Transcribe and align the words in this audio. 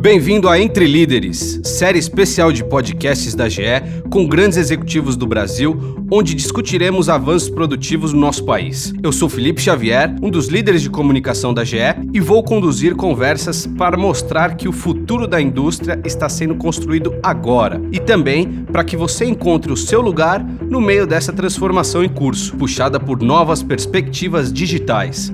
Bem-vindo 0.00 0.48
a 0.48 0.60
Entre 0.60 0.86
Líderes, 0.86 1.60
série 1.64 1.98
especial 1.98 2.52
de 2.52 2.62
podcasts 2.62 3.34
da 3.34 3.48
GE 3.48 3.62
com 4.08 4.28
grandes 4.28 4.56
executivos 4.56 5.16
do 5.16 5.26
Brasil, 5.26 5.76
onde 6.08 6.36
discutiremos 6.36 7.08
avanços 7.08 7.50
produtivos 7.50 8.12
no 8.12 8.20
nosso 8.20 8.44
país. 8.44 8.94
Eu 9.02 9.10
sou 9.10 9.28
Felipe 9.28 9.60
Xavier, 9.60 10.14
um 10.22 10.30
dos 10.30 10.46
líderes 10.46 10.82
de 10.82 10.88
comunicação 10.88 11.52
da 11.52 11.64
GE, 11.64 11.78
e 12.14 12.20
vou 12.20 12.44
conduzir 12.44 12.94
conversas 12.94 13.66
para 13.66 13.96
mostrar 13.96 14.54
que 14.54 14.68
o 14.68 14.72
futuro 14.72 15.26
da 15.26 15.40
indústria 15.40 16.00
está 16.04 16.28
sendo 16.28 16.54
construído 16.54 17.16
agora 17.20 17.82
e 17.90 17.98
também 17.98 18.64
para 18.70 18.84
que 18.84 18.96
você 18.96 19.24
encontre 19.24 19.72
o 19.72 19.76
seu 19.76 20.00
lugar 20.00 20.44
no 20.44 20.80
meio 20.80 21.08
dessa 21.08 21.32
transformação 21.32 22.04
em 22.04 22.08
curso, 22.08 22.56
puxada 22.56 23.00
por 23.00 23.20
novas 23.20 23.64
perspectivas 23.64 24.52
digitais. 24.52 25.32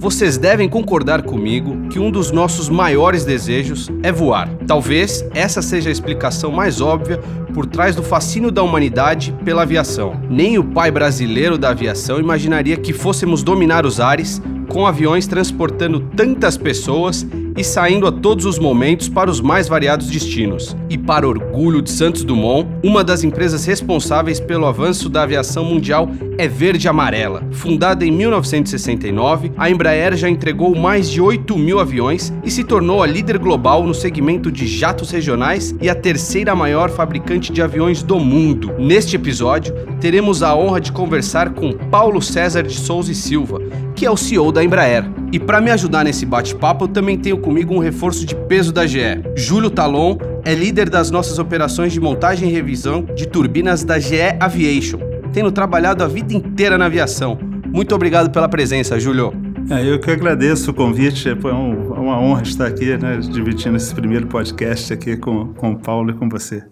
Vocês 0.00 0.38
devem 0.38 0.66
concordar 0.66 1.20
comigo 1.20 1.88
que 1.90 1.98
um 1.98 2.10
dos 2.10 2.30
nossos 2.30 2.70
maiores 2.70 3.22
desejos 3.22 3.90
é 4.02 4.10
voar. 4.10 4.48
Talvez 4.66 5.22
essa 5.34 5.60
seja 5.60 5.90
a 5.90 5.92
explicação 5.92 6.50
mais 6.50 6.80
óbvia 6.80 7.18
por 7.52 7.66
trás 7.66 7.94
do 7.94 8.02
fascínio 8.02 8.50
da 8.50 8.62
humanidade 8.62 9.36
pela 9.44 9.60
aviação. 9.60 10.18
Nem 10.30 10.56
o 10.56 10.64
pai 10.64 10.90
brasileiro 10.90 11.58
da 11.58 11.68
aviação 11.68 12.18
imaginaria 12.18 12.78
que 12.78 12.94
fôssemos 12.94 13.42
dominar 13.42 13.84
os 13.84 14.00
ares 14.00 14.40
com 14.70 14.86
aviões 14.86 15.26
transportando 15.26 16.00
tantas 16.16 16.56
pessoas 16.56 17.26
e 17.60 17.64
saindo 17.64 18.06
a 18.06 18.12
todos 18.12 18.46
os 18.46 18.58
momentos 18.58 19.06
para 19.06 19.30
os 19.30 19.38
mais 19.38 19.68
variados 19.68 20.08
destinos. 20.08 20.74
E 20.88 20.96
para 20.96 21.28
orgulho 21.28 21.82
de 21.82 21.90
Santos 21.90 22.24
Dumont, 22.24 22.66
uma 22.82 23.04
das 23.04 23.22
empresas 23.22 23.66
responsáveis 23.66 24.40
pelo 24.40 24.64
avanço 24.64 25.10
da 25.10 25.24
aviação 25.24 25.62
mundial 25.62 26.08
é 26.38 26.48
Verde 26.48 26.88
Amarela. 26.88 27.46
Fundada 27.52 28.02
em 28.04 28.10
1969, 28.10 29.52
a 29.58 29.70
Embraer 29.70 30.16
já 30.16 30.26
entregou 30.26 30.74
mais 30.74 31.10
de 31.10 31.20
8 31.20 31.58
mil 31.58 31.78
aviões 31.78 32.32
e 32.42 32.50
se 32.50 32.64
tornou 32.64 33.02
a 33.02 33.06
líder 33.06 33.36
global 33.36 33.84
no 33.84 33.92
segmento 33.92 34.50
de 34.50 34.66
jatos 34.66 35.10
regionais 35.10 35.74
e 35.82 35.90
a 35.90 35.94
terceira 35.94 36.54
maior 36.54 36.88
fabricante 36.88 37.52
de 37.52 37.60
aviões 37.60 38.02
do 38.02 38.18
mundo. 38.18 38.74
Neste 38.78 39.16
episódio, 39.16 39.74
teremos 40.00 40.42
a 40.42 40.56
honra 40.56 40.80
de 40.80 40.92
conversar 40.92 41.50
com 41.50 41.74
Paulo 41.74 42.22
César 42.22 42.62
de 42.62 42.74
Souza 42.74 43.12
e 43.12 43.14
Silva, 43.14 43.60
que 44.00 44.06
é 44.06 44.10
o 44.10 44.16
CEO 44.16 44.50
da 44.50 44.64
Embraer. 44.64 45.04
E 45.30 45.38
para 45.38 45.60
me 45.60 45.70
ajudar 45.70 46.04
nesse 46.04 46.24
bate-papo, 46.24 46.84
eu 46.84 46.88
também 46.88 47.18
tenho 47.18 47.36
comigo 47.36 47.74
um 47.74 47.78
reforço 47.78 48.24
de 48.24 48.34
peso 48.34 48.72
da 48.72 48.86
GE. 48.86 49.20
Júlio 49.36 49.68
Talon 49.68 50.16
é 50.42 50.54
líder 50.54 50.88
das 50.88 51.10
nossas 51.10 51.38
operações 51.38 51.92
de 51.92 52.00
montagem 52.00 52.48
e 52.48 52.52
revisão 52.52 53.02
de 53.02 53.28
turbinas 53.28 53.84
da 53.84 53.98
GE 53.98 54.16
Aviation, 54.40 54.98
tendo 55.34 55.52
trabalhado 55.52 56.02
a 56.02 56.08
vida 56.08 56.32
inteira 56.32 56.78
na 56.78 56.86
aviação. 56.86 57.38
Muito 57.66 57.94
obrigado 57.94 58.30
pela 58.30 58.48
presença, 58.48 58.98
Júlio. 58.98 59.34
É, 59.68 59.86
eu 59.86 60.00
que 60.00 60.10
agradeço 60.10 60.70
o 60.70 60.74
convite, 60.74 61.36
foi 61.38 61.52
um, 61.52 61.92
uma 61.92 62.18
honra 62.18 62.40
estar 62.40 62.68
aqui, 62.68 62.96
né, 62.96 63.18
dividindo 63.18 63.76
esse 63.76 63.94
primeiro 63.94 64.28
podcast 64.28 64.94
aqui 64.94 65.18
com, 65.18 65.52
com 65.52 65.72
o 65.72 65.78
Paulo 65.78 66.10
e 66.10 66.14
com 66.14 66.26
você. 66.26 66.64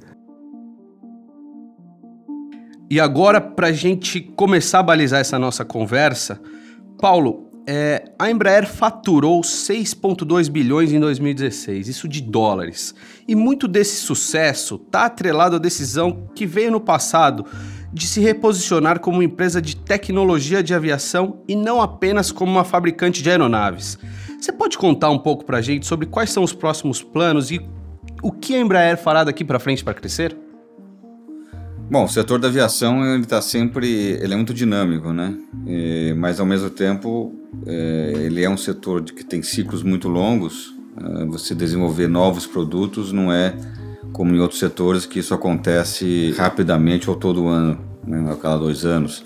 E 2.90 2.98
agora, 2.98 3.38
para 3.38 3.66
a 3.66 3.72
gente 3.72 4.18
começar 4.18 4.78
a 4.78 4.82
balizar 4.82 5.20
essa 5.20 5.38
nossa 5.38 5.62
conversa, 5.62 6.40
Paulo, 6.98 7.48
é, 7.64 8.12
a 8.18 8.30
Embraer 8.30 8.66
faturou 8.66 9.40
6,2 9.40 10.50
bilhões 10.50 10.92
em 10.92 10.98
2016, 10.98 11.86
isso 11.86 12.08
de 12.08 12.20
dólares. 12.20 12.94
E 13.26 13.34
muito 13.34 13.68
desse 13.68 13.96
sucesso 13.96 14.76
está 14.76 15.04
atrelado 15.04 15.56
à 15.56 15.58
decisão 15.58 16.28
que 16.34 16.44
veio 16.44 16.72
no 16.72 16.80
passado 16.80 17.46
de 17.92 18.06
se 18.06 18.20
reposicionar 18.20 19.00
como 19.00 19.22
empresa 19.22 19.62
de 19.62 19.76
tecnologia 19.76 20.62
de 20.62 20.74
aviação 20.74 21.42
e 21.46 21.54
não 21.54 21.80
apenas 21.80 22.32
como 22.32 22.50
uma 22.50 22.64
fabricante 22.64 23.22
de 23.22 23.30
aeronaves. 23.30 23.98
Você 24.40 24.50
pode 24.50 24.76
contar 24.76 25.10
um 25.10 25.18
pouco 25.18 25.44
para 25.44 25.58
a 25.58 25.62
gente 25.62 25.86
sobre 25.86 26.06
quais 26.06 26.30
são 26.30 26.42
os 26.42 26.52
próximos 26.52 27.02
planos 27.02 27.50
e 27.50 27.60
o 28.22 28.32
que 28.32 28.54
a 28.54 28.60
Embraer 28.60 28.96
fará 28.96 29.24
daqui 29.24 29.44
para 29.44 29.58
frente 29.58 29.84
para 29.84 29.94
crescer? 29.94 30.36
Bom, 31.90 32.04
o 32.04 32.08
setor 32.08 32.38
da 32.38 32.48
aviação 32.48 33.02
ele 33.14 33.22
está 33.22 33.40
sempre, 33.40 33.88
ele 34.20 34.34
é 34.34 34.36
muito 34.36 34.52
dinâmico, 34.52 35.10
né? 35.10 35.34
E, 35.66 36.14
mas 36.18 36.38
ao 36.38 36.44
mesmo 36.44 36.68
tempo 36.68 37.34
é, 37.66 38.12
ele 38.14 38.44
é 38.44 38.50
um 38.50 38.58
setor 38.58 39.02
que 39.04 39.24
tem 39.24 39.42
ciclos 39.42 39.82
muito 39.82 40.06
longos. 40.06 40.74
É, 41.02 41.24
você 41.24 41.54
desenvolver 41.54 42.06
novos 42.06 42.46
produtos 42.46 43.10
não 43.10 43.32
é 43.32 43.56
como 44.12 44.34
em 44.34 44.38
outros 44.38 44.60
setores 44.60 45.06
que 45.06 45.18
isso 45.18 45.32
acontece 45.32 46.34
rapidamente 46.36 47.08
ou 47.08 47.16
todo 47.16 47.48
ano, 47.48 47.80
né, 48.06 48.32
a 48.32 48.36
cada 48.36 48.58
dois 48.58 48.84
anos. 48.84 49.24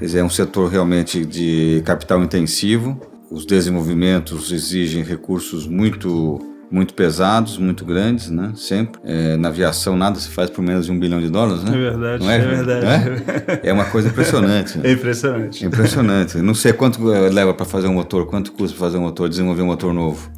É 0.00 0.22
um 0.22 0.30
setor 0.30 0.70
realmente 0.70 1.24
de 1.24 1.82
capital 1.84 2.22
intensivo. 2.22 3.00
Os 3.28 3.44
desenvolvimentos 3.44 4.52
exigem 4.52 5.02
recursos 5.02 5.66
muito 5.66 6.38
muito 6.70 6.94
pesados, 6.94 7.58
muito 7.58 7.84
grandes, 7.84 8.30
né? 8.30 8.52
Sempre. 8.54 9.00
É, 9.04 9.36
na 9.36 9.48
aviação 9.48 9.96
nada 9.96 10.18
se 10.18 10.28
faz 10.28 10.50
por 10.50 10.62
menos 10.62 10.86
de 10.86 10.92
um 10.92 10.98
bilhão 10.98 11.20
de 11.20 11.30
dólares, 11.30 11.64
né? 11.64 11.70
É 11.74 11.90
verdade, 11.90 12.24
Não 12.24 12.30
é, 12.30 12.36
é 12.36 12.40
verdade. 12.40 12.86
É? 12.86 13.68
é 13.70 13.72
uma 13.72 13.86
coisa 13.86 14.08
impressionante. 14.08 14.78
Né? 14.78 14.88
É 14.88 14.92
impressionante. 14.92 15.64
impressionante. 15.64 16.38
Não 16.38 16.54
sei 16.54 16.72
quanto 16.72 17.02
leva 17.04 17.52
para 17.52 17.66
fazer 17.66 17.88
um 17.88 17.94
motor, 17.94 18.26
quanto 18.26 18.52
custa 18.52 18.76
fazer 18.76 18.98
um 18.98 19.02
motor, 19.02 19.28
desenvolver 19.28 19.62
um 19.62 19.66
motor 19.66 19.92
novo. 19.92 20.30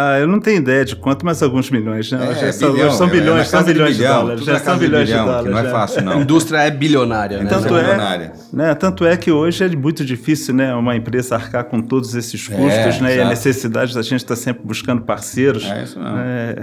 Ah, 0.00 0.20
eu 0.20 0.28
não 0.28 0.38
tenho 0.38 0.58
ideia 0.58 0.84
de 0.84 0.94
quanto, 0.94 1.26
mas 1.26 1.42
alguns 1.42 1.68
milhões, 1.72 2.12
né? 2.12 2.30
É, 2.30 2.34
já 2.36 2.52
são, 2.52 2.72
bilhão, 2.72 2.90
são 2.92 3.08
bilhões, 3.08 3.40
é, 3.40 3.44
são 3.44 3.64
bilhões 3.64 3.96
de, 3.96 3.98
bilhão, 3.98 4.14
de 4.14 4.20
dólares. 4.20 4.44
Já 4.44 4.58
são 4.60 4.78
bilhões 4.78 5.08
de, 5.08 5.12
bilhão, 5.12 5.26
de 5.26 5.30
dólares. 5.32 5.50
não 5.50 5.58
é 5.58 5.72
fácil, 5.72 6.02
não. 6.04 6.12
A 6.12 6.16
indústria 6.22 6.58
é 6.58 6.70
bilionária, 6.70 7.42
né? 7.42 7.50
Tanto 7.50 7.76
é, 7.76 7.82
bilionária. 7.82 8.32
Né, 8.52 8.74
tanto 8.76 9.04
é 9.04 9.16
que 9.16 9.32
hoje 9.32 9.64
é 9.64 9.68
muito 9.68 10.04
difícil, 10.04 10.54
né, 10.54 10.72
uma 10.72 10.94
empresa 10.94 11.34
arcar 11.34 11.64
com 11.64 11.82
todos 11.82 12.14
esses 12.14 12.46
custos, 12.46 12.62
é, 12.62 12.84
né? 12.84 12.88
Exato. 12.88 13.06
E 13.06 13.20
a 13.20 13.28
necessidade 13.28 13.92
da 13.92 14.02
gente 14.02 14.18
estar 14.18 14.36
tá 14.36 14.40
sempre 14.40 14.62
buscando 14.64 15.02
parceiros. 15.02 15.64
É 15.64 15.82
isso 15.82 15.98
mesmo. 15.98 16.16
Né, 16.16 16.54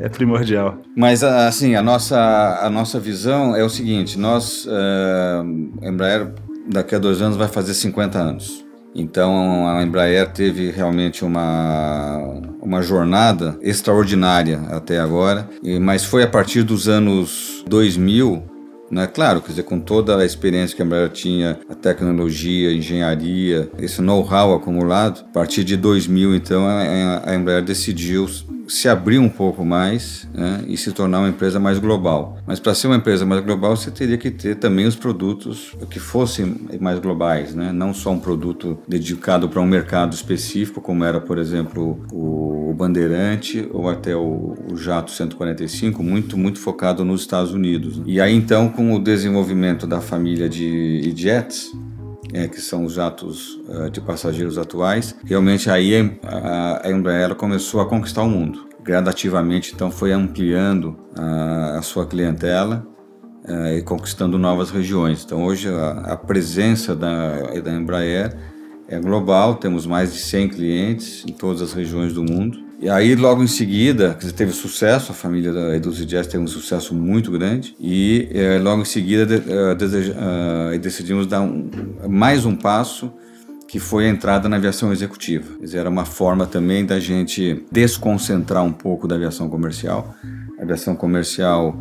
é, 0.00 0.06
é, 0.06 0.08
primordial. 0.08 0.78
Mas, 0.96 1.22
assim, 1.22 1.74
a 1.74 1.82
nossa, 1.82 2.18
a 2.62 2.70
nossa 2.70 2.98
visão 2.98 3.54
é 3.54 3.62
o 3.62 3.68
seguinte, 3.68 4.18
nós, 4.18 4.64
uh, 4.64 5.86
Embraer, 5.86 6.32
daqui 6.66 6.94
a 6.94 6.98
dois 6.98 7.20
anos 7.20 7.36
vai 7.36 7.48
fazer 7.48 7.74
50 7.74 8.18
anos. 8.18 8.67
Então 8.94 9.68
a 9.68 9.82
Embraer 9.82 10.32
teve 10.32 10.70
realmente 10.70 11.24
uma, 11.24 12.18
uma 12.60 12.82
jornada 12.82 13.56
extraordinária 13.60 14.60
até 14.70 14.98
agora, 14.98 15.48
mas 15.80 16.04
foi 16.04 16.22
a 16.22 16.28
partir 16.28 16.62
dos 16.62 16.88
anos 16.88 17.64
2000 17.68 18.57
né? 18.90 19.06
Claro, 19.06 19.40
quer 19.40 19.50
dizer, 19.50 19.62
com 19.62 19.80
toda 19.80 20.16
a 20.16 20.24
experiência 20.24 20.76
que 20.76 20.82
a 20.82 20.84
Embraer 20.84 21.10
tinha, 21.10 21.58
a 21.68 21.74
tecnologia, 21.74 22.70
a 22.70 22.72
engenharia, 22.72 23.70
esse 23.78 24.00
know-how 24.00 24.54
acumulado, 24.54 25.24
a 25.28 25.32
partir 25.32 25.64
de 25.64 25.76
2000, 25.76 26.34
então, 26.34 26.66
a, 26.66 27.34
Embraer 27.34 27.62
decidiu 27.62 28.28
se 28.68 28.88
abrir 28.88 29.18
um 29.18 29.28
pouco 29.28 29.64
mais 29.64 30.28
né, 30.32 30.62
e 30.68 30.76
se 30.76 30.92
tornar 30.92 31.20
uma 31.20 31.28
empresa 31.28 31.58
mais 31.58 31.78
global. 31.78 32.38
Mas 32.46 32.60
para 32.60 32.74
ser 32.74 32.86
uma 32.86 32.96
empresa 32.96 33.24
mais 33.24 33.42
global, 33.42 33.74
você 33.74 33.90
teria 33.90 34.18
que 34.18 34.30
ter 34.30 34.56
também 34.56 34.86
os 34.86 34.94
produtos 34.94 35.74
que 35.90 35.98
fossem 35.98 36.68
mais 36.78 36.98
globais, 36.98 37.54
né? 37.54 37.72
não 37.72 37.94
só 37.94 38.10
um 38.10 38.18
produto 38.18 38.78
dedicado 38.86 39.48
para 39.48 39.60
um 39.60 39.66
mercado 39.66 40.12
específico, 40.12 40.80
como 40.80 41.02
era, 41.02 41.20
por 41.20 41.38
exemplo, 41.38 41.98
o, 42.12 42.58
Bandeirante 42.78 43.68
ou 43.72 43.88
até 43.88 44.14
o, 44.14 44.54
o, 44.70 44.76
Jato 44.76 45.10
145, 45.10 46.00
muito, 46.00 46.38
muito 46.38 46.60
focado 46.60 47.04
nos 47.04 47.22
Estados 47.22 47.52
Unidos. 47.52 47.98
Né? 47.98 48.04
E 48.06 48.20
aí, 48.20 48.32
então, 48.32 48.68
com 48.78 48.94
o 48.94 48.98
desenvolvimento 49.00 49.88
da 49.88 50.00
família 50.00 50.48
de 50.48 51.12
jets, 51.16 51.72
é, 52.32 52.46
que 52.46 52.60
são 52.60 52.84
os 52.84 52.92
jatos 52.92 53.54
uh, 53.68 53.90
de 53.90 54.00
passageiros 54.00 54.56
atuais, 54.56 55.16
realmente 55.24 55.68
aí 55.68 56.16
a, 56.22 56.86
a 56.86 56.92
Embraer 56.92 57.34
começou 57.34 57.80
a 57.80 57.86
conquistar 57.86 58.22
o 58.22 58.28
mundo. 58.28 58.68
Gradativamente, 58.84 59.72
então, 59.74 59.90
foi 59.90 60.12
ampliando 60.12 60.96
a, 61.16 61.78
a 61.78 61.82
sua 61.82 62.06
clientela 62.06 62.86
uh, 63.48 63.76
e 63.76 63.82
conquistando 63.82 64.38
novas 64.38 64.70
regiões. 64.70 65.24
Então, 65.24 65.44
hoje 65.44 65.68
a, 65.68 66.12
a 66.12 66.16
presença 66.16 66.94
da, 66.94 67.60
da 67.60 67.72
Embraer 67.72 68.38
é 68.86 69.00
global, 69.00 69.56
temos 69.56 69.86
mais 69.86 70.12
de 70.12 70.20
100 70.20 70.48
clientes 70.50 71.24
em 71.26 71.32
todas 71.32 71.62
as 71.62 71.72
regiões 71.72 72.12
do 72.12 72.22
mundo. 72.22 72.67
E 72.80 72.88
aí, 72.88 73.16
logo 73.16 73.42
em 73.42 73.48
seguida, 73.48 74.16
teve 74.36 74.52
sucesso, 74.52 75.10
a 75.10 75.14
família 75.14 75.52
da 75.52 75.74
Eduz 75.74 75.96
Jazz 76.06 76.28
teve 76.28 76.44
um 76.44 76.46
sucesso 76.46 76.94
muito 76.94 77.28
grande, 77.32 77.74
e 77.80 78.28
é, 78.32 78.56
logo 78.58 78.82
em 78.82 78.84
seguida 78.84 79.26
de, 79.26 79.34
uh, 79.34 79.74
deseja, 79.74 80.14
uh, 80.14 80.78
decidimos 80.78 81.26
dar 81.26 81.40
um, 81.40 81.68
mais 82.08 82.46
um 82.46 82.54
passo, 82.54 83.12
que 83.66 83.80
foi 83.80 84.06
a 84.06 84.08
entrada 84.08 84.48
na 84.48 84.56
aviação 84.56 84.92
executiva. 84.92 85.46
Era 85.74 85.90
uma 85.90 86.04
forma 86.04 86.46
também 86.46 86.86
da 86.86 87.00
gente 87.00 87.64
desconcentrar 87.70 88.62
um 88.64 88.72
pouco 88.72 89.08
da 89.08 89.16
aviação 89.16 89.48
comercial. 89.50 90.14
A 90.58 90.62
aviação 90.62 90.94
comercial, 90.94 91.78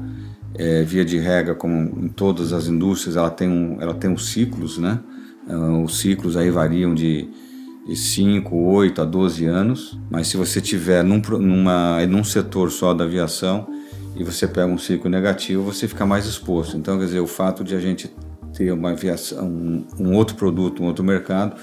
é, 0.56 0.84
via 0.84 1.06
de 1.06 1.20
regra, 1.20 1.54
como 1.54 2.06
em 2.06 2.10
todas 2.10 2.52
as 2.52 2.68
indústrias, 2.68 3.16
ela 3.16 3.30
tem, 3.30 3.48
um, 3.48 3.78
ela 3.80 3.94
tem 3.94 4.10
uns 4.10 4.32
ciclos, 4.32 4.80
né? 4.80 5.00
Uh, 5.48 5.84
os 5.84 6.00
ciclos 6.00 6.36
aí 6.36 6.50
variam 6.50 6.94
de 6.94 7.30
5, 7.96 8.56
8 8.56 9.02
a 9.02 9.06
12 9.06 9.46
anos, 9.46 10.00
mas 10.10 10.28
se 10.28 10.38
você 10.38 10.60
tiver 10.60 11.04
num, 11.04 11.22
numa, 11.40 12.06
num 12.06 12.24
setor 12.24 12.72
só 12.72 12.94
da 12.94 13.06
aviação 13.06 13.68
e 14.16 14.24
você 14.24 14.48
pega 14.48 14.68
um 14.68 14.78
ciclo 14.78 15.10
negativo, 15.10 15.64
você 15.64 15.88
fica 15.88 16.06
mais 16.06 16.26
exposto. 16.26 16.76
Então, 16.76 16.98
quer 16.98 17.06
dizer, 17.06 17.20
o 17.20 17.28
fato 17.28 17.64
de 17.64 17.76
a 17.76 17.80
gente 17.80 18.12
ter 18.54 18.72
uma 18.72 18.92
aviação, 18.92 19.48
um, 19.48 19.86
um 20.00 20.14
outro 20.16 20.36
produto, 20.36 20.82
um 20.84 20.88
outro 20.88 21.04
mercado, 21.04 21.56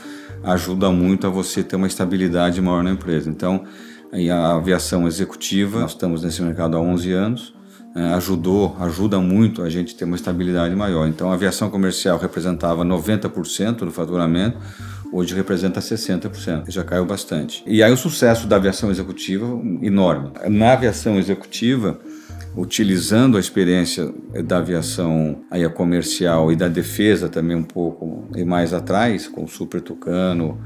ajuda 0.42 0.90
muito 0.90 1.26
a 1.26 1.30
você 1.30 1.62
ter 1.62 1.76
uma 1.76 1.86
estabilidade 1.86 2.60
maior 2.60 2.82
na 2.82 2.90
empresa. 2.90 3.28
Então, 3.28 3.64
a 4.30 4.54
aviação 4.54 5.06
executiva. 5.06 5.80
Nós 5.80 5.90
estamos 5.90 6.22
nesse 6.22 6.40
mercado 6.42 6.76
há 6.76 6.80
11 6.80 7.12
anos. 7.12 7.54
É, 7.96 8.12
ajudou, 8.14 8.76
ajuda 8.80 9.20
muito 9.20 9.62
a 9.62 9.70
gente 9.70 9.94
ter 9.94 10.04
uma 10.04 10.16
estabilidade 10.16 10.74
maior. 10.74 11.06
Então, 11.06 11.30
a 11.30 11.34
aviação 11.34 11.70
comercial 11.70 12.18
representava 12.18 12.84
90% 12.84 13.76
do 13.78 13.90
faturamento, 13.90 14.58
hoje 15.14 15.32
representa 15.32 15.80
60%, 15.80 16.64
já 16.68 16.82
caiu 16.82 17.06
bastante. 17.06 17.62
E 17.66 17.84
aí 17.84 17.92
o 17.92 17.96
sucesso 17.96 18.48
da 18.48 18.56
aviação 18.56 18.90
executiva, 18.90 19.46
enorme. 19.80 20.32
Na 20.48 20.72
aviação 20.72 21.16
executiva, 21.16 22.00
utilizando 22.56 23.36
a 23.36 23.40
experiência 23.40 24.12
da 24.44 24.58
aviação 24.58 25.42
aí 25.50 25.68
comercial 25.68 26.50
e 26.50 26.56
da 26.56 26.66
defesa 26.66 27.28
também 27.28 27.56
um 27.56 27.62
pouco 27.62 28.28
e 28.34 28.44
mais 28.44 28.72
atrás, 28.72 29.28
com 29.28 29.44
o 29.44 29.48
Super 29.48 29.80
Tucano, 29.80 30.60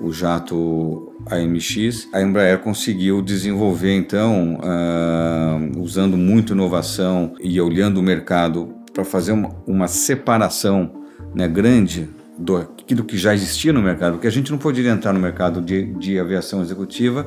o 0.00 0.12
jato 0.12 1.14
AMX, 1.30 2.08
a 2.12 2.20
Embraer 2.20 2.58
conseguiu 2.58 3.22
desenvolver 3.22 3.94
então, 3.94 4.56
uh, 4.56 5.80
usando 5.80 6.16
muito 6.16 6.52
inovação 6.52 7.34
e 7.40 7.58
olhando 7.58 7.98
o 7.98 8.02
mercado 8.02 8.74
para 8.92 9.04
fazer 9.04 9.32
uma, 9.32 9.50
uma 9.66 9.88
separação 9.88 11.04
né, 11.34 11.48
grande 11.48 12.08
do 12.38 12.56
aquilo 12.56 13.04
que 13.04 13.16
já 13.16 13.34
existia 13.34 13.72
no 13.72 13.82
mercado, 13.82 14.14
porque 14.14 14.26
a 14.26 14.30
gente 14.30 14.50
não 14.50 14.58
poderia 14.58 14.90
entrar 14.90 15.12
no 15.12 15.20
mercado 15.20 15.60
de, 15.60 15.86
de 15.94 16.18
aviação 16.18 16.62
executiva 16.62 17.26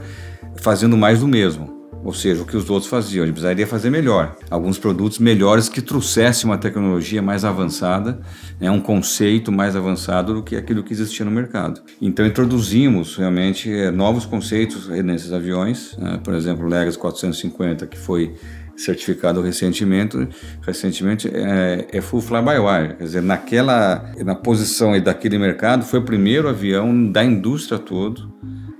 fazendo 0.55 0.97
mais 0.97 1.19
do 1.19 1.27
mesmo. 1.27 1.77
Ou 2.03 2.13
seja, 2.13 2.43
o 2.43 2.45
que 2.45 2.55
os 2.55 2.69
outros 2.69 2.89
faziam, 2.89 3.23
a 3.23 3.25
gente 3.25 3.33
precisaria 3.33 3.65
fazer 3.65 3.89
melhor. 3.89 4.35
Alguns 4.49 4.77
produtos 4.77 5.19
melhores 5.19 5.67
que 5.67 5.81
trouxessem 5.81 6.49
uma 6.49 6.57
tecnologia 6.57 7.21
mais 7.21 7.43
avançada, 7.43 8.21
né, 8.59 8.69
um 8.69 8.79
conceito 8.79 9.51
mais 9.51 9.75
avançado 9.75 10.35
do 10.35 10.43
que 10.43 10.55
aquilo 10.55 10.83
que 10.83 10.93
existia 10.93 11.25
no 11.25 11.31
mercado. 11.31 11.81
Então 12.01 12.25
introduzimos 12.25 13.15
realmente 13.15 13.71
é, 13.71 13.91
novos 13.91 14.25
conceitos 14.25 14.87
nesses 14.87 15.33
aviões, 15.33 15.97
né, 15.97 16.19
por 16.23 16.33
exemplo, 16.33 16.65
o 16.65 16.69
Legacy 16.69 16.97
450, 16.97 17.87
que 17.87 17.97
foi 17.97 18.35
certificado 18.77 19.41
recentemente, 19.41 20.29
recentemente 20.61 21.27
é, 21.33 21.87
é 21.91 21.99
full 21.99 22.21
fly-by-wire, 22.21 22.95
quer 22.95 23.03
dizer, 23.03 23.21
naquela 23.21 24.11
na 24.23 24.35
posição 24.35 24.99
daquele 25.01 25.37
mercado 25.39 25.83
foi 25.83 25.99
o 25.99 26.03
primeiro 26.03 26.47
avião 26.47 27.11
da 27.11 27.23
indústria 27.23 27.79
todo 27.79 28.31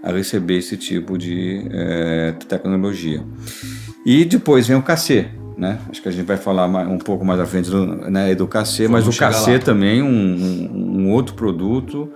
a 0.03 0.11
receber 0.11 0.57
esse 0.57 0.77
tipo 0.77 1.17
de 1.17 1.67
é, 1.71 2.33
tecnologia. 2.47 3.23
E 4.05 4.23
depois 4.23 4.67
vem 4.67 4.77
o 4.77 4.83
KC, 4.83 5.27
né? 5.57 5.79
Acho 5.89 6.01
que 6.01 6.07
a 6.07 6.11
gente 6.11 6.25
vai 6.25 6.37
falar 6.37 6.67
mais, 6.67 6.87
um 6.87 6.99
pouco 6.99 7.25
mais 7.25 7.39
à 7.39 7.45
frente 7.45 7.69
do, 7.69 7.85
né, 8.09 8.33
do 8.35 8.47
KC, 8.47 8.87
mas 8.87 9.07
o 9.07 9.11
KC 9.11 9.53
lá. 9.53 9.59
também 9.59 10.01
um, 10.01 10.07
um, 10.07 11.01
um 11.01 11.11
outro 11.11 11.33
produto 11.33 12.09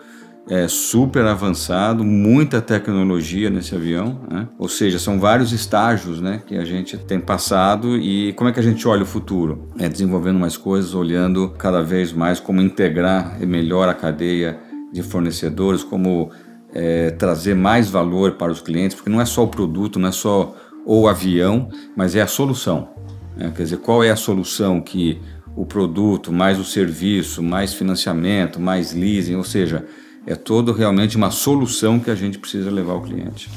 é, 0.50 0.68
super 0.68 1.26
avançado, 1.26 2.04
muita 2.04 2.62
tecnologia 2.62 3.50
nesse 3.50 3.76
avião, 3.76 4.22
né? 4.30 4.48
ou 4.58 4.68
seja, 4.68 5.00
são 5.00 5.20
vários 5.20 5.52
estágios 5.52 6.20
né, 6.20 6.42
que 6.46 6.56
a 6.56 6.66
gente 6.66 6.98
tem 6.98 7.20
passado 7.20 7.98
e 7.98 8.34
como 8.34 8.50
é 8.50 8.54
que 8.54 8.60
a 8.60 8.64
gente 8.64 8.88
olha 8.88 9.04
o 9.04 9.06
futuro? 9.06 9.68
É 9.78 9.88
desenvolvendo 9.88 10.40
mais 10.40 10.58
coisas, 10.58 10.94
olhando 10.94 11.50
cada 11.58 11.82
vez 11.82 12.12
mais 12.12 12.40
como 12.40 12.62
integrar 12.62 13.40
melhor 13.46 13.88
a 13.88 13.94
cadeia 13.94 14.60
de 14.92 15.02
fornecedores, 15.02 15.84
como 15.84 16.32
é, 16.74 17.12
trazer 17.12 17.56
mais 17.56 17.90
valor 17.90 18.34
para 18.34 18.52
os 18.52 18.62
clientes, 18.62 18.96
porque 18.96 19.10
não 19.10 19.22
é 19.22 19.26
só 19.26 19.44
o 19.44 19.48
produto, 19.48 20.00
não 20.00 20.10
é 20.10 20.12
só 20.12 20.56
o 20.86 21.08
avião, 21.08 21.70
mas 21.96 22.16
é 22.16 22.22
a 22.22 22.28
solução. 22.28 22.90
Né? 23.38 23.52
Quer 23.56 23.64
dizer, 23.64 23.78
qual 23.78 24.04
é 24.04 24.10
a 24.10 24.16
solução 24.16 24.82
que 24.82 25.22
o 25.56 25.66
produto, 25.66 26.32
mais 26.32 26.60
o 26.60 26.64
serviço, 26.64 27.44
mais 27.44 27.74
financiamento, 27.74 28.60
mais 28.60 28.94
leasing, 28.94 29.36
ou 29.36 29.44
seja, 29.44 29.86
é 30.26 30.36
todo 30.36 30.72
realmente 30.72 31.18
uma 31.18 31.32
solução 31.32 32.00
que 32.00 32.12
a 32.12 32.16
gente 32.16 32.38
precisa 32.38 32.70
levar 32.70 32.94
ao 32.94 33.02
cliente. 33.02 33.50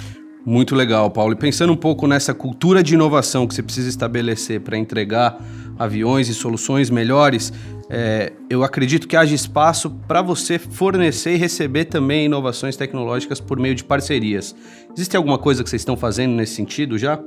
Muito 0.44 0.74
legal, 0.74 1.10
Paulo. 1.10 1.32
E 1.32 1.36
pensando 1.36 1.72
um 1.72 1.76
pouco 1.76 2.06
nessa 2.06 2.34
cultura 2.34 2.82
de 2.82 2.94
inovação 2.94 3.46
que 3.46 3.54
você 3.54 3.62
precisa 3.62 3.88
estabelecer 3.88 4.60
para 4.60 4.76
entregar 4.76 5.38
aviões 5.78 6.28
e 6.28 6.34
soluções 6.34 6.90
melhores, 6.90 7.50
é, 7.88 8.32
eu 8.50 8.62
acredito 8.62 9.08
que 9.08 9.16
haja 9.16 9.34
espaço 9.34 9.90
para 10.06 10.20
você 10.20 10.58
fornecer 10.58 11.34
e 11.34 11.36
receber 11.36 11.86
também 11.86 12.26
inovações 12.26 12.76
tecnológicas 12.76 13.40
por 13.40 13.58
meio 13.58 13.74
de 13.74 13.84
parcerias. 13.84 14.54
Existe 14.94 15.16
alguma 15.16 15.38
coisa 15.38 15.64
que 15.64 15.70
vocês 15.70 15.80
estão 15.80 15.96
fazendo 15.96 16.34
nesse 16.34 16.54
sentido 16.54 16.98
já? 16.98 17.18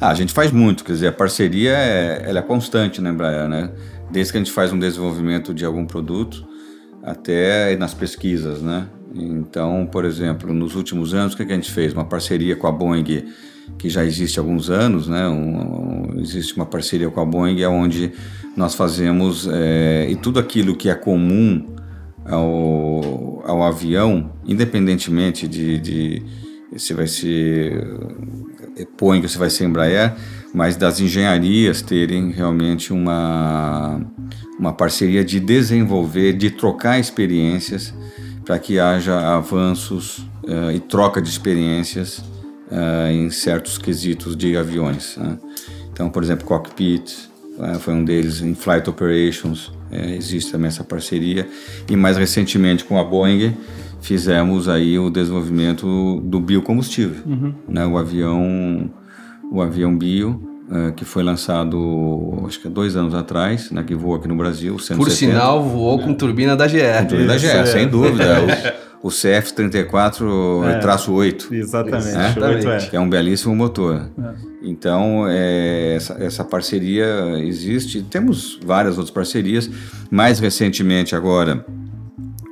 Ah, 0.00 0.08
a 0.08 0.14
gente 0.14 0.32
faz 0.32 0.50
muito, 0.50 0.82
quer 0.82 0.92
dizer, 0.92 1.08
a 1.08 1.12
parceria 1.12 1.72
é, 1.72 2.24
ela 2.26 2.38
é 2.38 2.42
constante 2.42 3.00
na 3.00 3.10
Embraer, 3.10 3.48
né? 3.48 3.70
Desde 4.10 4.32
que 4.32 4.38
a 4.38 4.40
gente 4.40 4.52
faz 4.52 4.72
um 4.72 4.78
desenvolvimento 4.78 5.54
de 5.54 5.64
algum 5.64 5.86
produto 5.86 6.51
até 7.02 7.76
nas 7.76 7.94
pesquisas, 7.94 8.62
né? 8.62 8.86
Então, 9.14 9.86
por 9.90 10.04
exemplo, 10.04 10.52
nos 10.54 10.74
últimos 10.74 11.12
anos, 11.14 11.34
o 11.34 11.36
que 11.36 11.42
a 11.42 11.54
gente 11.54 11.70
fez? 11.70 11.92
Uma 11.92 12.04
parceria 12.04 12.56
com 12.56 12.66
a 12.66 12.72
Boeing 12.72 13.24
que 13.78 13.88
já 13.88 14.04
existe 14.04 14.38
há 14.38 14.42
alguns 14.42 14.70
anos, 14.70 15.08
né? 15.08 15.28
Um, 15.28 16.20
existe 16.20 16.54
uma 16.56 16.66
parceria 16.66 17.10
com 17.10 17.20
a 17.20 17.24
Boeing 17.24 17.64
onde 17.66 18.12
nós 18.56 18.74
fazemos 18.74 19.48
é, 19.50 20.06
e 20.10 20.16
tudo 20.16 20.38
aquilo 20.38 20.76
que 20.76 20.88
é 20.88 20.94
comum 20.94 21.74
ao, 22.24 23.42
ao 23.46 23.62
avião, 23.62 24.32
independentemente 24.46 25.48
de, 25.48 25.78
de 25.78 26.22
se 26.76 26.94
vai 26.94 27.06
ser 27.06 27.86
é, 28.76 28.86
Boeing 28.98 29.22
ou 29.22 29.28
se 29.28 29.38
vai 29.38 29.50
ser 29.50 29.64
Embraer, 29.64 30.14
mas 30.54 30.76
das 30.76 31.00
engenharias 31.00 31.80
terem 31.80 32.30
realmente 32.30 32.92
uma, 32.92 34.00
uma 34.58 34.72
parceria 34.72 35.24
de 35.24 35.40
desenvolver, 35.40 36.34
de 36.34 36.50
trocar 36.50 36.98
experiências 36.98 37.94
para 38.44 38.58
que 38.58 38.78
haja 38.78 39.34
avanços 39.34 40.18
uh, 40.44 40.70
e 40.74 40.80
troca 40.80 41.22
de 41.22 41.28
experiências 41.28 42.18
uh, 42.18 43.10
em 43.10 43.30
certos 43.30 43.78
quesitos 43.78 44.36
de 44.36 44.56
aviões. 44.56 45.16
Né? 45.16 45.38
Então, 45.92 46.10
por 46.10 46.22
exemplo, 46.22 46.44
cockpit 46.44 47.28
uh, 47.56 47.78
foi 47.78 47.94
um 47.94 48.04
deles, 48.04 48.40
em 48.40 48.54
flight 48.54 48.88
operations 48.88 49.72
existe 50.16 50.50
também 50.50 50.68
essa 50.68 50.82
parceria 50.82 51.46
e 51.86 51.94
mais 51.96 52.16
recentemente 52.16 52.82
com 52.82 52.98
a 52.98 53.04
Boeing 53.04 53.54
fizemos 54.00 54.68
aí 54.68 54.98
o 54.98 55.08
desenvolvimento 55.08 56.20
do 56.24 56.40
biocombustível, 56.40 57.22
uhum. 57.24 57.54
né? 57.68 57.86
O 57.86 57.96
avião, 57.96 58.90
o 59.52 59.60
avião 59.60 59.96
bio 59.96 60.42
uh, 60.70 60.92
que 60.94 61.04
foi 61.04 61.22
lançado 61.22 62.42
acho 62.46 62.58
que 62.58 62.70
dois 62.70 62.96
anos 62.96 63.14
atrás, 63.14 63.70
né, 63.70 63.84
que 63.84 63.94
voa 63.94 64.16
aqui 64.16 64.26
no 64.26 64.34
Brasil. 64.34 64.78
170. 64.78 65.04
Por 65.04 65.10
sinal, 65.10 65.62
voou 65.62 65.98
com 65.98 66.14
turbina 66.14 66.56
da 66.56 66.66
GE. 66.66 66.78
Com 67.00 67.06
turbina 67.06 67.34
da 67.34 67.38
GE, 67.38 67.48
é. 67.48 67.66
sem 67.66 67.86
dúvida. 67.86 68.38
o, 69.02 69.08
o 69.08 69.10
CF34-8. 69.10 71.52
É, 71.52 71.56
exatamente. 71.56 72.14
Né? 72.14 72.30
exatamente. 72.30 72.88
Que 72.88 72.96
é 72.96 73.00
um 73.00 73.10
belíssimo 73.10 73.54
motor. 73.54 74.10
É. 74.18 74.32
Então, 74.62 75.26
é, 75.28 75.96
essa, 75.96 76.14
essa 76.14 76.42
parceria 76.44 77.38
existe. 77.40 78.00
Temos 78.02 78.58
várias 78.64 78.96
outras 78.96 79.12
parcerias. 79.12 79.68
Mais 80.10 80.38
recentemente, 80.38 81.14
agora, 81.14 81.62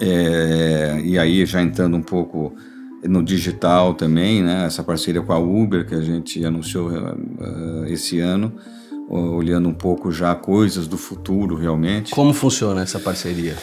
é, 0.02 1.00
e 1.02 1.18
aí 1.18 1.46
já 1.46 1.62
entrando 1.62 1.96
um 1.96 2.02
pouco 2.02 2.54
no 3.02 3.22
digital 3.22 3.94
também, 3.94 4.42
né? 4.42 4.66
Essa 4.66 4.82
parceria 4.82 5.22
com 5.22 5.32
a 5.32 5.38
Uber 5.38 5.86
que 5.86 5.94
a 5.94 6.00
gente 6.00 6.44
anunciou 6.44 6.88
uh, 6.90 7.86
esse 7.86 8.20
ano, 8.20 8.52
olhando 9.08 9.68
um 9.68 9.74
pouco 9.74 10.12
já 10.12 10.34
coisas 10.34 10.86
do 10.86 10.96
futuro 10.96 11.56
realmente. 11.56 12.12
Como 12.12 12.32
funciona 12.32 12.82
essa 12.82 12.98
parceria? 12.98 13.56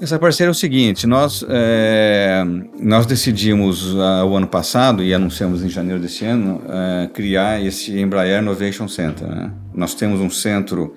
Essa 0.00 0.18
parceria 0.18 0.48
é 0.48 0.50
o 0.50 0.54
seguinte: 0.54 1.06
nós, 1.06 1.44
é, 1.48 2.42
nós 2.80 3.06
decidimos 3.06 3.94
uh, 3.94 4.26
o 4.26 4.36
ano 4.36 4.48
passado 4.48 5.02
e 5.02 5.14
anunciamos 5.14 5.62
em 5.62 5.68
janeiro 5.68 6.00
desse 6.00 6.24
ano 6.24 6.56
uh, 6.56 7.08
criar 7.10 7.64
esse 7.64 7.98
Embraer 7.98 8.42
Innovation 8.42 8.88
Center. 8.88 9.28
Né? 9.28 9.52
Nós 9.72 9.94
temos 9.94 10.18
um 10.20 10.28
centro 10.28 10.96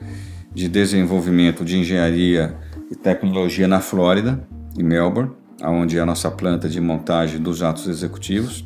de 0.54 0.68
desenvolvimento 0.68 1.64
de 1.64 1.78
engenharia 1.78 2.56
e 2.90 2.96
tecnologia 2.96 3.68
na 3.68 3.80
Flórida, 3.80 4.44
em 4.78 4.84
Melbourne 4.84 5.32
onde 5.62 5.98
é 5.98 6.02
a 6.02 6.06
nossa 6.06 6.30
planta 6.30 6.68
de 6.68 6.80
montagem 6.82 7.42
dos 7.42 7.58
jatos 7.58 7.88
executivos, 7.88 8.66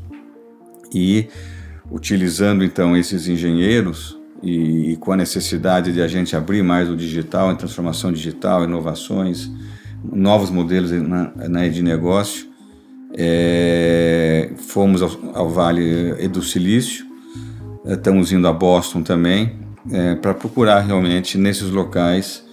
e 0.93 1.27
utilizando 1.91 2.63
então 2.63 2.95
esses 2.95 3.27
engenheiros 3.27 4.17
e, 4.41 4.93
e, 4.93 4.95
com 4.97 5.11
a 5.11 5.17
necessidade 5.17 5.91
de 5.91 6.01
a 6.01 6.07
gente 6.07 6.35
abrir 6.35 6.63
mais 6.63 6.89
o 6.89 6.95
digital, 6.95 7.51
em 7.51 7.55
transformação 7.55 8.11
digital, 8.11 8.63
inovações, 8.63 9.51
novos 10.03 10.49
modelos 10.49 10.91
né, 10.91 11.69
de 11.69 11.83
negócio, 11.83 12.47
é, 13.17 14.51
fomos 14.55 15.01
ao, 15.01 15.11
ao, 15.33 15.49
Vale 15.49 16.27
do 16.29 16.41
Silício, 16.41 17.05
estamos 17.85 18.31
indo 18.31 18.47
a 18.47 18.53
Boston 18.53 19.03
também, 19.03 19.57
é, 19.91 20.15
para 20.15 20.33
procurar 20.33 20.81
realmente 20.81 21.37
nesses 21.37 21.69
locais 21.69 22.43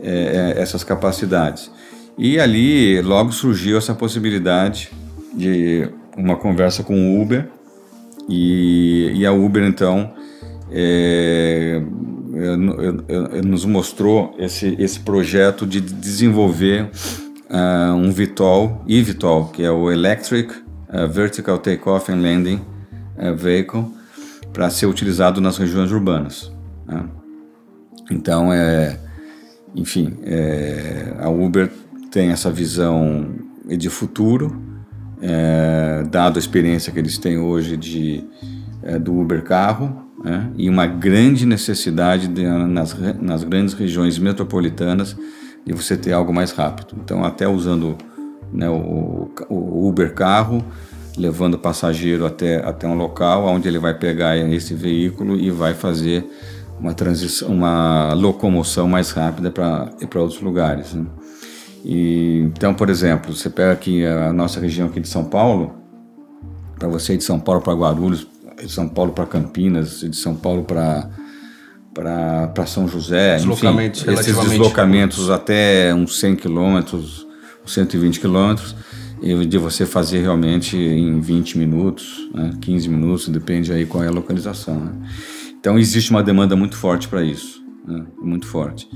é, 0.00 0.54
é 0.56 0.60
essas 0.60 0.82
capacidades. 0.82 1.70
E 2.18 2.40
ali 2.40 3.00
logo 3.02 3.32
surgiu 3.32 3.76
essa 3.76 3.94
possibilidade 3.94 4.90
de 5.34 5.88
uma 6.16 6.36
conversa 6.36 6.82
com 6.82 6.94
o 6.94 7.22
Uber 7.22 7.48
e, 8.28 9.12
e 9.14 9.26
a 9.26 9.32
Uber 9.32 9.62
então 9.64 10.14
é, 10.70 11.82
é, 12.34 13.38
é, 13.38 13.42
nos 13.42 13.64
mostrou 13.64 14.34
esse, 14.38 14.74
esse 14.78 15.00
projeto 15.00 15.66
de 15.66 15.80
desenvolver 15.80 16.90
uh, 17.50 17.94
um 17.94 18.10
VTOL, 18.10 18.82
eVTOL, 18.88 19.48
que 19.48 19.62
é 19.62 19.70
o 19.70 19.90
Electric 19.90 20.52
uh, 20.52 21.08
Vertical 21.08 21.58
Takeoff 21.58 22.10
and 22.10 22.16
Landing 22.16 22.60
uh, 23.16 23.34
Vehicle, 23.34 23.84
para 24.52 24.70
ser 24.70 24.86
utilizado 24.86 25.40
nas 25.40 25.56
regiões 25.56 25.92
urbanas. 25.92 26.50
Né? 26.86 27.04
Então, 28.10 28.52
é, 28.52 28.98
enfim, 29.74 30.16
é, 30.24 31.14
a 31.18 31.28
Uber 31.28 31.70
tem 32.10 32.30
essa 32.30 32.50
visão 32.50 33.34
de 33.66 33.90
futuro, 33.90 34.60
é, 35.20 36.04
dado 36.10 36.36
a 36.36 36.38
experiência 36.38 36.92
que 36.92 36.98
eles 36.98 37.18
têm 37.18 37.38
hoje 37.38 37.76
de, 37.76 38.24
é, 38.82 38.98
do 38.98 39.18
Uber 39.18 39.42
carro, 39.42 40.04
né? 40.22 40.50
e 40.56 40.68
uma 40.68 40.86
grande 40.86 41.46
necessidade 41.46 42.28
de, 42.28 42.44
nas, 42.44 42.96
nas 43.20 43.44
grandes 43.44 43.74
regiões 43.74 44.18
metropolitanas 44.18 45.16
de 45.64 45.72
você 45.72 45.96
ter 45.96 46.12
algo 46.12 46.32
mais 46.32 46.52
rápido. 46.52 46.96
Então, 47.02 47.24
até 47.24 47.48
usando 47.48 47.96
né, 48.52 48.68
o, 48.68 49.30
o 49.48 49.88
Uber 49.88 50.14
carro, 50.14 50.64
levando 51.16 51.54
o 51.54 51.58
passageiro 51.58 52.24
até, 52.26 52.64
até 52.64 52.86
um 52.86 52.94
local 52.94 53.46
onde 53.46 53.66
ele 53.66 53.78
vai 53.78 53.94
pegar 53.94 54.36
esse 54.36 54.74
veículo 54.74 55.36
e 55.36 55.50
vai 55.50 55.74
fazer 55.74 56.24
uma 56.78 56.92
transição, 56.92 57.48
uma 57.48 58.12
locomoção 58.12 58.86
mais 58.86 59.10
rápida 59.10 59.50
para 59.50 60.20
outros 60.20 60.40
lugares. 60.40 60.94
Né? 60.94 61.06
E, 61.84 62.40
então, 62.54 62.74
por 62.74 62.90
exemplo, 62.90 63.34
você 63.34 63.48
pega 63.48 63.72
aqui 63.72 64.04
a 64.04 64.32
nossa 64.32 64.58
região 64.60 64.88
aqui 64.88 65.00
de 65.00 65.08
São 65.08 65.24
Paulo, 65.24 65.74
para 66.78 66.88
você 66.88 67.14
ir 67.14 67.18
de 67.18 67.24
São 67.24 67.38
Paulo 67.38 67.60
para 67.60 67.72
Guarulhos, 67.74 68.26
de 68.62 68.70
São 68.70 68.88
Paulo 68.88 69.12
para 69.12 69.26
Campinas, 69.26 70.00
de 70.00 70.16
São 70.16 70.34
Paulo 70.34 70.64
para 70.64 71.08
para 71.94 72.66
São 72.66 72.86
José, 72.86 73.38
enfim, 73.38 73.66
esses 74.12 74.36
deslocamentos 74.38 75.30
até 75.30 75.94
uns 75.94 76.20
100 76.20 76.36
quilômetros, 76.36 77.26
120 77.64 78.20
quilômetros, 78.20 78.76
de 79.48 79.56
você 79.56 79.86
fazer 79.86 80.20
realmente 80.20 80.76
em 80.76 81.18
20 81.20 81.56
minutos, 81.56 82.28
né, 82.34 82.50
15 82.60 82.88
minutos, 82.90 83.28
depende 83.28 83.72
aí 83.72 83.86
qual 83.86 84.04
é 84.04 84.08
a 84.08 84.10
localização. 84.10 84.78
Né? 84.78 84.92
Então 85.58 85.78
existe 85.78 86.10
uma 86.10 86.22
demanda 86.22 86.54
muito 86.54 86.76
forte 86.76 87.08
para 87.08 87.24
isso, 87.24 87.64
né, 87.88 88.04
muito 88.20 88.46
forte. 88.46 88.86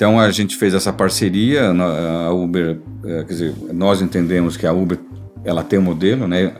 Então 0.00 0.18
a 0.18 0.30
gente 0.30 0.56
fez 0.56 0.72
essa 0.72 0.90
parceria, 0.94 1.68
a 1.68 2.32
Uber, 2.32 2.80
é, 3.04 3.18
quer 3.22 3.32
dizer, 3.34 3.54
nós 3.70 4.00
entendemos 4.00 4.56
que 4.56 4.66
a 4.66 4.72
Uber 4.72 4.98
ela 5.44 5.62
tem 5.62 5.78
um 5.78 5.82
modelo, 5.82 6.26
né, 6.26 6.54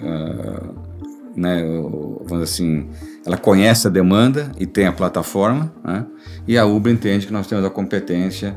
né, 1.34 1.64
vamos 2.26 2.42
assim, 2.42 2.90
ela 3.24 3.38
conhece 3.38 3.86
a 3.86 3.90
demanda 3.90 4.52
e 4.60 4.66
tem 4.66 4.84
a 4.84 4.92
plataforma, 4.92 5.72
né, 5.82 6.04
e 6.46 6.58
a 6.58 6.66
Uber 6.66 6.92
entende 6.92 7.26
que 7.26 7.32
nós 7.32 7.46
temos 7.46 7.64
a 7.64 7.70
competência 7.70 8.54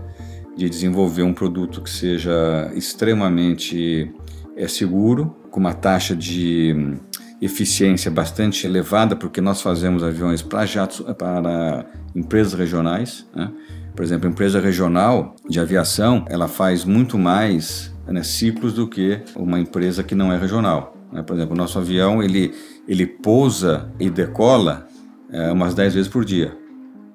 de 0.54 0.70
desenvolver 0.70 1.24
um 1.24 1.34
produto 1.34 1.82
que 1.82 1.90
seja 1.90 2.70
extremamente 2.76 4.12
é, 4.58 4.68
seguro, 4.68 5.34
com 5.50 5.62
uma 5.62 5.74
taxa 5.74 6.14
de 6.14 6.98
eficiência 7.42 8.12
bastante 8.12 8.68
elevada, 8.68 9.16
porque 9.16 9.40
nós 9.40 9.62
fazemos 9.62 10.04
aviões 10.04 10.42
para 10.42 10.66
jatos, 10.66 11.00
para 11.18 11.86
empresas 12.14 12.54
regionais. 12.54 13.26
Né? 13.34 13.50
Por 13.96 14.04
exemplo, 14.04 14.28
a 14.28 14.32
empresa 14.32 14.60
regional 14.60 15.36
de 15.48 15.60
aviação, 15.60 16.26
ela 16.30 16.48
faz 16.48 16.84
muito 16.84 17.18
mais 17.18 17.94
né, 18.08 18.24
ciclos 18.24 18.74
do 18.74 18.88
que 18.88 19.22
uma 19.36 19.60
empresa 19.60 20.04
que 20.04 20.16
não 20.16 20.32
é 20.32 20.38
regional. 20.38 20.96
Né? 21.12 21.22
Por 21.22 21.36
exemplo, 21.36 21.54
o 21.54 21.58
nosso 21.58 21.78
avião 21.78 22.22
ele 22.22 22.54
ele 22.86 23.06
pousa 23.06 23.90
e 23.98 24.10
decola 24.10 24.88
é, 25.32 25.52
umas 25.52 25.74
10 25.74 25.94
vezes 25.94 26.12
por 26.12 26.26
dia, 26.26 26.58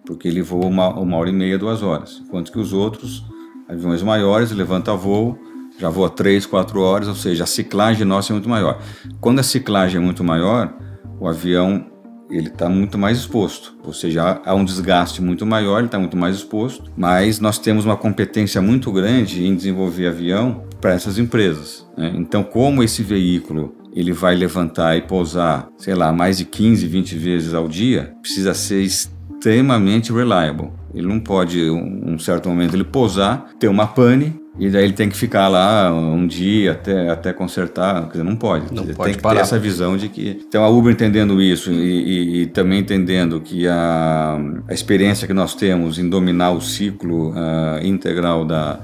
porque 0.07 0.27
ele 0.27 0.41
voa 0.41 0.65
uma, 0.65 0.89
uma 0.99 1.17
hora 1.19 1.29
e 1.29 1.33
meia, 1.33 1.59
duas 1.59 1.83
horas, 1.83 2.23
enquanto 2.25 2.51
que 2.51 2.59
os 2.59 2.73
outros 2.73 3.23
aviões 3.69 4.03
maiores 4.03 4.51
levanta 4.51 4.95
voo 4.95 5.39
já 5.79 5.89
voa 5.89 6.11
3, 6.11 6.45
4 6.45 6.81
horas, 6.81 7.09
ou 7.09 7.15
seja, 7.15 7.45
a 7.45 7.47
ciclagem 7.47 8.05
nossa 8.05 8.33
é 8.33 8.35
muito 8.35 8.49
maior. 8.49 8.81
Quando 9.21 9.39
a 9.39 9.45
ciclagem 9.45 10.01
é 10.01 10.05
muito 10.05 10.25
maior, 10.25 10.75
o 11.21 11.29
avião 11.29 11.87
ele 12.31 12.49
está 12.49 12.69
muito 12.69 12.99
mais 12.99 13.19
exposto, 13.19 13.75
ou 13.85 13.93
seja, 13.93 14.41
há 14.45 14.55
um 14.55 14.65
desgaste 14.65 15.23
muito 15.23 15.47
maior, 15.47 15.79
ele 15.79 15.87
está 15.87 15.99
muito 15.99 16.17
mais 16.17 16.37
exposto, 16.37 16.91
mas 16.97 17.41
nós 17.41 17.59
temos 17.59 17.85
uma 17.85 17.97
competência 17.97 18.61
muito 18.61 18.93
grande 18.93 19.45
em 19.45 19.55
desenvolver 19.55 20.09
avião 20.09 20.65
para 20.81 20.93
essas 20.93 21.19
empresas. 21.19 21.87
Né? 21.97 22.13
Então, 22.17 22.43
como 22.43 22.83
esse 22.83 23.03
veículo 23.03 23.75
ele 23.95 24.13
vai 24.13 24.35
levantar 24.35 24.97
e 24.97 25.03
pousar, 25.03 25.69
sei 25.77 25.95
lá, 25.95 26.13
mais 26.13 26.39
de 26.39 26.45
15, 26.45 26.87
20 26.87 27.17
vezes 27.17 27.55
ao 27.55 27.67
dia, 27.67 28.15
precisa 28.21 28.55
ser 28.55 28.83
extremamente 28.83 30.13
reliable. 30.13 30.71
Ele 30.95 31.07
não 31.07 31.19
pode, 31.19 31.69
um, 31.69 32.19
certo 32.19 32.49
momento, 32.49 32.75
ele 32.75 32.85
pousar, 32.85 33.51
ter 33.59 33.69
uma 33.69 33.87
pane 33.87 34.41
e 34.59 34.69
daí 34.69 34.85
ele 34.85 34.93
tem 34.93 35.09
que 35.09 35.17
ficar 35.17 35.47
lá 35.49 35.93
um 35.93 36.27
dia 36.27 36.73
até, 36.73 37.09
até 37.09 37.33
consertar. 37.33 38.09
Dizer, 38.09 38.25
não 38.25 38.35
pode. 38.35 38.75
Não 38.75 38.85
pode 38.87 38.97
tem 39.05 39.15
que 39.15 39.23
parar. 39.23 39.37
ter 39.37 39.43
essa 39.43 39.59
visão 39.59 39.97
de 39.97 40.09
que. 40.09 40.43
Então 40.47 40.65
a 40.65 40.69
Uber 40.69 40.93
entendendo 40.93 41.41
isso 41.41 41.71
e, 41.71 41.77
e, 41.77 42.43
e 42.43 42.47
também 42.47 42.81
entendendo 42.81 43.41
que 43.41 43.69
a, 43.69 44.39
a, 44.69 44.75
experiência 44.75 45.27
que 45.27 45.33
nós 45.33 45.55
temos 45.55 45.99
em 45.99 46.09
dominar 46.09 46.51
o 46.51 46.61
ciclo 46.61 47.31
uh, 47.31 47.85
integral 47.85 48.45
da, 48.45 48.81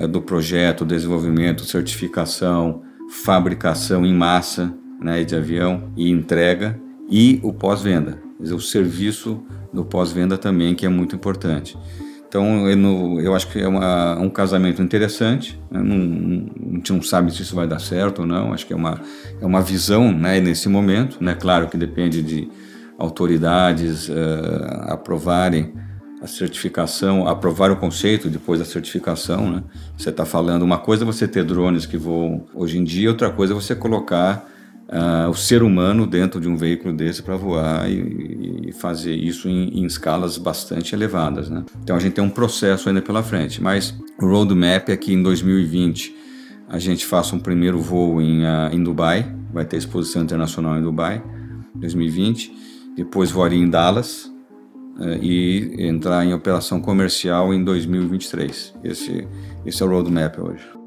uh, 0.00 0.08
do 0.08 0.22
projeto, 0.22 0.84
desenvolvimento, 0.84 1.64
certificação, 1.64 2.82
fabricação 3.24 4.06
em 4.06 4.14
massa 4.14 4.72
né, 5.00 5.22
de 5.24 5.36
avião 5.36 5.92
e 5.94 6.10
entrega 6.10 6.80
e 7.10 7.38
o 7.42 7.52
pós-venda. 7.52 8.18
O 8.40 8.60
serviço 8.60 9.42
do 9.72 9.84
pós-venda 9.84 10.38
também, 10.38 10.74
que 10.74 10.86
é 10.86 10.88
muito 10.88 11.14
importante. 11.14 11.76
Então, 12.28 12.68
eu, 12.68 13.20
eu 13.22 13.34
acho 13.34 13.48
que 13.48 13.58
é 13.58 13.66
uma, 13.66 14.18
um 14.18 14.28
casamento 14.28 14.82
interessante. 14.82 15.58
Né? 15.70 15.82
Não, 15.82 16.70
a 16.72 16.76
gente 16.76 16.92
não 16.92 17.02
sabe 17.02 17.32
se 17.32 17.40
isso 17.40 17.54
vai 17.54 17.66
dar 17.66 17.78
certo 17.78 18.20
ou 18.20 18.26
não. 18.26 18.52
Acho 18.52 18.66
que 18.66 18.74
é 18.74 18.76
uma, 18.76 19.00
é 19.40 19.46
uma 19.46 19.62
visão 19.62 20.12
né, 20.12 20.38
nesse 20.38 20.68
momento. 20.68 21.16
Né? 21.24 21.34
Claro 21.34 21.68
que 21.68 21.78
depende 21.78 22.22
de 22.22 22.48
autoridades 22.98 24.10
uh, 24.10 24.12
aprovarem 24.88 25.72
a 26.20 26.26
certificação, 26.26 27.26
aprovar 27.26 27.70
o 27.70 27.76
conceito 27.76 28.28
depois 28.28 28.58
da 28.58 28.66
certificação. 28.66 29.50
Né? 29.50 29.62
Você 29.96 30.10
está 30.10 30.26
falando 30.26 30.62
uma 30.62 30.78
coisa 30.78 31.04
é 31.04 31.06
você 31.06 31.26
ter 31.26 31.44
drones 31.44 31.86
que 31.86 31.96
voam 31.96 32.44
hoje 32.52 32.76
em 32.76 32.84
dia, 32.84 33.08
outra 33.08 33.30
coisa 33.30 33.54
é 33.54 33.56
você 33.56 33.74
colocar 33.74 34.46
uh, 34.88 35.28
o 35.28 35.34
ser 35.34 35.62
humano 35.62 36.06
dentro 36.06 36.40
de 36.40 36.48
um 36.48 36.56
veículo 36.56 36.94
desse 36.94 37.22
para 37.22 37.36
voar 37.36 37.90
e, 37.90 38.68
e, 38.68 38.72
fazer 38.72 39.14
isso 39.14 39.48
em, 39.48 39.80
em, 39.80 39.84
escalas 39.84 40.38
bastante 40.38 40.94
elevadas. 40.94 41.50
Né? 41.50 41.64
Então 41.82 41.96
a 41.96 41.98
gente 41.98 42.14
tem 42.14 42.24
um 42.24 42.30
processo 42.30 42.88
ainda 42.88 43.02
pela 43.02 43.22
frente, 43.22 43.62
mas 43.62 43.94
o 44.20 44.26
roadmap 44.26 44.88
é 44.88 44.96
que 44.96 45.12
em 45.12 45.22
2020 45.22 46.16
a 46.68 46.78
gente 46.78 47.06
faça 47.06 47.34
um 47.34 47.38
primeiro 47.38 47.80
voo 47.80 48.20
em, 48.20 48.42
uh, 48.42 48.72
em 48.72 48.82
Dubai, 48.82 49.34
vai 49.52 49.64
ter 49.64 49.76
exposição 49.76 50.22
internacional 50.22 50.78
em 50.78 50.82
Dubai, 50.82 51.22
2020, 51.74 52.52
depois 52.96 53.30
voaria 53.30 53.58
em 53.58 53.68
Dallas, 53.68 54.30
uh, 54.98 55.22
e 55.22 55.86
entrar 55.86 56.24
em 56.24 56.34
operação 56.34 56.80
comercial 56.80 57.54
em 57.54 57.64
2023. 57.64 58.74
Esse, 58.84 59.26
esse 59.64 59.82
é 59.82 59.86
o 59.86 59.88
roadmap 59.88 60.38
hoje. 60.38 60.77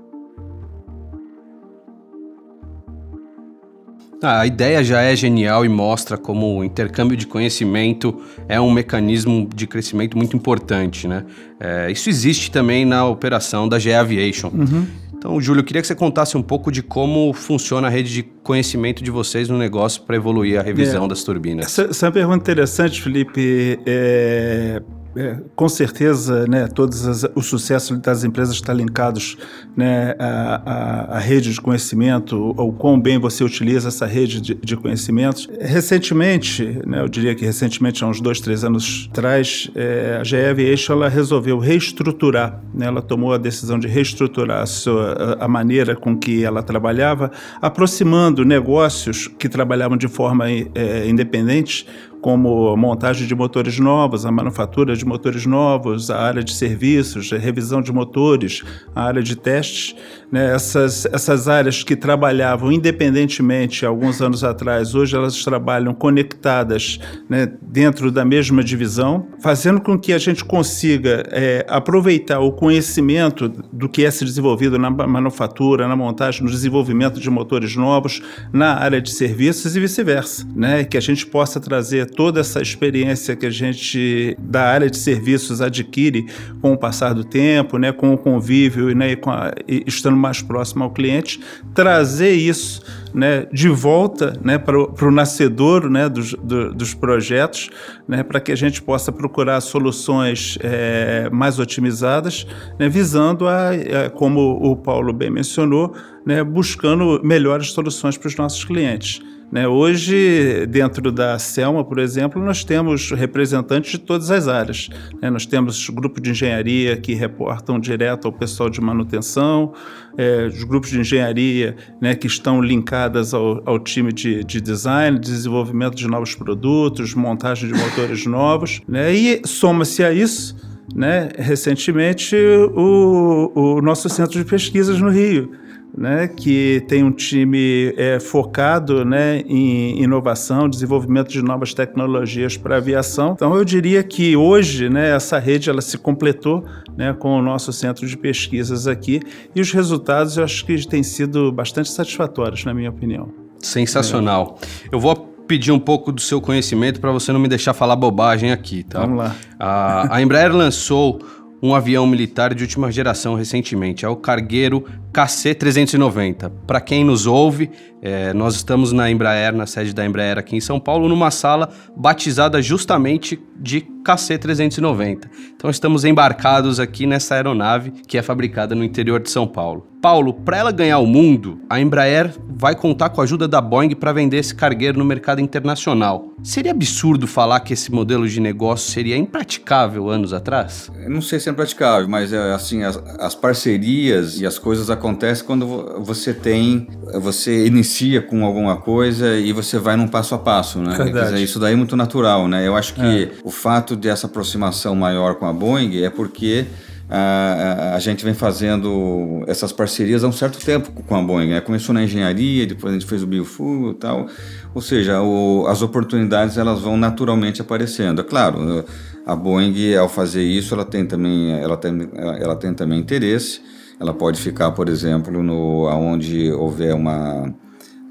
Ah, 4.21 4.41
a 4.41 4.45
ideia 4.45 4.83
já 4.83 5.01
é 5.01 5.15
genial 5.15 5.65
e 5.65 5.69
mostra 5.69 6.15
como 6.15 6.59
o 6.59 6.63
intercâmbio 6.63 7.17
de 7.17 7.25
conhecimento 7.25 8.21
é 8.47 8.61
um 8.61 8.71
mecanismo 8.71 9.49
de 9.53 9.65
crescimento 9.65 10.15
muito 10.15 10.37
importante, 10.37 11.07
né? 11.07 11.25
É, 11.59 11.91
isso 11.91 12.07
existe 12.07 12.51
também 12.51 12.85
na 12.85 13.05
operação 13.05 13.67
da 13.67 13.79
GE 13.79 13.91
Aviation. 13.93 14.49
Uhum. 14.49 14.85
Então, 15.21 15.39
Júlio, 15.39 15.61
eu 15.61 15.63
queria 15.63 15.81
que 15.81 15.87
você 15.87 15.95
contasse 15.95 16.35
um 16.35 16.41
pouco 16.41 16.71
de 16.71 16.81
como 16.81 17.31
funciona 17.33 17.87
a 17.87 17.89
rede 17.89 18.11
de 18.11 18.23
conhecimento 18.23 19.03
de 19.03 19.11
vocês 19.11 19.49
no 19.49 19.57
negócio 19.57 20.01
para 20.03 20.15
evoluir 20.15 20.59
a 20.59 20.63
revisão 20.63 21.05
é, 21.05 21.07
das 21.07 21.23
turbinas. 21.23 21.65
Essa, 21.65 21.83
essa 21.83 22.05
é 22.05 22.09
uma 22.09 22.13
pergunta 22.13 22.37
interessante, 22.37 23.01
Felipe. 23.01 23.79
É, 23.85 24.81
é, 25.15 25.37
com 25.55 25.67
certeza, 25.67 26.45
né, 26.47 26.67
todos 26.67 27.05
as, 27.05 27.25
o 27.35 27.41
sucesso 27.41 27.97
das 27.97 28.23
empresas 28.23 28.55
está 28.55 28.73
linkados 28.73 29.37
né, 29.75 30.15
à, 30.17 31.17
à, 31.17 31.19
rede 31.19 31.51
de 31.51 31.59
conhecimento, 31.59 32.53
ou 32.57 32.71
quão 32.71 32.99
bem 32.99 33.19
você 33.19 33.43
utiliza 33.43 33.89
essa 33.89 34.05
rede 34.05 34.39
de, 34.39 34.55
de 34.55 34.77
conhecimentos. 34.77 35.49
Recentemente, 35.59 36.79
né, 36.85 37.01
eu 37.01 37.09
diria 37.09 37.35
que 37.35 37.45
recentemente, 37.45 38.03
há 38.03 38.07
uns 38.07 38.21
dois, 38.21 38.39
três 38.39 38.63
anos 38.63 39.09
atrás, 39.11 39.69
é, 39.75 40.17
a 40.21 40.23
GE 40.23 40.37
Aviation 40.37 40.93
ela 40.93 41.09
resolveu 41.09 41.59
reestruturar, 41.59 42.61
né, 42.73 42.87
ela 42.87 43.01
tomou 43.01 43.33
a 43.33 43.37
decisão 43.37 43.77
de 43.77 43.87
reestruturar 43.87 44.61
a, 44.61 44.65
sua, 44.65 45.37
a 45.39 45.47
maneira 45.47 45.95
com 45.95 46.17
que 46.17 46.43
ela 46.43 46.63
trabalhava, 46.63 47.31
aproximando 47.61 48.45
negócios 48.45 49.27
que 49.27 49.49
trabalhavam 49.49 49.97
de 49.97 50.07
forma 50.07 50.49
é, 50.49 51.07
independente 51.07 51.85
como 52.21 52.77
montagem 52.77 53.27
de 53.27 53.33
motores 53.33 53.79
novos, 53.79 54.25
a 54.25 54.31
manufatura 54.31 54.95
de 54.95 55.03
motores 55.03 55.45
novos, 55.45 56.11
a 56.11 56.19
área 56.19 56.43
de 56.43 56.53
serviços, 56.53 57.33
a 57.33 57.37
revisão 57.37 57.81
de 57.81 57.91
motores, 57.91 58.63
a 58.95 59.03
área 59.03 59.23
de 59.23 59.35
testes, 59.35 59.95
né, 60.31 60.53
essas, 60.55 61.05
essas 61.07 61.47
áreas 61.47 61.83
que 61.83 61.95
trabalhavam 61.95 62.71
independentemente 62.71 63.85
alguns 63.85 64.21
anos 64.21 64.43
atrás, 64.43 64.95
hoje 64.95 65.15
elas 65.15 65.43
trabalham 65.43 65.93
conectadas 65.93 66.99
né, 67.29 67.51
dentro 67.61 68.11
da 68.11 68.23
mesma 68.23 68.63
divisão, 68.63 69.27
fazendo 69.41 69.81
com 69.81 69.99
que 69.99 70.13
a 70.13 70.17
gente 70.17 70.45
consiga 70.45 71.23
é, 71.31 71.65
aproveitar 71.67 72.39
o 72.39 72.51
conhecimento 72.51 73.49
do 73.49 73.89
que 73.89 74.05
é 74.05 74.11
se 74.11 74.23
desenvolvido 74.23 74.79
na 74.79 74.89
manufatura, 74.89 75.87
na 75.87 75.95
montagem, 75.95 76.43
no 76.43 76.49
desenvolvimento 76.49 77.19
de 77.19 77.29
motores 77.29 77.75
novos, 77.75 78.21
na 78.53 78.75
área 78.75 79.01
de 79.01 79.11
serviços 79.11 79.75
e 79.75 79.79
vice-versa, 79.79 80.47
né, 80.55 80.83
que 80.85 80.97
a 80.97 81.01
gente 81.01 81.25
possa 81.25 81.59
trazer 81.59 82.09
toda 82.09 82.39
essa 82.39 82.61
experiência 82.61 83.35
que 83.35 83.45
a 83.45 83.49
gente 83.49 84.35
da 84.39 84.63
área 84.63 84.89
de 84.89 84.97
serviços 84.97 85.61
adquire 85.61 86.25
com 86.61 86.73
o 86.73 86.77
passar 86.77 87.13
do 87.13 87.23
tempo, 87.23 87.77
né, 87.77 87.91
com 87.91 88.13
o 88.13 88.17
convívio 88.17 88.95
né, 88.95 89.11
e, 89.11 89.15
com 89.15 89.29
a, 89.29 89.51
e 89.67 89.83
estando 89.85 90.20
mais 90.21 90.41
próximo 90.41 90.83
ao 90.83 90.91
cliente, 90.91 91.39
trazer 91.73 92.31
isso 92.31 92.81
né, 93.13 93.45
de 93.51 93.67
volta 93.67 94.39
né, 94.41 94.57
para 94.57 94.77
o 94.77 95.11
nascedor 95.11 95.89
né, 95.89 96.07
dos, 96.07 96.33
do, 96.33 96.73
dos 96.73 96.93
projetos, 96.93 97.69
né, 98.07 98.23
para 98.23 98.39
que 98.39 98.51
a 98.51 98.55
gente 98.55 98.81
possa 98.81 99.11
procurar 99.11 99.59
soluções 99.61 100.57
é, 100.61 101.29
mais 101.31 101.59
otimizadas, 101.59 102.47
né, 102.79 102.87
visando, 102.87 103.47
a, 103.47 103.71
a, 103.71 104.09
como 104.09 104.59
o 104.61 104.75
Paulo 104.75 105.11
bem 105.11 105.29
mencionou, 105.29 105.93
né, 106.25 106.43
buscando 106.43 107.19
melhores 107.23 107.71
soluções 107.71 108.17
para 108.17 108.27
os 108.27 108.35
nossos 108.35 108.63
clientes. 108.63 109.21
Né? 109.51 109.67
Hoje, 109.67 110.65
dentro 110.67 111.11
da 111.11 111.37
Selma, 111.37 111.83
por 111.83 111.99
exemplo, 111.99 112.41
nós 112.41 112.63
temos 112.63 113.11
representantes 113.11 113.91
de 113.91 113.97
todas 113.97 114.31
as 114.31 114.47
áreas. 114.47 114.89
Né? 115.21 115.29
Nós 115.29 115.45
temos 115.45 115.89
grupos 115.89 116.21
de 116.21 116.31
engenharia 116.31 116.95
que 116.95 117.13
reportam 117.13 117.79
direto 117.79 118.25
ao 118.25 118.31
pessoal 118.31 118.69
de 118.69 118.79
manutenção, 118.79 119.73
é, 120.17 120.47
os 120.47 120.63
grupos 120.63 120.89
de 120.89 120.99
engenharia 120.99 121.75
né, 121.99 122.15
que 122.15 122.27
estão 122.27 122.61
linkadas 122.61 123.33
ao, 123.33 123.61
ao 123.67 123.79
time 123.79 124.13
de, 124.13 124.43
de, 124.43 124.61
design, 124.61 125.19
desenvolvimento 125.19 125.95
de 125.95 126.07
novos 126.07 126.33
produtos, 126.33 127.13
montagem 127.13 127.71
de 127.71 127.77
motores 127.77 128.25
novos. 128.25 128.81
Né? 128.87 129.13
E 129.13 129.41
soma-se 129.45 130.03
a 130.03 130.13
isso 130.13 130.55
né, 130.95 131.29
recentemente 131.37 132.35
o, 132.73 133.51
o 133.55 133.81
nosso 133.81 134.09
centro 134.09 134.37
de 134.37 134.45
pesquisas 134.45 134.99
no 134.99 135.09
Rio, 135.09 135.51
né, 135.97 136.27
que 136.27 136.83
tem 136.87 137.03
um 137.03 137.11
time 137.11 137.93
é, 137.97 138.19
focado 138.19 139.03
né, 139.03 139.41
em 139.47 140.01
inovação, 140.01 140.69
desenvolvimento 140.69 141.29
de 141.29 141.41
novas 141.41 141.73
tecnologias 141.73 142.57
para 142.57 142.77
aviação. 142.77 143.33
Então, 143.33 143.55
eu 143.55 143.65
diria 143.65 144.01
que 144.03 144.35
hoje 144.35 144.89
né, 144.89 145.15
essa 145.15 145.37
rede 145.37 145.69
ela 145.69 145.81
se 145.81 145.97
completou 145.97 146.63
né, 146.97 147.13
com 147.13 147.37
o 147.37 147.41
nosso 147.41 147.73
centro 147.73 148.07
de 148.07 148.17
pesquisas 148.17 148.87
aqui 148.87 149.21
e 149.55 149.61
os 149.61 149.71
resultados 149.71 150.37
eu 150.37 150.43
acho 150.43 150.65
que 150.65 150.87
têm 150.87 151.03
sido 151.03 151.51
bastante 151.51 151.91
satisfatórios, 151.91 152.63
na 152.63 152.73
minha 152.73 152.89
opinião. 152.89 153.29
Sensacional. 153.59 154.57
É. 154.85 154.95
Eu 154.95 154.99
vou 154.99 155.15
pedir 155.47 155.71
um 155.71 155.79
pouco 155.79 156.11
do 156.11 156.21
seu 156.21 156.39
conhecimento 156.39 157.01
para 157.01 157.11
você 157.11 157.33
não 157.33 157.39
me 157.39 157.47
deixar 157.47 157.73
falar 157.73 157.95
bobagem 157.95 158.51
aqui, 158.51 158.83
tá? 158.83 159.01
Vamos 159.01 159.17
lá. 159.17 159.35
A, 159.59 160.15
a 160.15 160.21
Embraer 160.21 160.55
lançou 160.55 161.19
um 161.61 161.75
avião 161.75 162.07
militar 162.07 162.55
de 162.55 162.63
última 162.63 162.91
geração 162.91 163.35
recentemente. 163.35 164.03
É 164.03 164.09
o 164.09 164.15
cargueiro 164.15 164.83
KC-390. 165.13 166.51
Para 166.65 166.79
quem 166.79 167.03
nos 167.03 167.27
ouve, 167.27 167.69
é, 168.01 168.33
nós 168.33 168.55
estamos 168.55 168.91
na 168.91 169.11
Embraer, 169.11 169.53
na 169.53 169.67
sede 169.67 169.93
da 169.93 170.05
Embraer 170.05 170.37
aqui 170.37 170.55
em 170.55 170.61
São 170.61 170.79
Paulo, 170.79 171.07
numa 171.07 171.29
sala 171.29 171.69
batizada 171.95 172.61
justamente 172.61 173.39
de 173.55 173.81
KC-390. 174.03 175.29
Então 175.55 175.69
estamos 175.69 176.03
embarcados 176.03 176.79
aqui 176.79 177.05
nessa 177.05 177.35
aeronave 177.35 177.91
que 178.07 178.17
é 178.17 178.23
fabricada 178.23 178.73
no 178.73 178.83
interior 178.83 179.19
de 179.19 179.29
São 179.29 179.45
Paulo. 179.45 179.85
Paulo, 180.01 180.33
para 180.33 180.57
ela 180.57 180.71
ganhar 180.71 180.97
o 180.97 181.05
mundo, 181.05 181.61
a 181.69 181.79
Embraer 181.79 182.33
vai 182.49 182.73
contar 182.73 183.09
com 183.09 183.21
a 183.21 183.23
ajuda 183.23 183.47
da 183.47 183.61
Boeing 183.61 183.93
para 183.93 184.11
vender 184.11 184.37
esse 184.37 184.55
cargueiro 184.55 184.97
no 184.97 185.05
mercado 185.05 185.39
internacional. 185.39 186.33
Seria 186.41 186.71
absurdo 186.71 187.27
falar 187.27 187.59
que 187.59 187.73
esse 187.73 187.91
modelo 187.91 188.27
de 188.27 188.39
negócio 188.39 188.91
seria 188.91 189.15
impraticável 189.15 190.09
anos 190.09 190.33
atrás? 190.33 190.89
Eu 191.03 191.11
não 191.11 191.21
sei 191.21 191.39
se 191.39 191.49
é 191.49 191.51
impraticável, 191.51 192.09
mas 192.09 192.33
é, 192.33 192.51
assim 192.51 192.81
as, 192.81 192.97
as 193.19 193.35
parcerias 193.35 194.41
e 194.41 194.45
as 194.47 194.57
coisas 194.57 194.89
acontecem 194.89 195.00
quando 195.45 195.65
você 195.99 196.33
tem, 196.33 196.87
você 197.19 197.65
inicia 197.65 198.21
com 198.21 198.45
alguma 198.45 198.77
coisa 198.77 199.37
e 199.37 199.51
você 199.51 199.77
vai 199.77 199.95
num 199.95 200.07
passo 200.07 200.35
a 200.35 200.37
passo, 200.37 200.79
né? 200.79 200.95
Dizer, 201.11 201.39
isso 201.39 201.59
daí 201.59 201.73
é 201.73 201.75
muito 201.75 201.95
natural, 201.95 202.47
né? 202.47 202.67
Eu 202.67 202.75
acho 202.75 202.93
que 202.93 203.01
é. 203.01 203.31
o 203.43 203.51
fato 203.51 203.95
dessa 203.95 204.27
aproximação 204.27 204.95
maior 204.95 205.35
com 205.35 205.45
a 205.45 205.53
Boeing 205.53 206.03
é 206.03 206.09
porque 206.09 206.65
a, 207.13 207.95
a, 207.95 207.99
gente 207.99 208.23
vem 208.23 208.33
fazendo 208.33 209.43
essas 209.45 209.73
parcerias 209.73 210.23
há 210.23 210.27
um 210.29 210.31
certo 210.31 210.63
tempo 210.63 210.91
com 211.05 211.15
a 211.15 211.21
Boeing. 211.21 211.49
Né? 211.49 211.59
Começou 211.59 211.93
na 211.93 212.03
engenharia, 212.03 212.65
depois 212.65 212.93
a 212.93 212.97
gente 212.97 213.05
fez 213.05 213.21
o 213.21 213.27
biofuel 213.27 213.91
e 213.91 213.95
tal. 213.95 214.27
Ou 214.73 214.81
seja, 214.81 215.21
o, 215.21 215.65
as 215.67 215.81
oportunidades 215.81 216.57
elas 216.57 216.79
vão 216.79 216.95
naturalmente 216.95 217.59
aparecendo. 217.61 218.21
É 218.21 218.23
claro, 218.23 218.85
a 219.25 219.35
Boeing 219.35 219.93
ao 219.95 220.07
fazer 220.07 220.43
isso 220.43 220.73
ela 220.73 220.85
tem 220.85 221.05
também 221.05 221.51
ela 221.51 221.75
tem, 221.75 222.09
ela 222.39 222.55
tem 222.55 222.73
também 222.73 222.99
interesse. 222.99 223.61
Ela 224.01 224.15
pode 224.15 224.41
ficar, 224.41 224.71
por 224.71 224.89
exemplo, 224.89 225.43
no 225.43 225.87
aonde 225.87 226.51
houver 226.51 226.95
uma 226.95 227.53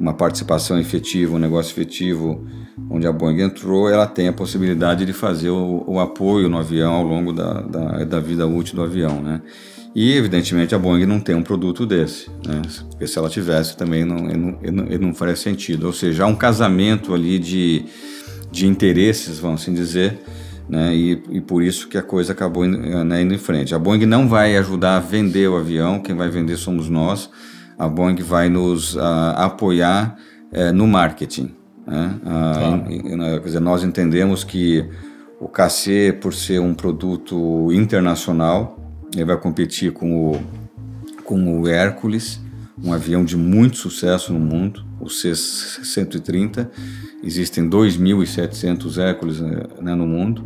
uma 0.01 0.15
participação 0.15 0.81
efetiva, 0.81 1.37
um 1.37 1.39
negócio 1.39 1.73
efetivo, 1.73 2.43
onde 2.89 3.07
a 3.07 3.13
Boeing 3.13 3.43
entrou, 3.43 3.87
ela 3.87 4.07
tem 4.07 4.29
a 4.29 4.33
possibilidade 4.33 5.05
de 5.05 5.13
fazer 5.13 5.51
o, 5.51 5.85
o 5.87 6.01
apoio 6.01 6.49
no 6.49 6.57
avião 6.57 6.95
ao 6.95 7.05
longo 7.05 7.35
da, 7.35 7.61
da, 7.61 8.05
da, 8.05 8.19
vida 8.19 8.47
útil 8.47 8.77
do 8.77 8.83
avião, 8.83 9.21
né? 9.21 9.43
E, 9.95 10.13
evidentemente, 10.15 10.75
a 10.75 10.79
Boeing 10.79 11.05
não 11.05 11.21
tem 11.21 11.35
um 11.35 11.43
produto 11.43 11.85
desse, 11.85 12.31
né? 12.47 12.63
Porque 12.89 13.07
se 13.07 13.19
ela 13.19 13.29
tivesse, 13.29 13.77
também 13.77 14.07
não, 14.07 14.17
não, 14.17 14.59
não, 14.73 14.99
não 14.99 15.15
faria 15.15 15.37
sentido. 15.37 15.87
Ou 15.87 15.93
seja, 15.93 16.25
há 16.25 16.27
um 16.27 16.37
casamento 16.37 17.13
ali 17.13 17.39
de, 17.39 17.85
de 18.51 18.67
interesses, 18.67 19.39
vamos 19.39 19.61
assim 19.61 19.75
dizer, 19.75 20.19
né? 20.71 20.95
E, 20.95 21.23
e 21.31 21.41
por 21.41 21.65
isso 21.65 21.89
que 21.89 21.99
a 21.99 22.03
coisa 22.03 22.33
acabou 22.33 22.65
né, 22.65 23.23
indo 23.23 23.35
em 23.35 23.39
frente. 23.39 23.75
A 23.75 23.79
Boeing 23.79 24.07
não 24.07 24.29
vai 24.29 24.57
ajudar 24.57 24.97
a 24.97 25.01
vender 25.01 25.49
o 25.49 25.57
avião, 25.57 25.99
quem 25.99 26.15
vai 26.15 26.31
vender 26.31 26.57
somos 26.57 26.89
nós, 26.89 27.29
a 27.77 27.89
Boeing 27.89 28.23
vai 28.23 28.49
nos 28.49 28.95
uh, 28.95 29.01
apoiar 29.35 30.17
uh, 30.53 30.73
no 30.73 30.87
marketing. 30.87 31.51
Né? 31.85 32.21
Uh, 32.23 33.41
quer 33.41 33.47
dizer, 33.47 33.61
nós 33.61 33.83
entendemos 33.83 34.45
que 34.45 34.89
o 35.41 35.49
KC, 35.49 36.19
por 36.21 36.33
ser 36.33 36.61
um 36.61 36.73
produto 36.73 37.73
internacional, 37.73 38.79
ele 39.13 39.25
vai 39.25 39.39
competir 39.39 39.93
com 39.93 40.31
o, 40.31 40.41
com 41.25 41.61
o 41.61 41.67
Hércules, 41.67 42.41
um 42.83 42.93
avião 42.93 43.25
de 43.25 43.37
muito 43.37 43.77
sucesso 43.77 44.33
no 44.33 44.41
mundo, 44.41 44.85
o 45.01 45.09
C-130. 45.09 46.69
Existem 47.23 47.69
2.700 47.69 48.99
Hércules 48.99 49.41
né, 49.41 49.63
né, 49.81 49.95
no 49.95 50.07
mundo, 50.07 50.45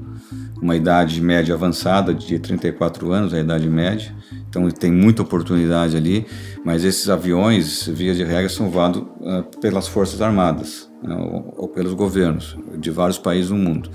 uma 0.60 0.74
idade 0.74 1.20
média 1.20 1.54
avançada 1.54 2.12
de 2.12 2.38
34 2.38 3.12
anos, 3.12 3.32
a 3.32 3.38
idade 3.38 3.68
média. 3.68 4.12
Então 4.48 4.68
tem 4.70 4.92
muita 4.92 5.22
oportunidade 5.22 5.96
ali, 5.96 6.26
mas 6.64 6.84
esses 6.84 7.08
aviões, 7.08 7.86
via 7.86 8.14
de 8.14 8.24
regra, 8.24 8.48
são 8.48 8.70
voados 8.70 9.02
uh, 9.02 9.44
pelas 9.60 9.86
Forças 9.86 10.20
Armadas 10.20 10.90
né, 11.02 11.14
ou, 11.14 11.54
ou, 11.56 11.68
pelos 11.68 11.92
governos 11.94 12.56
de 12.78 12.90
vários 12.90 13.18
países 13.18 13.50
do 13.50 13.56
mundo. 13.56 13.90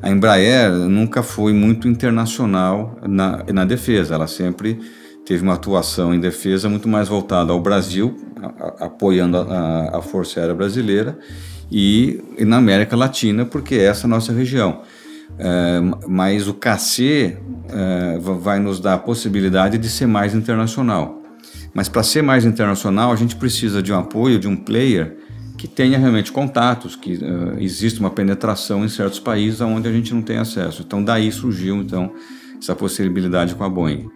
A 0.00 0.10
Embraer 0.10 0.72
nunca 0.72 1.22
foi 1.22 1.52
muito 1.52 1.88
internacional 1.88 2.98
na, 3.08 3.44
na 3.52 3.64
defesa, 3.64 4.14
ela 4.14 4.26
sempre 4.26 4.80
teve 5.24 5.42
uma 5.42 5.54
atuação 5.54 6.14
em 6.14 6.20
defesa 6.20 6.68
muito 6.68 6.88
mais 6.88 7.08
voltada 7.08 7.52
ao 7.52 7.60
Brasil, 7.60 8.16
a, 8.40 8.46
a, 8.46 8.86
apoiando 8.86 9.36
a, 9.38 9.98
a, 9.98 10.02
Força 10.02 10.40
Aérea 10.40 10.54
Brasileira, 10.54 11.18
e, 11.70 12.22
e 12.38 12.44
na 12.44 12.58
América 12.58 12.96
Latina, 12.96 13.44
porque 13.44 13.76
é 13.76 13.84
essa 13.84 14.06
a 14.06 14.10
nossa 14.10 14.32
região. 14.32 14.82
É, 15.38 15.80
mas 16.06 16.46
o 16.46 16.54
KC 16.54 17.38
é, 17.70 18.18
vai 18.18 18.58
nos 18.58 18.78
dar 18.78 18.94
a 18.94 18.98
possibilidade 18.98 19.78
de 19.78 19.88
ser 19.88 20.06
mais 20.06 20.34
internacional. 20.34 21.22
Mas 21.72 21.88
para 21.88 22.02
ser 22.02 22.22
mais 22.22 22.44
internacional, 22.44 23.12
a 23.12 23.16
gente 23.16 23.36
precisa 23.36 23.82
de 23.82 23.92
um 23.92 23.98
apoio 23.98 24.38
de 24.38 24.46
um 24.46 24.56
player 24.56 25.16
que 25.56 25.66
tenha 25.68 25.98
realmente 25.98 26.32
contatos, 26.32 26.96
que 26.96 27.14
uh, 27.14 27.58
exista 27.60 28.00
uma 28.00 28.10
penetração 28.10 28.84
em 28.84 28.88
certos 28.88 29.20
países 29.20 29.60
onde 29.60 29.88
a 29.88 29.92
gente 29.92 30.12
não 30.12 30.20
tem 30.20 30.36
acesso. 30.36 30.82
Então 30.84 31.02
daí 31.02 31.30
surgiu 31.30 31.76
então 31.76 32.12
essa 32.58 32.74
possibilidade 32.74 33.54
com 33.54 33.62
a 33.62 33.68
Boeing. 33.68 34.08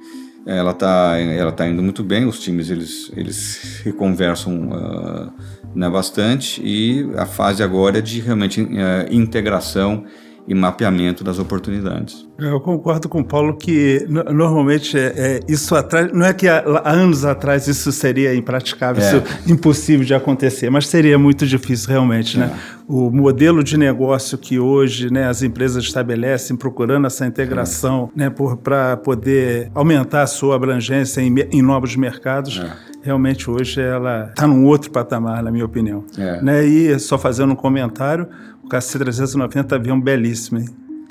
Ela 0.46 0.70
está 0.70 1.18
ela 1.18 1.50
tá 1.50 1.66
indo 1.66 1.82
muito 1.82 2.04
bem, 2.04 2.24
os 2.24 2.38
times 2.38 2.70
eles, 2.70 3.10
eles 3.16 3.82
conversam 3.98 4.68
uh, 4.68 5.32
né, 5.74 5.90
bastante 5.90 6.62
e 6.64 7.10
a 7.16 7.26
fase 7.26 7.64
agora 7.64 7.98
é 7.98 8.00
de 8.00 8.20
realmente 8.20 8.62
uh, 8.62 8.68
integração 9.10 10.04
e 10.48 10.54
mapeamento 10.54 11.24
das 11.24 11.38
oportunidades. 11.38 12.26
Eu 12.38 12.60
concordo 12.60 13.08
com 13.08 13.20
o 13.20 13.24
Paulo 13.24 13.56
que 13.56 14.06
normalmente 14.08 14.96
é, 14.96 15.12
é, 15.16 15.40
isso 15.48 15.74
atrás, 15.74 16.12
não 16.12 16.24
é 16.24 16.32
que 16.32 16.46
há, 16.46 16.62
há, 16.84 16.92
anos 16.92 17.24
atrás 17.24 17.66
isso 17.66 17.90
seria 17.90 18.34
impraticável, 18.34 19.02
é. 19.02 19.06
isso 19.06 19.22
impossível 19.50 20.04
de 20.04 20.14
acontecer, 20.14 20.70
mas 20.70 20.86
seria 20.86 21.18
muito 21.18 21.46
difícil 21.46 21.88
realmente, 21.88 22.38
né? 22.38 22.52
É. 22.72 22.76
O 22.88 23.10
modelo 23.10 23.64
de 23.64 23.76
negócio 23.76 24.38
que 24.38 24.60
hoje 24.60 25.12
né, 25.12 25.26
as 25.26 25.42
empresas 25.42 25.82
estabelecem, 25.82 26.56
procurando 26.56 27.08
essa 27.08 27.26
integração 27.26 28.10
né, 28.14 28.32
para 28.62 28.96
poder 28.96 29.72
aumentar 29.74 30.22
a 30.22 30.26
sua 30.28 30.54
abrangência 30.54 31.20
em, 31.20 31.34
em 31.50 31.62
novos 31.62 31.96
mercados, 31.96 32.60
é. 32.60 32.70
realmente 33.02 33.50
hoje 33.50 33.80
ela 33.80 34.28
está 34.28 34.46
num 34.46 34.64
outro 34.64 34.92
patamar, 34.92 35.42
na 35.42 35.50
minha 35.50 35.64
opinião. 35.64 36.04
É. 36.16 36.40
Né? 36.40 36.64
E 36.64 36.98
só 37.00 37.18
fazendo 37.18 37.54
um 37.54 37.56
comentário, 37.56 38.28
o 38.66 38.68
KC390 38.68 39.72
avião 39.72 40.00
belíssimo, 40.00 40.58
hein? 40.58 40.66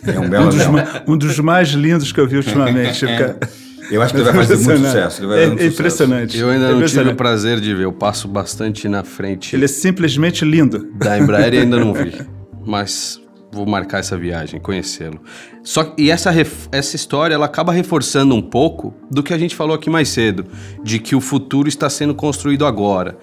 É 0.06 0.20
um 0.20 0.30
belo 0.30 0.48
um, 0.48 0.50
dos, 0.50 0.62
um 1.08 1.18
dos 1.18 1.40
mais 1.40 1.70
lindos 1.70 2.12
que 2.12 2.20
eu 2.20 2.28
vi 2.28 2.36
ultimamente. 2.36 3.06
é. 3.08 3.36
Eu 3.90 4.02
acho 4.02 4.14
que 4.14 4.20
ele 4.20 4.32
vai 4.32 4.46
fazer 4.46 4.58
muito 4.58 4.86
sucesso. 4.86 5.22
Ele 5.22 5.28
vai 5.28 5.40
é, 5.40 5.64
é 5.64 5.68
impressionante. 5.68 6.38
Eu 6.38 6.50
ainda 6.50 6.72
não 6.72 6.84
tive 6.86 7.10
o 7.10 7.16
prazer 7.16 7.60
de 7.60 7.74
ver, 7.74 7.86
eu 7.86 7.94
passo 7.94 8.28
bastante 8.28 8.90
na 8.90 9.04
frente. 9.04 9.56
Ele 9.56 9.66
é 9.66 9.68
simplesmente 9.68 10.44
lindo. 10.44 10.92
Da 10.96 11.18
Embraer 11.18 11.54
e 11.54 11.60
ainda 11.60 11.80
não 11.80 11.94
vi. 11.94 12.14
Mas 12.66 13.22
vou 13.52 13.66
marcar 13.66 14.00
essa 14.00 14.18
viagem, 14.18 14.60
conhecê-lo. 14.60 15.22
Só 15.64 15.94
e 15.98 16.12
essa, 16.12 16.32
essa 16.72 16.96
história 16.96 17.36
ela 17.36 17.46
acaba 17.46 17.72
reforçando 17.72 18.36
um 18.36 18.42
pouco 18.42 18.94
do 19.10 19.24
que 19.24 19.34
a 19.34 19.38
gente 19.38 19.56
falou 19.56 19.76
aqui 19.76 19.90
mais 19.90 20.10
cedo, 20.10 20.46
de 20.84 21.00
que 21.00 21.16
o 21.16 21.22
futuro 21.22 21.70
está 21.70 21.90
sendo 21.90 22.14
construído 22.14 22.66
agora. 22.66 23.18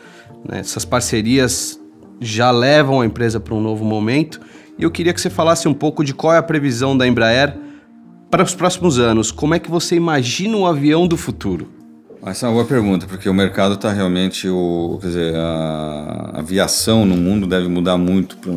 Né? 0.49 0.61
Essas 0.61 0.85
parcerias 0.85 1.82
já 2.25 2.51
levam 2.51 3.01
a 3.01 3.07
empresa 3.07 3.39
para 3.39 3.55
um 3.55 3.61
novo 3.61 3.85
momento. 3.85 4.41
E 4.79 4.83
eu 4.83 4.91
queria 4.91 5.13
que 5.13 5.21
você 5.21 5.31
falasse 5.31 5.69
um 5.69 5.75
pouco 5.75 6.05
de 6.05 6.15
qual 6.15 6.35
é 6.35 6.39
a 6.39 6.43
previsão 6.43 6.97
da 6.97 7.07
Embraer 7.07 7.57
para 8.31 8.43
os 8.43 8.55
próximos 8.55 8.99
anos. 8.99 9.31
Como 9.31 9.55
é 9.55 9.59
que 9.59 9.71
você 9.71 9.95
imagina 9.95 10.57
um 10.57 10.67
avião 10.67 11.07
do 11.07 11.17
futuro? 11.17 11.69
Essa 12.25 12.47
é 12.47 12.49
uma 12.49 12.55
boa 12.55 12.65
pergunta, 12.65 13.05
porque 13.05 13.29
o 13.29 13.35
mercado 13.35 13.75
está 13.75 13.93
realmente, 13.93 14.49
o, 14.49 14.97
quer 15.01 15.07
dizer, 15.09 15.35
a 15.35 16.35
aviação 16.37 17.05
no 17.05 17.17
mundo 17.17 17.49
deve 17.49 17.67
mudar 17.67 17.99
muito 17.99 18.37
para 18.37 18.53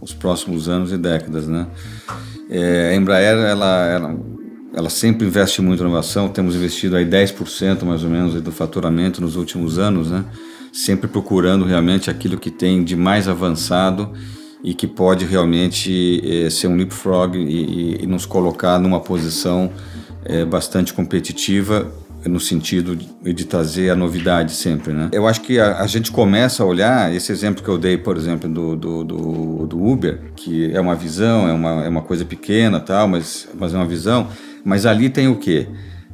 os 0.00 0.14
próximos 0.14 0.68
anos 0.68 0.92
e 0.92 0.96
décadas, 0.96 1.48
né? 1.48 1.66
É, 2.48 2.90
a 2.90 2.94
Embraer, 2.94 3.36
ela, 3.38 3.86
ela, 3.86 4.16
ela, 4.72 4.88
sempre 4.88 5.26
investe 5.26 5.60
muito 5.60 5.82
em 5.82 5.86
inovação, 5.86 6.28
temos 6.28 6.54
investido 6.54 6.94
aí 6.94 7.04
10% 7.04 7.82
mais 7.82 8.04
ou 8.04 8.10
menos 8.10 8.40
do 8.40 8.52
faturamento 8.52 9.20
nos 9.20 9.34
últimos 9.34 9.80
anos, 9.80 10.10
né? 10.10 10.24
Sempre 10.72 11.06
procurando 11.06 11.64
realmente 11.64 12.10
aquilo 12.10 12.38
que 12.38 12.50
tem 12.50 12.82
de 12.82 12.96
mais 12.96 13.28
avançado 13.28 14.12
e 14.64 14.74
que 14.74 14.86
pode 14.86 15.24
realmente 15.24 16.22
é, 16.24 16.48
ser 16.48 16.68
um 16.68 16.76
leapfrog 16.76 17.36
e, 17.36 18.02
e, 18.02 18.06
nos 18.06 18.24
colocar 18.24 18.78
numa 18.78 19.00
posição 19.00 19.70
é, 20.24 20.44
bastante 20.44 20.94
competitiva 20.94 21.92
no 22.24 22.38
sentido 22.38 22.96
de, 22.96 23.44
trazer 23.44 23.90
a 23.90 23.96
novidade 23.96 24.52
sempre, 24.52 24.92
né? 24.92 25.08
Eu 25.12 25.26
acho 25.26 25.40
que 25.40 25.58
a, 25.58 25.78
a, 25.80 25.86
gente 25.86 26.12
começa 26.12 26.62
a 26.62 26.66
olhar 26.66 27.12
esse 27.12 27.32
exemplo 27.32 27.64
que 27.64 27.68
eu 27.68 27.76
dei, 27.76 27.98
por 27.98 28.16
exemplo, 28.16 28.48
do, 28.48 28.76
do, 28.76 29.04
do, 29.04 29.66
do 29.66 29.84
Uber, 29.84 30.20
que 30.36 30.72
é 30.72 30.80
uma 30.80 30.94
visão, 30.94 31.48
é 31.48 31.52
uma, 31.52 31.84
é 31.84 31.88
uma 31.88 32.02
coisa 32.02 32.24
pequena, 32.24 32.78
tal, 32.78 33.08
mas, 33.08 33.48
mas 33.58 33.74
é 33.74 33.76
uma 33.76 33.86
visão. 33.86 34.28
Mas 34.64 34.86
ali 34.86 35.10
tem 35.10 35.26
o 35.26 35.36
quê? 35.36 35.66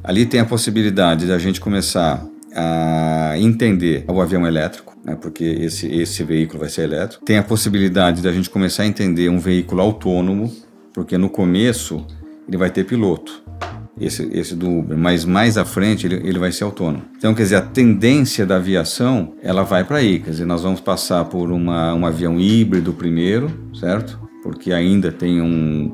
Ali 0.03 0.25
tem 0.25 0.39
a 0.39 0.45
possibilidade 0.45 1.27
de 1.27 1.31
a 1.31 1.37
gente 1.37 1.61
começar 1.61 2.25
a 2.55 3.33
entender 3.37 4.05
o 4.07 4.21
avião 4.21 4.45
elétrico, 4.45 4.97
né, 5.03 5.15
porque 5.15 5.43
esse, 5.43 5.87
esse 5.87 6.23
veículo 6.23 6.59
vai 6.59 6.69
ser 6.69 6.83
elétrico. 6.83 7.23
Tem 7.25 7.37
a 7.37 7.43
possibilidade 7.43 8.21
de 8.21 8.27
a 8.27 8.31
gente 8.31 8.49
começar 8.49 8.83
a 8.83 8.87
entender 8.87 9.29
um 9.29 9.39
veículo 9.39 9.81
autônomo, 9.81 10.51
porque 10.93 11.17
no 11.17 11.29
começo 11.29 12.05
ele 12.47 12.57
vai 12.57 12.69
ter 12.69 12.83
piloto, 12.83 13.43
esse, 13.99 14.27
esse 14.31 14.55
do 14.55 14.79
Uber, 14.79 14.97
mas 14.97 15.25
mais 15.25 15.57
à 15.57 15.65
frente 15.65 16.07
ele, 16.07 16.15
ele 16.27 16.39
vai 16.39 16.51
ser 16.51 16.63
autônomo. 16.63 17.03
Então, 17.17 17.33
quer 17.33 17.43
dizer, 17.43 17.57
a 17.57 17.61
tendência 17.61 18.45
da 18.45 18.55
aviação, 18.55 19.33
ela 19.43 19.63
vai 19.63 19.83
para 19.83 19.97
aí, 19.97 20.19
quer 20.19 20.31
dizer, 20.31 20.45
nós 20.45 20.63
vamos 20.63 20.79
passar 20.79 21.25
por 21.25 21.51
uma, 21.51 21.93
um 21.93 22.05
avião 22.05 22.39
híbrido 22.39 22.93
primeiro, 22.93 23.51
certo? 23.79 24.19
Porque 24.41 24.71
ainda 24.71 25.11
tem 25.11 25.41
um, 25.41 25.93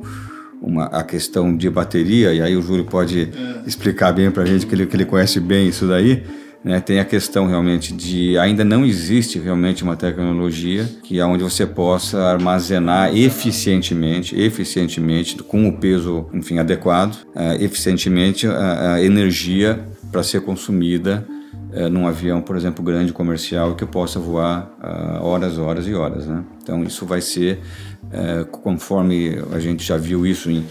uma, 0.62 0.86
a 0.86 1.04
questão 1.04 1.56
de 1.56 1.70
bateria, 1.70 2.34
e 2.34 2.42
aí 2.42 2.56
o 2.56 2.62
Júlio 2.62 2.86
pode 2.86 3.22
é. 3.22 3.68
explicar 3.68 4.12
bem 4.14 4.30
para 4.30 4.44
a 4.44 4.46
gente 4.46 4.66
que 4.66 4.76
ele, 4.76 4.86
que 4.86 4.96
ele 4.96 5.06
conhece 5.06 5.40
bem 5.40 5.68
isso 5.68 5.88
daí, 5.88 6.24
né, 6.66 6.80
tem 6.80 7.00
a 7.00 7.06
questão 7.06 7.46
realmente 7.46 7.94
de 7.94 8.40
ainda 8.40 8.66
não 8.66 8.84
existe 8.84 9.38
realmente 9.38 9.84
uma 9.84 9.96
tecnologia 9.96 10.90
que 11.04 11.20
é 11.20 11.26
onde 11.26 11.44
você 11.44 11.64
possa 11.64 12.20
armazenar 12.24 13.16
eficientemente, 13.16 14.36
eficientemente 14.36 15.38
com 15.44 15.68
o 15.68 15.78
peso, 15.78 16.26
enfim, 16.34 16.58
adequado, 16.58 17.22
uh, 17.36 17.54
eficientemente 17.60 18.48
a, 18.48 18.96
a 18.96 19.04
energia 19.04 19.86
para 20.12 20.24
ser 20.24 20.42
consumida 20.42 21.24
uh, 21.72 21.88
num 21.88 22.08
avião, 22.08 22.42
por 22.42 22.58
exemplo, 22.58 22.84
grande 22.84 23.14
comercial 23.14 23.76
que 23.76 23.86
possa 23.86 24.20
voar 24.20 24.76
uh, 24.82 25.24
horas, 25.24 25.60
horas 25.60 25.88
e 25.88 25.94
horas, 25.94 26.26
né? 26.26 26.44
Então 26.64 26.84
isso 26.84 27.06
vai 27.06 27.22
ser 27.22 27.60
conforme 28.52 29.36
a 29.52 29.60
gente 29.60 29.84
já 29.84 29.98
viu 29.98 30.28
isso 30.28 30.50
em 30.50 30.64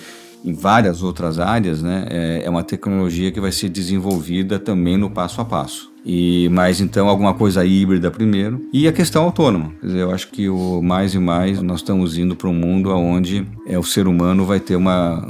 em 0.44 0.52
várias 0.52 1.02
outras 1.02 1.38
áreas, 1.38 1.82
né, 1.82 2.06
é, 2.10 2.42
é 2.44 2.50
uma 2.50 2.62
tecnologia 2.62 3.32
que 3.32 3.40
vai 3.40 3.50
ser 3.50 3.68
desenvolvida 3.68 4.58
também 4.58 4.96
no 4.96 5.10
passo 5.10 5.40
a 5.40 5.44
passo. 5.44 5.94
E 6.06 6.50
mais 6.50 6.82
então 6.82 7.08
alguma 7.08 7.32
coisa 7.32 7.64
híbrida 7.64 8.10
primeiro 8.10 8.60
e 8.70 8.86
a 8.86 8.92
questão 8.92 9.24
autônoma. 9.24 9.72
Dizer, 9.82 10.00
eu 10.00 10.10
acho 10.10 10.28
que 10.28 10.50
o 10.50 10.82
mais 10.82 11.14
e 11.14 11.18
mais 11.18 11.62
nós 11.62 11.78
estamos 11.78 12.18
indo 12.18 12.36
para 12.36 12.48
um 12.48 12.52
mundo 12.52 12.90
onde 12.90 13.46
é, 13.66 13.78
o 13.78 13.82
ser 13.82 14.06
humano 14.06 14.44
vai 14.44 14.60
ter 14.60 14.76
uma, 14.76 15.26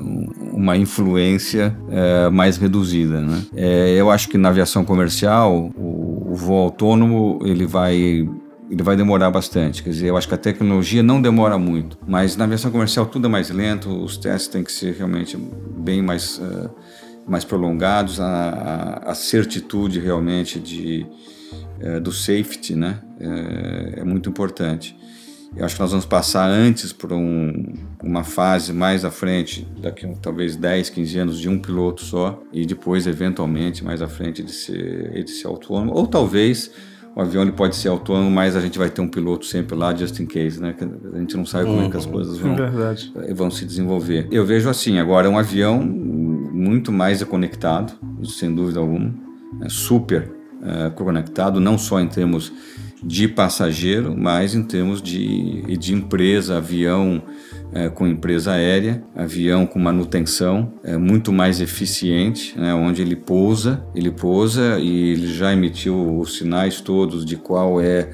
uma 0.53 0.77
influência 0.77 1.77
é, 1.89 2.29
mais 2.29 2.57
reduzida. 2.57 3.21
Né? 3.21 3.43
É, 3.55 3.95
eu 3.97 4.11
acho 4.11 4.29
que 4.29 4.37
na 4.37 4.49
aviação 4.49 4.85
comercial 4.85 5.71
o, 5.77 6.33
o 6.33 6.35
voo 6.35 6.65
autônomo 6.65 7.39
ele 7.45 7.67
vai 7.67 8.29
ele 8.75 8.83
vai 8.83 8.97
demorar 8.97 9.31
bastante. 9.31 9.83
Quer 9.83 9.91
dizer, 9.91 10.09
eu 10.09 10.17
acho 10.17 10.27
que 10.27 10.35
a 10.35 10.39
tecnologia 10.39 11.03
não 11.03 11.23
demora 11.23 11.57
muito, 11.57 11.97
mas 12.07 12.37
na 12.37 12.45
aviação 12.45 12.73
comercial 12.73 13.07
tudo 13.07 13.27
é 13.27 13.31
mais 13.31 13.49
lento, 13.49 13.89
os 13.89 14.17
testes 14.17 14.49
têm 14.49 14.65
que 14.65 14.73
ser 14.73 14.95
realmente 14.95 15.37
bem 15.37 16.03
mais, 16.03 16.39
uh, 16.39 16.71
mais 17.27 17.45
prolongados, 17.45 18.21
a, 18.21 18.27
a, 18.27 19.11
a, 19.13 19.15
certitude 19.15 20.01
realmente 20.01 20.59
de, 20.59 21.07
uh, 21.81 22.01
do 22.01 22.11
safety 22.11 22.75
né, 22.75 22.99
é, 23.21 24.01
é, 24.01 24.05
muito 24.05 24.29
importante. 24.29 24.97
Eu 25.57 25.65
acho 25.65 25.77
que 25.77 25.81
nós 25.81 25.91
vamos 25.93 26.05
passar 26.05 26.51
antes 26.51 26.93
por 26.93 27.13
um, 27.13 27.75
uma 28.03 28.25
fase 28.25 28.73
mais 28.73 29.05
à 29.05 29.11
frente, 29.13 29.65
daqui 29.81 30.05
talvez 30.21 30.57
10, 30.57 30.91
15 30.91 31.19
anos, 31.19 31.39
de 31.39 31.49
um 31.49 31.61
piloto 31.61 32.03
só, 32.03 32.43
e 32.53 32.67
depois, 32.67 33.07
eventualmente, 33.07 33.85
mais 33.85 34.03
à 34.03 34.09
frente 34.09 34.43
de 34.43 34.51
ser, 34.51 35.23
de 35.23 35.31
ser 35.31 35.47
autônomo, 35.47 35.93
ou 35.95 36.09
talvez 36.09 36.73
o 37.17 37.21
avião 37.21 37.43
ele 37.43 37.53
pode 37.53 37.77
ser 37.77 37.89
autônomo, 37.89 38.31
mas 38.31 38.57
a 38.57 38.61
gente 38.61 38.79
vai 38.79 38.91
ter 38.91 39.01
um 39.01 39.09
piloto 39.09 39.47
sempre 39.47 39.77
lá, 39.77 39.95
just 39.95 40.19
in 40.19 40.27
case, 40.27 40.61
né? 40.61 40.75
A 41.13 41.19
gente 41.19 41.37
não 41.37 41.47
sabe 41.47 41.67
como 41.67 41.83
é 41.83 41.89
que 41.89 41.97
as 41.97 42.07
uhum. 42.07 42.13
coisas 42.13 42.39
vão, 42.39 42.57
é 43.23 43.33
vão 43.33 43.51
se 43.51 43.65
desenvolver. 43.65 44.27
Eu 44.33 44.45
vejo 44.45 44.69
assim, 44.69 44.99
agora 44.99 45.29
é 45.29 45.31
um 45.31 45.39
avião 45.39 45.81
muito 45.81 46.91
mais 46.91 47.23
conectado, 47.23 47.93
sem 48.25 48.53
dúvida 48.53 48.81
alguma, 48.81 49.15
é 49.63 49.69
super 49.69 50.31
é, 50.63 50.91
conectado, 50.91 51.61
não 51.61 51.79
só 51.79 52.01
em 52.01 52.09
termos 52.09 52.53
de 53.03 53.29
passageiro, 53.29 54.17
mas 54.17 54.55
em 54.55 54.63
termos 54.63 55.01
de, 55.01 55.77
de 55.77 55.95
empresa, 55.95 56.57
avião 56.57 57.23
é, 57.73 57.89
com 57.89 58.07
empresa 58.07 58.53
aérea, 58.53 59.03
avião 59.17 59.67
com 59.67 59.79
manutenção, 59.79 60.73
é 60.83 60.97
muito 60.97 61.33
mais 61.33 61.61
eficiente, 61.61 62.59
né, 62.59 62.75
onde 62.75 63.03
ele 63.03 63.17
pousa, 63.17 63.85
ele 63.95 64.11
pousa 64.11 64.79
e 64.79 65.13
ele 65.13 65.27
já 65.27 65.53
emitiu 65.53 66.19
os 66.19 66.39
sinais 66.39 66.81
todos 66.81 67.25
de 67.25 67.37
qual 67.37 67.81
é 67.81 68.09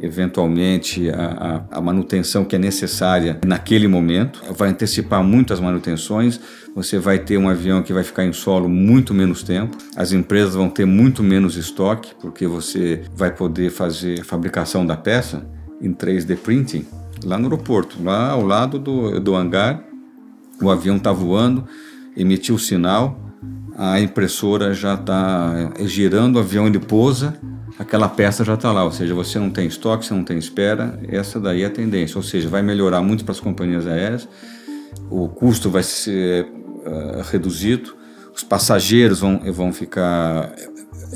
eventualmente 0.00 1.08
a, 1.10 1.64
a, 1.70 1.78
a, 1.78 1.80
manutenção 1.80 2.44
que 2.44 2.56
é 2.56 2.58
necessária 2.58 3.38
naquele 3.46 3.86
momento, 3.86 4.42
vai 4.50 4.70
antecipar 4.70 5.22
muitas 5.22 5.60
manutenções, 5.60 6.40
você 6.74 6.98
vai 6.98 7.18
ter 7.18 7.38
um 7.38 7.48
avião 7.48 7.82
que 7.82 7.92
vai 7.92 8.02
ficar 8.02 8.24
em 8.24 8.32
solo 8.32 8.68
muito 8.68 9.14
menos 9.14 9.42
tempo, 9.42 9.76
as 9.96 10.12
empresas 10.12 10.54
vão 10.54 10.68
ter 10.68 10.84
muito 10.84 11.22
menos 11.22 11.56
estoque, 11.56 12.12
porque 12.20 12.46
você 12.46 13.02
vai 13.14 13.34
poder 13.34 13.70
fazer 13.70 14.20
a 14.20 14.24
fabricação 14.24 14.84
da 14.84 14.96
peça 14.96 15.46
em 15.80 15.92
3D 15.92 16.36
printing, 16.36 16.86
lá 17.24 17.38
no 17.38 17.44
aeroporto, 17.44 18.02
lá 18.02 18.30
ao 18.30 18.44
lado 18.44 18.78
do, 18.78 19.20
do 19.20 19.34
hangar. 19.34 19.82
O 20.62 20.70
avião 20.70 20.96
está 20.96 21.12
voando, 21.12 21.64
emitiu 22.16 22.54
o 22.54 22.58
sinal, 22.58 23.18
a 23.76 24.00
impressora 24.00 24.72
já 24.72 24.94
está 24.94 25.72
girando, 25.80 26.36
o 26.36 26.38
avião 26.38 26.66
ele 26.66 26.78
pousa, 26.78 27.36
aquela 27.78 28.08
peça 28.08 28.44
já 28.44 28.54
está 28.54 28.70
lá. 28.70 28.84
Ou 28.84 28.92
seja, 28.92 29.14
você 29.14 29.38
não 29.38 29.50
tem 29.50 29.66
estoque, 29.66 30.06
você 30.06 30.14
não 30.14 30.24
tem 30.24 30.38
espera. 30.38 30.98
Essa 31.08 31.40
daí 31.40 31.62
é 31.62 31.66
a 31.66 31.70
tendência. 31.70 32.16
Ou 32.16 32.22
seja, 32.22 32.48
vai 32.48 32.62
melhorar 32.62 33.02
muito 33.02 33.24
para 33.24 33.32
as 33.32 33.40
companhias 33.40 33.86
aéreas, 33.86 34.28
o 35.10 35.28
custo 35.28 35.68
vai 35.68 35.82
ser 35.82 36.44
uh, 36.44 37.22
reduzido, 37.30 37.96
os 38.34 38.42
passageiros 38.42 39.20
vão, 39.20 39.40
vão 39.52 39.72
ficar 39.72 40.52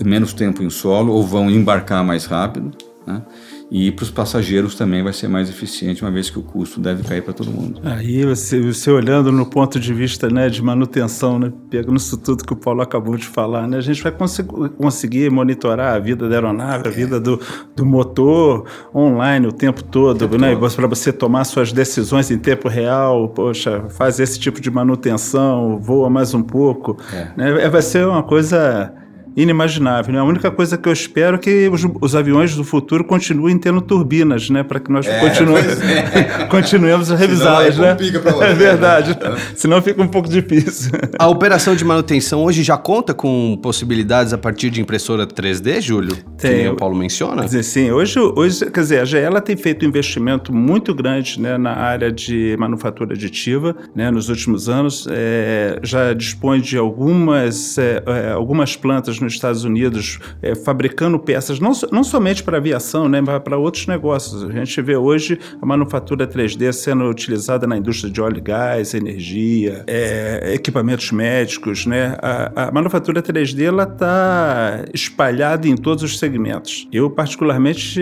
menos 0.05 0.33
tempo 0.33 0.63
em 0.63 0.71
solo 0.71 1.13
ou 1.13 1.25
vão 1.25 1.51
embarcar 1.51 2.05
mais 2.05 2.25
rápido. 2.25 2.73
Né? 3.07 3.23
E 3.71 3.93
para 3.93 4.03
os 4.03 4.11
passageiros 4.11 4.75
também 4.75 5.03
vai 5.03 5.13
ser 5.13 5.29
mais 5.29 5.51
eficiente, 5.51 6.03
uma 6.03 6.11
vez 6.11 6.31
que 6.31 6.39
o 6.39 6.43
custo 6.43 6.81
deve 6.81 7.03
cair 7.03 7.23
para 7.23 7.35
todo 7.35 7.51
mundo. 7.51 7.81
Aí 7.85 8.25
você, 8.25 8.61
você 8.61 8.91
olhando 8.91 9.31
no 9.31 9.45
ponto 9.45 9.79
de 9.79 9.93
vista 9.93 10.29
né, 10.31 10.49
de 10.49 10.63
manutenção, 10.63 11.39
né, 11.39 11.53
pegando 11.69 11.97
isso 11.97 12.17
tudo 12.17 12.45
que 12.45 12.53
o 12.53 12.57
Paulo 12.57 12.81
acabou 12.81 13.17
de 13.17 13.27
falar, 13.27 13.69
né, 13.69 13.77
a 13.77 13.83
gente 13.83 14.03
vai 14.03 14.11
cons 14.11 14.39
conseguir 14.79 15.31
monitorar 15.31 15.95
a 15.95 15.99
vida 15.99 16.29
da 16.29 16.37
aeronave, 16.37 16.89
a 16.89 16.91
vida 16.91 17.21
do, 17.21 17.41
do 17.77 17.85
motor 17.85 18.65
online 18.95 19.47
o 19.47 19.53
tempo 19.53 19.83
todo, 19.83 20.21
tempo 20.21 20.39
né, 20.39 20.57
para 20.57 20.87
você 20.87 21.13
tomar 21.13 21.45
suas 21.45 21.71
decisões 21.71 22.31
em 22.31 22.39
tempo 22.39 22.69
real, 22.69 23.29
poxa, 23.29 23.85
faz 23.91 24.19
esse 24.19 24.39
tipo 24.39 24.61
de 24.61 24.71
manutenção, 24.71 25.79
voa 25.79 26.09
mais 26.09 26.33
um 26.33 26.43
pouco, 26.43 26.97
é. 27.13 27.33
né, 27.37 27.69
vai 27.69 27.83
ser 27.83 28.07
uma 28.07 28.23
coisa 28.23 28.95
inimaginável. 29.39 30.13
Né? 30.13 30.19
A 30.19 30.25
única 30.25 30.51
coisa 30.51 30.77
que 30.77 30.89
eu 30.89 30.93
espero 30.93 31.37
é 31.37 31.39
que 31.39 31.69
os, 31.69 31.87
os 32.01 32.17
aviões 32.17 32.57
do 32.57 32.65
futuro 32.65 33.05
continuem 33.05 33.57
tendo 33.57 33.81
turbinas, 33.81 34.51
né? 34.51 34.65
Para 34.65 34.81
que 34.81 34.91
nós 34.91 35.07
é, 35.07 35.21
continue, 35.21 35.61
é. 35.61 36.47
continuemos 36.51 37.13
a 37.13 37.17
revisá-las. 37.17 37.79
Né? 37.79 37.97
É 38.43 38.53
verdade. 38.53 39.11
Né? 39.11 39.37
Senão 39.55 39.81
fica 39.81 40.03
um 40.03 40.09
pouco 40.09 40.29
difícil. 40.29 40.91
A 41.17 41.29
operação 41.29 41.77
de 41.77 41.85
manutenção 41.85 42.43
hoje 42.43 42.65
já 42.65 42.77
conta 42.77 43.15
com 43.15 43.57
possibilidades 43.63 44.33
a 44.33 44.39
partir 44.39 44.71
de 44.71 44.81
impressora 44.81 45.25
3D, 45.25 45.81
Júlio? 45.81 46.17
Tem. 46.37 46.63
Que 46.63 46.69
o 46.71 46.77
Paulo 46.77 46.97
menciona? 46.97 47.43
Quer 47.43 47.47
dizer, 47.47 47.63
sim. 47.63 47.91
Hoje, 47.93 48.19
hoje, 48.19 48.69
quer 48.71 48.81
dizer, 48.81 49.01
a 49.01 49.05
GE 49.05 49.19
tem 49.45 49.57
feito 49.57 49.85
um 49.85 49.89
investimento 49.89 50.53
muito 50.53 50.93
grande 50.93 51.41
né, 51.41 51.57
na 51.57 51.75
área 51.75 52.11
de 52.11 52.57
manufatura 52.59 53.15
aditiva 53.15 53.77
né, 53.95 54.11
nos 54.11 54.29
últimos 54.29 54.69
anos. 54.69 55.07
É, 55.09 55.79
já 55.85 56.13
dispõe 56.13 56.61
de 56.61 56.77
algumas, 56.77 57.79
é, 57.79 58.03
é 58.05 58.33
algumas 58.33 58.75
plantas 58.75 59.21
no 59.21 59.28
nos 59.29 59.35
Estados 59.35 59.65
Unidos 59.65 60.19
é, 60.43 60.55
fabricando 60.55 61.19
peças, 61.19 61.61
não, 61.61 61.73
não 61.93 62.03
somente 62.03 62.43
para 62.43 62.57
aviação, 62.57 63.09
né, 63.09 63.21
mas 63.21 63.43
para 63.43 63.57
outros 63.57 63.87
negócios. 63.87 64.43
A 64.43 64.51
gente 64.51 64.81
vê 64.83 64.97
hoje 64.97 65.39
a 65.61 65.67
manufatura 65.67 66.27
3D 66.27 66.73
sendo 66.73 67.05
utilizada 67.05 67.67
na 67.67 67.77
indústria 67.77 68.11
de 68.11 68.21
óleo 68.21 68.39
e 68.39 68.41
gás, 68.41 68.95
energia, 68.95 69.85
é, 69.87 70.53
equipamentos 70.55 71.13
médicos. 71.13 71.87
Né? 71.87 72.17
A, 72.21 72.69
a 72.69 72.73
manufatura 72.73 73.23
3D 73.23 73.69
está 73.69 74.85
espalhada 74.95 75.69
em 75.69 75.77
todos 75.77 76.03
os 76.03 76.19
segmentos. 76.19 76.89
Eu, 76.93 77.11
particularmente, 77.11 78.01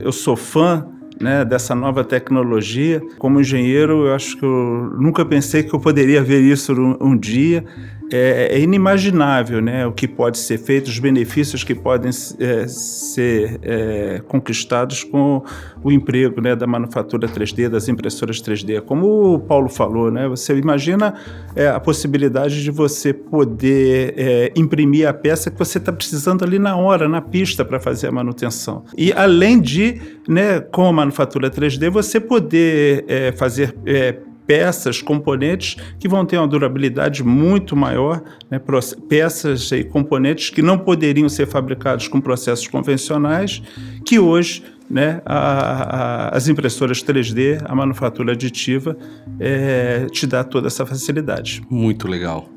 eu 0.00 0.12
sou 0.12 0.36
fã 0.36 0.86
né, 1.20 1.44
dessa 1.44 1.74
nova 1.74 2.04
tecnologia. 2.04 3.02
Como 3.18 3.40
engenheiro, 3.40 4.06
eu 4.06 4.14
acho 4.14 4.36
que 4.36 4.44
eu 4.44 4.92
nunca 4.98 5.24
pensei 5.24 5.62
que 5.62 5.74
eu 5.74 5.80
poderia 5.80 6.22
ver 6.22 6.40
isso 6.40 6.72
um, 6.72 6.96
um 7.00 7.16
dia 7.16 7.64
é, 8.12 8.48
é, 8.52 8.60
inimaginável 8.60 9.60
né, 9.60 9.86
o 9.86 9.92
que 9.92 10.08
pode 10.08 10.38
ser 10.38 10.58
feito, 10.58 10.88
os 10.88 10.98
benefícios 10.98 11.62
que 11.62 11.74
podem 11.74 12.10
é, 12.38 12.66
ser 12.66 13.58
é, 13.62 14.22
conquistados 14.26 15.04
com 15.04 15.42
o 15.82 15.92
emprego 15.92 16.40
né, 16.40 16.56
da 16.56 16.66
manufatura 16.66 17.28
3D, 17.28 17.68
das 17.68 17.88
impressoras 17.88 18.40
3D. 18.40 18.80
Como 18.80 19.34
o 19.34 19.38
Paulo 19.38 19.68
falou, 19.68 20.10
né, 20.10 20.26
você 20.26 20.56
imagina 20.56 21.14
é, 21.54 21.68
a 21.68 21.78
possibilidade 21.78 22.62
de 22.62 22.70
você 22.70 23.12
poder 23.12 24.14
é, 24.16 24.52
imprimir 24.56 25.06
a 25.06 25.12
peça 25.12 25.50
que 25.50 25.58
você 25.58 25.78
está 25.78 25.92
precisando 25.92 26.44
ali 26.44 26.58
na 26.58 26.76
hora, 26.76 27.08
na 27.08 27.20
pista, 27.20 27.64
para 27.64 27.78
fazer 27.78 28.08
a 28.08 28.12
manutenção. 28.12 28.84
E 28.96 29.12
além 29.12 29.60
de, 29.60 30.00
né, 30.26 30.60
com 30.60 30.86
a 30.86 30.92
manufatura 30.92 31.50
3D, 31.50 31.90
você 31.90 32.18
poder 32.18 33.04
fazer 33.36 33.74
peças, 34.48 35.02
componentes 35.02 35.76
que 36.00 36.08
vão 36.08 36.24
ter 36.24 36.38
uma 36.38 36.48
durabilidade 36.48 37.22
muito 37.22 37.76
maior, 37.76 38.22
né? 38.50 38.58
peças 39.06 39.70
e 39.70 39.84
componentes 39.84 40.48
que 40.48 40.62
não 40.62 40.78
poderiam 40.78 41.28
ser 41.28 41.46
fabricados 41.46 42.08
com 42.08 42.18
processos 42.18 42.66
convencionais, 42.66 43.62
que 44.06 44.18
hoje 44.18 44.64
né, 44.90 45.20
a, 45.26 45.36
a, 45.36 46.28
as 46.36 46.48
impressoras 46.48 47.04
3D, 47.04 47.60
a 47.62 47.74
manufatura 47.74 48.32
aditiva, 48.32 48.96
é, 49.38 50.06
te 50.10 50.26
dá 50.26 50.42
toda 50.42 50.68
essa 50.68 50.86
facilidade. 50.86 51.62
Muito 51.68 52.08
legal. 52.08 52.48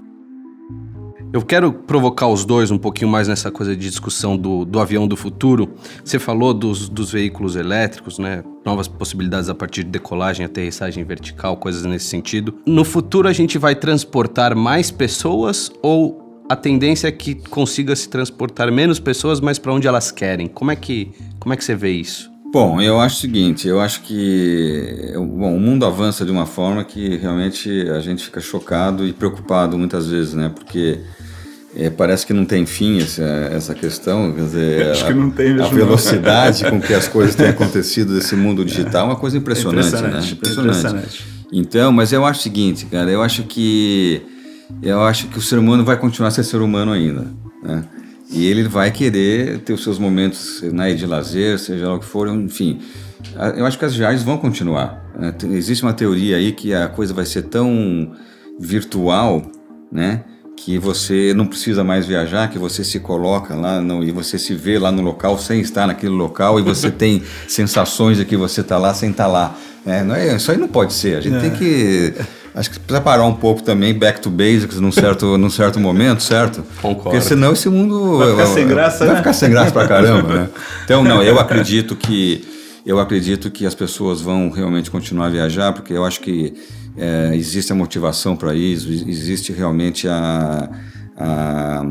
Eu 1.34 1.42
quero 1.42 1.72
provocar 1.72 2.28
os 2.28 2.44
dois 2.44 2.72
um 2.72 2.78
pouquinho 2.78 3.10
mais 3.10 3.26
nessa 3.26 3.50
coisa 3.50 3.74
de 3.74 3.90
discussão 3.90 4.36
do, 4.36 4.66
do 4.66 4.82
avião 4.82 5.08
do 5.08 5.16
futuro. 5.16 5.70
Você 6.04 6.20
falou 6.20 6.54
dos, 6.54 6.90
dos 6.90 7.10
veículos 7.10 7.56
elétricos, 7.56 8.20
né? 8.20 8.44
Novas 8.66 8.90
possibilidades 8.90 9.48
a 9.48 9.56
partir 9.56 9.86
de 9.86 9.92
decolagem, 9.92 10.46
aterrissagem 10.46 11.06
vertical, 11.06 11.56
coisas 11.56 11.86
nesse 11.86 12.08
sentido. 12.08 12.56
No 12.66 12.84
futuro 12.84 13.30
a 13.30 13.34
gente 13.34 13.58
vai 13.58 13.76
transportar 13.76 14.54
mais 14.58 14.92
pessoas 14.92 15.72
ou 15.82 16.44
a 16.50 16.56
tendência 16.56 17.08
é 17.08 17.12
que 17.14 17.36
consiga 17.36 17.96
se 17.96 18.10
transportar 18.10 18.70
menos 18.70 19.00
pessoas, 19.00 19.40
mas 19.40 19.58
para 19.58 19.72
onde 19.72 19.88
elas 19.88 20.12
querem? 20.12 20.48
Como 20.48 20.70
é 20.70 20.76
que 20.76 21.14
como 21.40 21.54
é 21.54 21.58
que 21.58 21.64
você 21.64 21.76
vê 21.76 21.92
isso? 21.92 22.30
Bom, 22.52 22.82
eu 22.82 23.00
acho 23.00 23.16
o 23.16 23.20
seguinte, 23.22 23.66
eu 23.66 23.80
acho 23.80 24.02
que 24.02 25.14
bom, 25.16 25.56
o 25.56 25.60
mundo 25.62 25.86
avança 25.86 26.26
de 26.26 26.32
uma 26.32 26.46
forma 26.46 26.84
que 26.84 27.16
realmente 27.16 27.90
a 27.90 28.02
gente 28.02 28.26
fica 28.26 28.42
chocado 28.42 29.08
e 29.08 29.14
preocupado 29.14 29.78
muitas 29.78 30.10
vezes, 30.10 30.34
né? 30.34 30.52
Porque 30.54 31.00
é, 31.76 31.90
parece 31.90 32.26
que 32.26 32.34
não 32.34 32.46
tem 32.46 32.66
fim 32.66 33.02
essa, 33.02 33.24
essa 33.24 33.74
questão, 33.74 34.34
quer 34.34 34.42
dizer, 34.42 34.88
Acho 34.92 35.06
a, 35.06 35.08
que 35.08 35.14
não 35.14 35.32
tem 35.32 35.60
a 35.60 35.68
velocidade 35.68 36.70
com 36.70 36.82
que 36.82 36.94
as 36.94 37.08
coisas 37.10 37.36
têm 37.36 37.48
acontecido 37.48 38.14
nesse 38.14 38.36
mundo 38.36 38.66
digital 38.66 39.06
é 39.06 39.10
uma 39.10 39.16
coisa 39.16 39.38
impressionante, 39.38 39.88
impressionante 39.88 40.26
né? 40.26 40.32
Impressionante. 40.32 40.78
impressionante. 40.78 41.26
Então, 41.54 41.92
mas 41.92 42.12
eu 42.14 42.26
acho 42.26 42.40
o 42.40 42.44
seguinte, 42.44 42.86
cara, 42.86 43.10
eu 43.10 43.22
acho 43.22 43.44
que 43.44 44.22
eu 44.82 45.02
acho 45.02 45.28
que 45.28 45.38
o 45.38 45.42
ser 45.42 45.60
humano 45.60 45.84
vai 45.84 45.98
continuar 45.98 46.30
a 46.30 46.32
ser 46.32 46.44
ser 46.44 46.62
humano 46.62 46.92
ainda, 46.92 47.28
né? 47.64 47.84
E 48.32 48.46
ele 48.46 48.64
vai 48.64 48.92
querer 48.92 49.60
ter 49.60 49.74
os 49.74 49.84
seus 49.84 50.00
momentos 50.00 50.62
né, 50.62 50.94
de 50.94 51.06
lazer, 51.06 51.60
seja 51.60 51.88
lá 51.88 51.96
o 51.96 52.00
que 52.00 52.06
for, 52.06 52.30
enfim. 52.30 52.80
Eu 53.58 53.66
acho 53.66 53.78
que 53.78 53.84
as 53.84 53.94
viagens 53.94 54.24
vão 54.24 54.38
continuar. 54.38 55.06
Né? 55.14 55.34
Existe 55.52 55.84
uma 55.84 55.92
teoria 55.92 56.38
aí 56.38 56.54
que 56.54 56.74
a 56.74 56.88
coisa 56.88 57.14
vai 57.14 57.26
ser 57.26 57.44
tão 57.44 58.14
virtual, 58.58 59.52
né? 59.92 60.24
Que 60.64 60.78
você 60.78 61.34
não 61.36 61.48
precisa 61.48 61.84
mais 61.84 62.06
viajar, 62.06 62.48
que 62.48 62.60
você 62.60 62.84
se 62.84 63.00
coloca 63.00 63.56
lá 63.56 63.82
no, 63.82 64.04
e 64.04 64.12
você 64.12 64.38
se 64.38 64.54
vê 64.54 64.78
lá 64.78 64.92
no 64.92 65.02
local 65.02 65.38
sem 65.40 65.60
estar 65.60 65.88
naquele 65.88 66.14
local 66.14 66.60
e 66.60 66.62
você 66.62 66.90
tem 66.92 67.24
sensações 67.48 68.18
de 68.18 68.26
que 68.26 68.38
você 68.38 68.62
está 68.62 68.78
lá 68.78 68.94
sem 68.94 69.10
estar 69.10 69.26
tá 69.26 69.30
lá. 69.30 69.56
É, 69.86 70.04
não 70.04 70.14
é, 70.14 70.36
isso 70.36 70.52
aí 70.52 70.58
não 70.58 70.68
pode 70.68 70.94
ser. 70.94 71.18
A 71.18 71.22
gente 71.22 71.38
é. 71.38 71.40
tem 71.40 71.50
que. 71.52 72.14
Acho 72.54 72.70
que 72.70 72.80
precisa 72.80 73.02
parar 73.02 73.26
um 73.26 73.34
pouco 73.34 73.64
também, 73.64 73.94
back 73.94 74.22
to 74.22 74.30
basics, 74.30 74.80
num 74.80 74.92
certo, 74.92 75.38
num 75.38 75.50
certo 75.50 75.80
momento, 75.80 76.22
certo? 76.22 76.64
Concordo. 76.82 77.10
Porque 77.10 77.22
senão 77.22 77.54
esse 77.54 77.68
mundo. 77.68 78.20
Vai 78.20 78.32
ficar 78.32 78.46
sem 78.48 78.68
graça, 78.68 79.00
vai 79.00 79.14
né? 79.14 79.16
ficar 79.16 79.34
sem 79.34 79.50
graça 79.50 79.72
pra 79.72 79.88
caramba, 79.88 80.34
né? 80.34 80.50
Então, 80.86 81.04
não, 81.04 81.24
eu 81.24 81.40
acredito 81.40 81.96
que. 81.96 82.46
Eu 82.86 83.00
acredito 83.00 83.52
que 83.52 83.66
as 83.66 83.76
pessoas 83.76 84.22
vão 84.22 84.50
realmente 84.50 84.90
continuar 84.90 85.28
a 85.28 85.30
viajar, 85.30 85.72
porque 85.72 85.94
eu 85.94 86.04
acho 86.04 86.20
que 86.20 86.54
é, 86.98 87.32
existe 87.36 87.72
a 87.72 87.76
motivação 87.76 88.36
para 88.36 88.54
isso, 88.54 88.90
existe 88.90 89.52
realmente 89.52 90.08
a, 90.08 90.70
a 91.18 91.84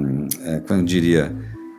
é, 0.44 0.60
como 0.60 0.80
eu 0.80 0.84
diria, 0.84 1.34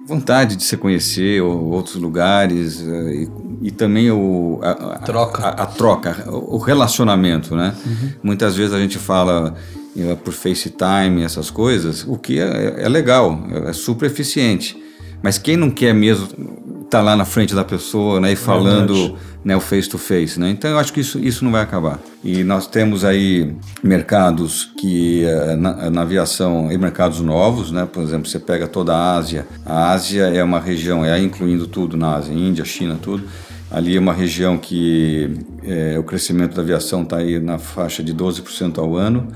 vontade 0.08 0.56
de 0.56 0.64
se 0.64 0.76
conhecer 0.78 1.42
outros 1.42 1.96
lugares 1.96 2.86
é, 2.86 3.14
e, 3.14 3.30
e 3.62 3.72
também 3.72 4.12
o, 4.12 4.60
a, 4.62 5.00
troca. 5.00 5.44
A, 5.44 5.50
a, 5.50 5.66
troca, 5.66 6.30
o 6.30 6.58
relacionamento, 6.58 7.56
né? 7.56 7.74
Uhum. 7.86 8.10
Muitas 8.24 8.56
vezes 8.56 8.74
a 8.74 8.80
gente 8.80 8.98
fala 8.98 9.56
é, 9.96 10.16
por 10.16 10.34
FaceTime, 10.34 11.24
essas 11.24 11.50
coisas, 11.50 12.06
o 12.08 12.18
que 12.18 12.40
é, 12.40 12.84
é 12.84 12.90
legal, 12.90 13.46
é 13.68 13.74
super 13.74 14.08
eficiente. 14.08 14.82
Mas 15.22 15.38
quem 15.38 15.56
não 15.56 15.70
quer 15.70 15.94
mesmo 15.94 16.61
tá 16.92 17.02
lá 17.02 17.16
na 17.16 17.24
frente 17.24 17.56
da 17.56 17.64
pessoa 17.64 18.20
né, 18.20 18.34
e 18.34 18.36
falando 18.36 19.16
né, 19.46 19.56
o 19.56 19.62
face 19.62 19.88
to 19.88 19.98
face. 19.98 20.38
Né? 20.38 20.50
Então 20.50 20.70
eu 20.70 20.78
acho 20.78 20.92
que 20.92 21.00
isso, 21.00 21.18
isso 21.20 21.44
não 21.46 21.52
vai 21.52 21.62
acabar. 21.62 21.98
E 22.22 22.44
nós 22.44 22.68
temos 22.68 23.06
aí 23.06 23.56
mercados 23.82 24.70
que 24.78 25.24
eh, 25.24 25.56
na, 25.56 25.90
na 25.90 26.02
aviação 26.02 26.70
e 26.70 26.78
mercados 26.78 27.22
novos, 27.22 27.72
né? 27.72 27.88
por 27.92 28.04
exemplo, 28.04 28.28
você 28.28 28.38
pega 28.38 28.68
toda 28.68 28.94
a 28.94 29.16
Ásia. 29.16 29.48
A 29.66 29.92
Ásia 29.94 30.24
é 30.24 30.44
uma 30.44 30.60
região, 30.60 31.06
é 31.06 31.18
incluindo 31.18 31.66
tudo 31.66 31.96
na 31.96 32.16
Ásia, 32.16 32.34
Índia, 32.34 32.66
China, 32.66 33.00
tudo. 33.02 33.24
Ali 33.72 33.96
é 33.96 34.00
uma 34.00 34.14
região 34.14 34.58
que 34.58 35.32
é, 35.64 35.98
o 35.98 36.04
crescimento 36.04 36.56
da 36.56 36.62
aviação 36.62 37.04
está 37.04 37.18
aí 37.18 37.40
na 37.40 37.58
faixa 37.58 38.04
de 38.04 38.14
12% 38.14 38.78
ao 38.80 38.98
ano. 38.98 39.30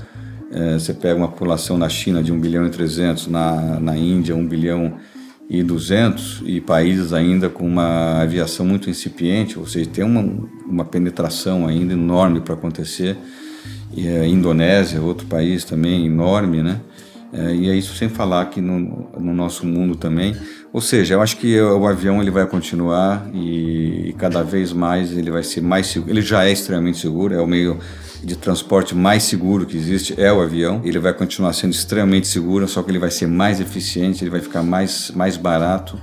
É, 0.52 0.74
você 0.74 0.92
pega 0.92 1.16
uma 1.16 1.28
população 1.28 1.78
na 1.78 1.88
China 1.88 2.22
de 2.22 2.30
1 2.32 2.38
bilhão 2.38 2.66
e 2.66 2.70
300, 2.70 3.28
na, 3.28 3.80
na 3.80 3.96
Índia 3.96 4.36
1 4.36 4.46
bilhão 4.46 4.92
e 4.92 5.15
200 5.48 6.42
e 6.44 6.60
países 6.60 7.12
ainda 7.12 7.48
com 7.48 7.66
uma 7.66 8.20
aviação 8.20 8.66
muito 8.66 8.90
incipiente, 8.90 9.58
ou 9.58 9.66
seja, 9.66 9.88
tem 9.88 10.04
uma, 10.04 10.20
uma 10.66 10.84
penetração 10.84 11.66
ainda 11.66 11.92
enorme 11.92 12.40
para 12.40 12.54
acontecer. 12.54 13.16
E 13.94 14.08
a 14.08 14.26
Indonésia, 14.26 15.00
outro 15.00 15.26
país 15.26 15.64
também 15.64 16.06
enorme, 16.06 16.62
né? 16.62 16.80
É, 17.32 17.54
e 17.54 17.68
é 17.68 17.74
isso 17.74 17.94
sem 17.94 18.08
falar 18.08 18.46
que 18.46 18.60
no, 18.60 19.08
no, 19.18 19.34
nosso 19.34 19.66
mundo 19.66 19.96
também. 19.96 20.36
Ou 20.72 20.80
seja, 20.80 21.14
eu 21.14 21.22
acho 21.22 21.36
que 21.36 21.60
o 21.60 21.86
avião 21.86 22.20
ele 22.20 22.30
vai 22.30 22.46
continuar 22.46 23.28
e, 23.32 24.08
e 24.08 24.12
cada 24.14 24.42
vez 24.42 24.72
mais 24.72 25.16
ele 25.16 25.30
vai 25.30 25.42
ser 25.42 25.60
mais 25.60 25.86
seguro. 25.86 26.10
Ele 26.10 26.22
já 26.22 26.44
é 26.44 26.52
extremamente 26.52 26.98
seguro, 26.98 27.34
é 27.34 27.40
o 27.40 27.46
meio 27.46 27.78
de 28.26 28.36
transporte 28.36 28.92
mais 28.92 29.22
seguro 29.22 29.64
que 29.64 29.76
existe 29.76 30.20
é 30.20 30.32
o 30.32 30.40
avião. 30.40 30.80
Ele 30.84 30.98
vai 30.98 31.14
continuar 31.14 31.52
sendo 31.52 31.72
extremamente 31.72 32.26
seguro, 32.26 32.66
só 32.66 32.82
que 32.82 32.90
ele 32.90 32.98
vai 32.98 33.10
ser 33.10 33.28
mais 33.28 33.60
eficiente, 33.60 34.24
ele 34.24 34.30
vai 34.32 34.40
ficar 34.40 34.64
mais, 34.64 35.12
mais 35.14 35.36
barato 35.36 35.96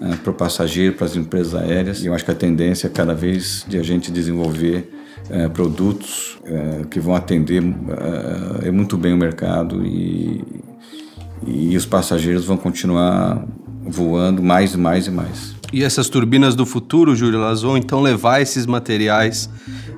é, 0.00 0.16
para 0.16 0.30
o 0.32 0.34
passageiro, 0.34 0.96
para 0.96 1.06
as 1.06 1.14
empresas 1.14 1.54
aéreas. 1.54 2.02
E 2.02 2.06
eu 2.06 2.14
acho 2.14 2.24
que 2.24 2.32
a 2.32 2.34
tendência 2.34 2.88
é 2.88 2.90
cada 2.90 3.14
vez 3.14 3.64
de 3.68 3.78
a 3.78 3.82
gente 3.84 4.10
desenvolver 4.10 4.92
é, 5.30 5.48
produtos 5.48 6.36
é, 6.44 6.84
que 6.90 6.98
vão 6.98 7.14
atender 7.14 7.62
é, 8.64 8.70
muito 8.72 8.98
bem 8.98 9.14
o 9.14 9.16
mercado 9.16 9.86
e, 9.86 10.44
e 11.46 11.76
os 11.76 11.86
passageiros 11.86 12.44
vão 12.44 12.56
continuar 12.56 13.46
voando 13.84 14.42
mais 14.42 14.74
e 14.74 14.76
mais 14.76 15.06
e 15.06 15.12
mais. 15.12 15.57
E 15.72 15.84
essas 15.84 16.08
turbinas 16.08 16.54
do 16.54 16.64
futuro, 16.64 17.14
Júlio, 17.14 17.40
elas 17.40 17.62
vão 17.62 17.76
então 17.76 18.00
levar 18.00 18.40
esses 18.40 18.64
materiais 18.64 19.50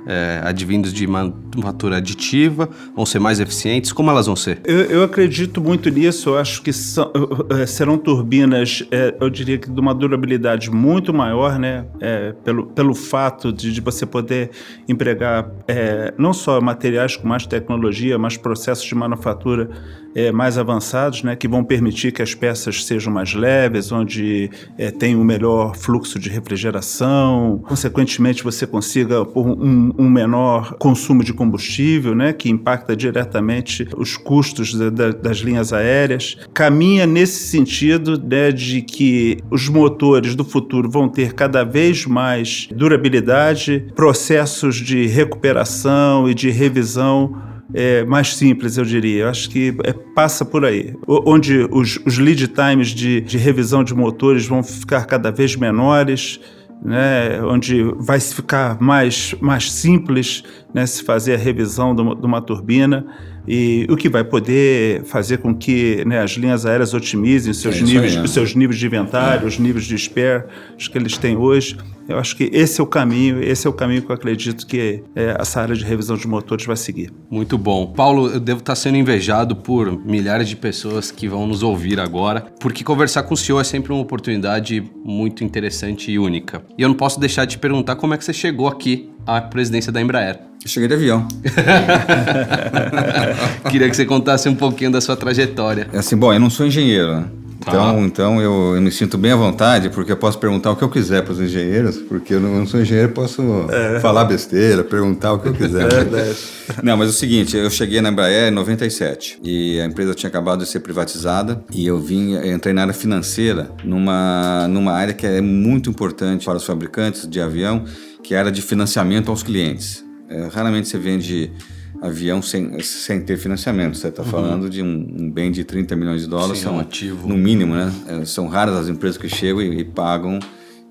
é, 0.06 0.40
advindos 0.42 0.92
de 0.92 1.06
manufatura 1.06 1.98
aditiva, 1.98 2.68
vão 2.96 3.06
ser 3.06 3.20
mais 3.20 3.38
eficientes? 3.38 3.92
Como 3.92 4.10
elas 4.10 4.26
vão 4.26 4.34
ser? 4.34 4.60
Eu, 4.64 4.80
eu 4.82 5.02
acredito 5.04 5.60
muito 5.60 5.88
nisso. 5.88 6.30
Eu 6.30 6.38
acho 6.38 6.62
que 6.62 6.72
são, 6.72 7.12
é, 7.50 7.66
serão 7.66 7.96
turbinas, 7.96 8.84
é, 8.90 9.14
eu 9.20 9.30
diria 9.30 9.58
que 9.58 9.70
de 9.70 9.80
uma 9.80 9.94
durabilidade 9.94 10.70
muito 10.70 11.14
maior, 11.14 11.58
né? 11.58 11.86
É, 12.00 12.32
pelo, 12.44 12.66
pelo 12.66 12.94
fato 12.94 13.52
de, 13.52 13.72
de 13.72 13.80
você 13.80 14.04
poder 14.04 14.50
empregar 14.88 15.50
é, 15.68 16.12
não 16.18 16.32
só 16.32 16.60
materiais 16.60 17.16
com 17.16 17.28
mais 17.28 17.46
tecnologia, 17.46 18.18
mas 18.18 18.36
processos 18.36 18.84
de 18.84 18.94
manufatura 18.94 19.70
é, 20.14 20.32
mais 20.32 20.58
avançados, 20.58 21.22
né, 21.22 21.36
que 21.36 21.46
vão 21.46 21.62
permitir 21.62 22.12
que 22.12 22.22
as 22.22 22.34
peças 22.34 22.84
sejam 22.84 23.12
mais 23.12 23.34
leves, 23.34 23.92
onde 23.92 24.50
é, 24.76 24.90
tem 24.90 25.16
um 25.16 25.24
melhor 25.24 25.76
fluxo 25.76 26.18
de 26.18 26.28
refrigeração, 26.28 27.62
consequentemente 27.66 28.42
você 28.42 28.66
consiga 28.66 29.22
um, 29.22 29.92
um, 29.98 30.10
menor 30.10 30.74
consumo 30.78 31.22
de 31.22 31.32
combustível, 31.32 32.14
né, 32.14 32.32
que 32.32 32.50
impacta 32.50 32.96
diretamente 32.96 33.88
os 33.96 34.16
custos 34.16 34.74
da, 34.74 34.90
da, 34.90 35.10
das 35.10 35.38
linhas 35.38 35.72
aéreas. 35.72 36.36
Caminha 36.52 37.06
nesse 37.06 37.48
sentido 37.48 38.20
né, 38.20 38.50
de 38.50 38.82
que 38.82 39.38
os 39.50 39.68
motores 39.68 40.34
do 40.34 40.44
futuro 40.44 40.90
vão 40.90 41.08
ter 41.08 41.32
cada 41.34 41.64
vez 41.64 42.06
mais 42.06 42.68
durabilidade, 42.74 43.86
processos 43.94 44.76
de 44.76 45.06
recuperação 45.06 46.28
e 46.28 46.34
de 46.34 46.50
revisão 46.50 47.49
é, 47.72 48.04
mais 48.04 48.34
simples, 48.34 48.76
eu 48.76 48.84
diria. 48.84 49.24
Eu 49.24 49.28
acho 49.28 49.48
que 49.50 49.74
é, 49.84 49.92
passa 49.92 50.44
por 50.44 50.64
aí. 50.64 50.94
onde 51.06 51.66
os, 51.70 51.98
os 52.04 52.18
lead 52.18 52.48
times 52.48 52.88
de, 52.88 53.20
de, 53.20 53.38
revisão 53.38 53.84
de 53.84 53.94
motores 53.94 54.46
vão 54.46 54.62
ficar 54.62 55.04
cada 55.06 55.30
vez 55.30 55.56
menores, 55.56 56.40
né, 56.82 57.42
onde 57.44 57.82
vai 57.98 58.18
ficar 58.18 58.80
mais, 58.80 59.34
mais 59.40 59.70
simples 59.70 60.42
né, 60.72 60.86
se 60.86 61.02
fazer 61.02 61.34
a 61.34 61.38
revisão 61.38 61.94
de 61.94 62.02
uma 62.02 62.40
turbina 62.40 63.06
e 63.46 63.86
o 63.88 63.96
que 63.96 64.08
vai 64.08 64.24
poder 64.24 65.04
fazer 65.04 65.38
com 65.38 65.54
que 65.54 66.04
né, 66.04 66.20
as 66.20 66.32
linhas 66.32 66.66
aéreas 66.66 66.94
otimizem 66.94 67.52
seus, 67.52 67.76
é 67.76 67.82
níveis, 67.82 68.16
aí, 68.16 68.22
né? 68.22 68.26
seus 68.26 68.54
níveis 68.54 68.78
de 68.78 68.86
inventário, 68.86 69.44
é. 69.44 69.48
os 69.48 69.58
níveis 69.58 69.84
de 69.84 69.96
spare 69.96 70.44
que 70.90 70.98
eles 70.98 71.16
têm 71.16 71.36
hoje. 71.36 71.76
Eu 72.08 72.18
acho 72.18 72.36
que 72.36 72.50
esse 72.52 72.80
é 72.80 72.84
o 72.84 72.86
caminho, 72.86 73.40
esse 73.40 73.68
é 73.68 73.70
o 73.70 73.72
caminho 73.72 74.02
que 74.02 74.10
eu 74.10 74.14
acredito 74.14 74.66
que 74.66 75.02
é, 75.14 75.36
essa 75.38 75.60
área 75.60 75.76
de 75.76 75.84
revisão 75.84 76.16
de 76.16 76.26
motores 76.26 76.66
vai 76.66 76.76
seguir. 76.76 77.12
Muito 77.30 77.56
bom. 77.56 77.86
Paulo, 77.86 78.28
eu 78.28 78.40
devo 78.40 78.58
estar 78.58 78.74
sendo 78.74 78.96
invejado 78.96 79.54
por 79.54 79.96
milhares 80.04 80.48
de 80.48 80.56
pessoas 80.56 81.12
que 81.12 81.28
vão 81.28 81.46
nos 81.46 81.62
ouvir 81.62 82.00
agora, 82.00 82.46
porque 82.58 82.82
conversar 82.82 83.22
com 83.22 83.34
o 83.34 83.36
senhor 83.36 83.60
é 83.60 83.64
sempre 83.64 83.92
uma 83.92 84.02
oportunidade 84.02 84.82
muito 85.04 85.44
interessante 85.44 86.10
e 86.10 86.18
única. 86.18 86.64
E 86.76 86.82
eu 86.82 86.88
não 86.88 86.96
posso 86.96 87.20
deixar 87.20 87.44
de 87.44 87.52
te 87.52 87.58
perguntar 87.58 87.96
como 87.96 88.12
é 88.12 88.18
que 88.18 88.24
você 88.24 88.32
chegou 88.32 88.66
aqui 88.66 89.10
à 89.26 89.40
presidência 89.40 89.92
da 89.92 90.00
Embraer. 90.00 90.40
Eu 90.62 90.68
cheguei 90.68 90.88
de 90.88 90.94
avião. 90.94 91.26
Queria 93.70 93.88
que 93.88 93.96
você 93.96 94.04
contasse 94.04 94.48
um 94.48 94.54
pouquinho 94.54 94.90
da 94.90 95.00
sua 95.00 95.16
trajetória. 95.16 95.88
É 95.92 95.98
assim, 95.98 96.16
bom, 96.16 96.34
eu 96.34 96.40
não 96.40 96.50
sou 96.50 96.66
engenheiro, 96.66 97.16
né? 97.16 97.24
Então, 97.60 97.90
ah. 97.90 98.00
então 98.00 98.40
eu, 98.40 98.74
eu, 98.74 98.80
me 98.80 98.90
sinto 98.90 99.18
bem 99.18 99.32
à 99.32 99.36
vontade, 99.36 99.90
porque 99.90 100.10
eu 100.10 100.16
posso 100.16 100.38
perguntar 100.38 100.70
o 100.70 100.76
que 100.76 100.82
eu 100.82 100.88
quiser 100.88 101.22
para 101.22 101.32
os 101.32 101.40
engenheiros, 101.40 101.98
porque 101.98 102.34
eu 102.34 102.40
não, 102.40 102.56
não 102.56 102.66
sou 102.66 102.80
engenheiro, 102.80 103.10
posso 103.10 103.42
é. 103.70 104.00
falar 104.00 104.24
besteira, 104.24 104.82
perguntar 104.82 105.34
o 105.34 105.38
que 105.38 105.48
eu 105.48 105.52
quiser. 105.52 105.92
É 105.92 106.82
não, 106.82 106.96
mas 106.96 107.08
é 107.08 107.10
o 107.10 107.14
seguinte, 107.14 107.56
eu 107.56 107.70
cheguei 107.70 108.00
na 108.00 108.08
Embraer 108.08 108.48
em 108.48 108.54
97 108.54 109.38
e 109.42 109.78
a 109.78 109.84
empresa 109.84 110.14
tinha 110.14 110.28
acabado 110.28 110.60
de 110.60 110.68
ser 110.68 110.80
privatizada 110.80 111.62
e 111.72 111.86
eu 111.86 112.00
vim, 112.00 112.32
eu 112.32 112.54
entrei 112.54 112.72
na 112.72 112.82
área 112.82 112.94
financeira, 112.94 113.70
numa, 113.84 114.66
numa 114.68 114.92
área 114.92 115.12
que 115.12 115.26
é 115.26 115.40
muito 115.42 115.90
importante 115.90 116.46
para 116.46 116.56
os 116.56 116.64
fabricantes 116.64 117.28
de 117.28 117.40
avião, 117.40 117.84
que 118.22 118.34
a 118.34 118.38
área 118.40 118.52
de 118.52 118.62
financiamento 118.62 119.30
aos 119.30 119.42
clientes. 119.42 120.04
É, 120.28 120.46
raramente 120.46 120.88
você 120.88 120.98
vende 120.98 121.52
avião 122.00 122.40
sem, 122.40 122.80
sem 122.80 123.20
ter 123.20 123.36
financiamento. 123.36 123.96
Você 123.96 124.08
está 124.08 124.22
uhum. 124.22 124.28
falando 124.28 124.70
de 124.70 124.82
um, 124.82 125.16
um, 125.18 125.30
bem 125.30 125.50
de 125.50 125.64
30 125.64 125.94
milhões 125.96 126.22
de 126.22 126.28
dólares. 126.28 126.58
Sim, 126.58 126.64
são, 126.64 126.76
um 126.76 126.80
ativo. 126.80 127.28
No 127.28 127.36
mínimo, 127.36 127.74
né? 127.74 127.92
É, 128.06 128.24
são 128.24 128.48
raras 128.48 128.74
as 128.74 128.88
empresas 128.88 129.18
que 129.18 129.28
chegam 129.28 129.60
e, 129.60 129.80
e 129.80 129.84
pagam 129.84 130.38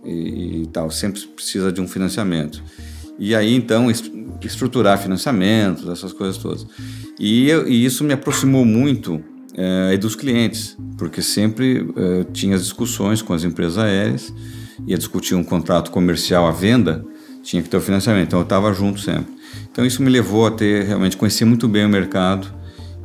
e, 0.04 0.64
e, 0.64 0.68
tal. 0.68 0.92
Sempre 0.92 1.22
precisa 1.22 1.72
de 1.72 1.82
um 1.82 1.88
financiamento. 1.88 2.62
E 3.18 3.36
aí, 3.36 3.54
então, 3.54 3.92
estruturar 4.42 4.98
financiamentos, 4.98 5.88
essas 5.90 6.14
coisas 6.14 6.38
todas. 6.38 6.66
E, 7.20 7.50
e 7.68 7.86
isso 7.86 8.04
me 8.04 8.14
aproximou 8.14 8.64
muito 8.64 9.22
é, 9.56 9.98
dos 9.98 10.16
clientes, 10.16 10.78
porque 10.98 11.22
sempre 11.22 11.86
é, 11.98 12.24
tinha 12.32 12.56
as 12.56 12.64
discussões 12.64 13.22
com 13.22 13.34
as 13.34 13.44
empresas 13.44 13.78
aéreas, 13.78 14.34
ia 14.88 14.98
discutir 14.98 15.36
um 15.36 15.44
contrato 15.44 15.92
comercial 15.92 16.48
à 16.48 16.52
venda, 16.52 17.06
tinha 17.44 17.62
que 17.62 17.70
ter 17.70 17.78
o 17.78 17.82
financiamento. 17.82 18.28
Então, 18.28 18.40
eu 18.40 18.44
estava 18.44 18.74
junto 18.74 19.00
sempre. 19.00 19.40
Então 19.72 19.86
isso 19.86 20.02
me 20.02 20.10
levou 20.10 20.46
a 20.48 20.52
ter 20.52 20.84
realmente 20.84 21.16
conhecer 21.16 21.46
muito 21.46 21.68
bem 21.68 21.86
o 21.86 21.90
mercado 21.90 22.48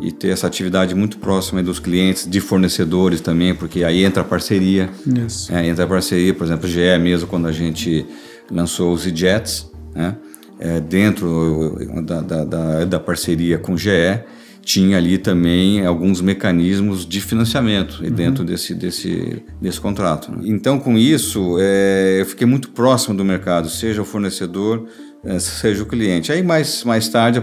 e 0.01 0.11
ter 0.11 0.29
essa 0.29 0.47
atividade 0.47 0.94
muito 0.94 1.18
próxima 1.18 1.62
dos 1.62 1.79
clientes, 1.79 2.29
de 2.29 2.40
fornecedores 2.40 3.20
também, 3.20 3.55
porque 3.55 3.85
aí 3.85 4.05
entra 4.05 4.23
a 4.23 4.25
parceria. 4.25 4.90
Yes. 5.07 5.49
É, 5.51 5.66
entra 5.66 5.85
a 5.85 5.87
parceria, 5.87 6.35
por 6.35 6.44
exemplo, 6.44 6.68
GE 6.68 6.99
mesmo, 7.01 7.29
quando 7.29 7.47
a 7.47 7.53
gente 7.53 8.05
lançou 8.51 8.92
os 8.92 9.07
e-jets, 9.07 9.70
né? 9.94 10.16
É, 10.59 10.81
dentro 10.81 11.77
da, 12.03 12.20
da, 12.20 12.44
da, 12.44 12.85
da, 12.85 13.01
parceria 13.01 13.59
com 13.59 13.77
GE, 13.77 14.20
tinha 14.64 14.96
ali 14.96 15.18
também 15.18 15.85
alguns 15.85 16.20
mecanismos 16.20 17.07
de 17.07 17.20
financiamento 17.20 18.03
uhum. 18.03 18.11
dentro 18.11 18.44
desse, 18.44 18.74
desse, 18.74 19.42
desse 19.61 19.81
contrato. 19.81 20.33
Né? 20.33 20.44
Então, 20.46 20.79
com 20.79 20.96
isso, 20.96 21.57
é, 21.61 22.18
eu 22.20 22.27
fiquei 22.27 22.46
muito 22.46 22.70
próximo 22.70 23.14
do 23.16 23.24
mercado, 23.24 23.68
seja 23.68 24.03
o 24.03 24.05
fornecedor, 24.05 24.87
é, 25.24 25.38
seja 25.38 25.83
o 25.83 25.87
cliente. 25.87 26.33
Aí 26.33 26.42
mais, 26.42 26.85
mais 26.85 27.09
tarde 27.09 27.42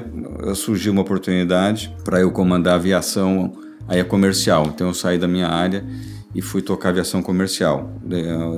surgiu 0.56 0.92
uma 0.92 1.02
oportunidade 1.02 1.94
para 2.04 2.20
eu 2.20 2.32
comandar 2.32 2.74
a 2.74 2.76
aviação 2.78 3.54
aí 3.88 4.00
a 4.00 4.06
comercial. 4.06 4.72
Então 4.74 4.88
eu 4.88 4.94
saí 4.94 5.18
da 5.18 5.28
minha 5.28 5.48
área 5.48 5.86
e 6.34 6.42
fui 6.42 6.62
tocar 6.62 6.90
aviação 6.90 7.22
comercial 7.22 8.00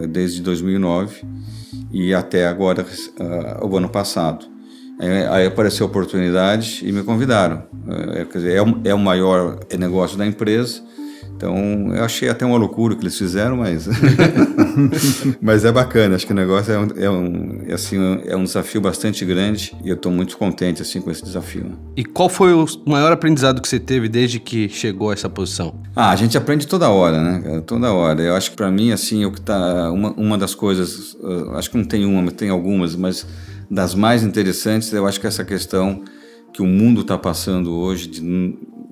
desde 0.09 0.41
2009 0.41 1.23
e 1.91 2.13
até 2.13 2.47
agora 2.47 2.83
uh, 2.83 3.67
o 3.67 3.77
ano 3.77 3.89
passado. 3.89 4.52
Aí 4.99 5.45
apareceu 5.45 5.85
a 5.85 5.89
oportunidade 5.89 6.81
e 6.83 6.91
me 6.91 7.03
convidaram. 7.03 7.63
É, 8.15 8.25
quer 8.25 8.37
dizer, 8.37 8.55
é 8.55 8.61
o, 8.61 8.79
é 8.85 8.93
o 8.93 8.99
maior 8.99 9.59
negócio 9.77 10.17
da 10.17 10.25
empresa 10.25 10.81
então, 11.43 11.93
eu 11.93 12.05
achei 12.05 12.29
até 12.29 12.45
uma 12.45 12.57
loucura 12.57 12.93
o 12.93 12.97
que 12.97 13.03
eles 13.03 13.17
fizeram, 13.17 13.57
mas 13.57 13.85
mas 15.41 15.65
é 15.65 15.71
bacana. 15.73 16.15
Acho 16.15 16.25
que 16.25 16.31
o 16.31 16.35
negócio 16.35 16.71
é 16.71 16.79
um, 16.79 16.87
é 16.95 17.09
um, 17.09 17.63
é 17.67 17.73
assim, 17.73 17.97
é 18.25 18.35
um 18.35 18.45
desafio 18.45 18.79
bastante 18.79 19.25
grande 19.25 19.75
e 19.83 19.89
eu 19.89 19.95
estou 19.95 20.09
muito 20.09 20.37
contente 20.37 20.81
assim 20.81 21.01
com 21.01 21.11
esse 21.11 21.21
desafio. 21.21 21.73
E 21.97 22.05
qual 22.05 22.29
foi 22.29 22.53
o 22.53 22.65
maior 22.85 23.11
aprendizado 23.11 23.61
que 23.61 23.67
você 23.67 23.77
teve 23.77 24.07
desde 24.07 24.39
que 24.39 24.69
chegou 24.69 25.09
a 25.09 25.13
essa 25.13 25.27
posição? 25.29 25.75
Ah, 25.93 26.11
a 26.11 26.15
gente 26.15 26.37
aprende 26.37 26.65
toda 26.65 26.89
hora, 26.89 27.21
né? 27.21 27.61
Toda 27.67 27.91
hora. 27.91 28.21
Eu 28.21 28.35
acho 28.35 28.51
que 28.51 28.55
para 28.55 28.71
mim 28.71 28.93
assim, 28.93 29.25
o 29.25 29.31
que 29.33 29.41
tá 29.41 29.91
uma, 29.91 30.11
uma 30.11 30.37
das 30.37 30.55
coisas, 30.55 31.17
acho 31.55 31.69
que 31.71 31.77
não 31.77 31.85
tem 31.85 32.05
uma, 32.05 32.21
mas 32.21 32.33
tem 32.35 32.49
algumas, 32.49 32.95
mas 32.95 33.27
das 33.73 33.95
mais 33.95 34.23
interessantes, 34.23 34.93
eu 34.93 35.07
acho 35.07 35.19
que 35.19 35.27
essa 35.27 35.43
questão 35.43 36.03
que 36.53 36.61
o 36.61 36.65
mundo 36.65 37.01
está 37.01 37.17
passando 37.17 37.71
hoje 37.71 38.07
de 38.07 38.21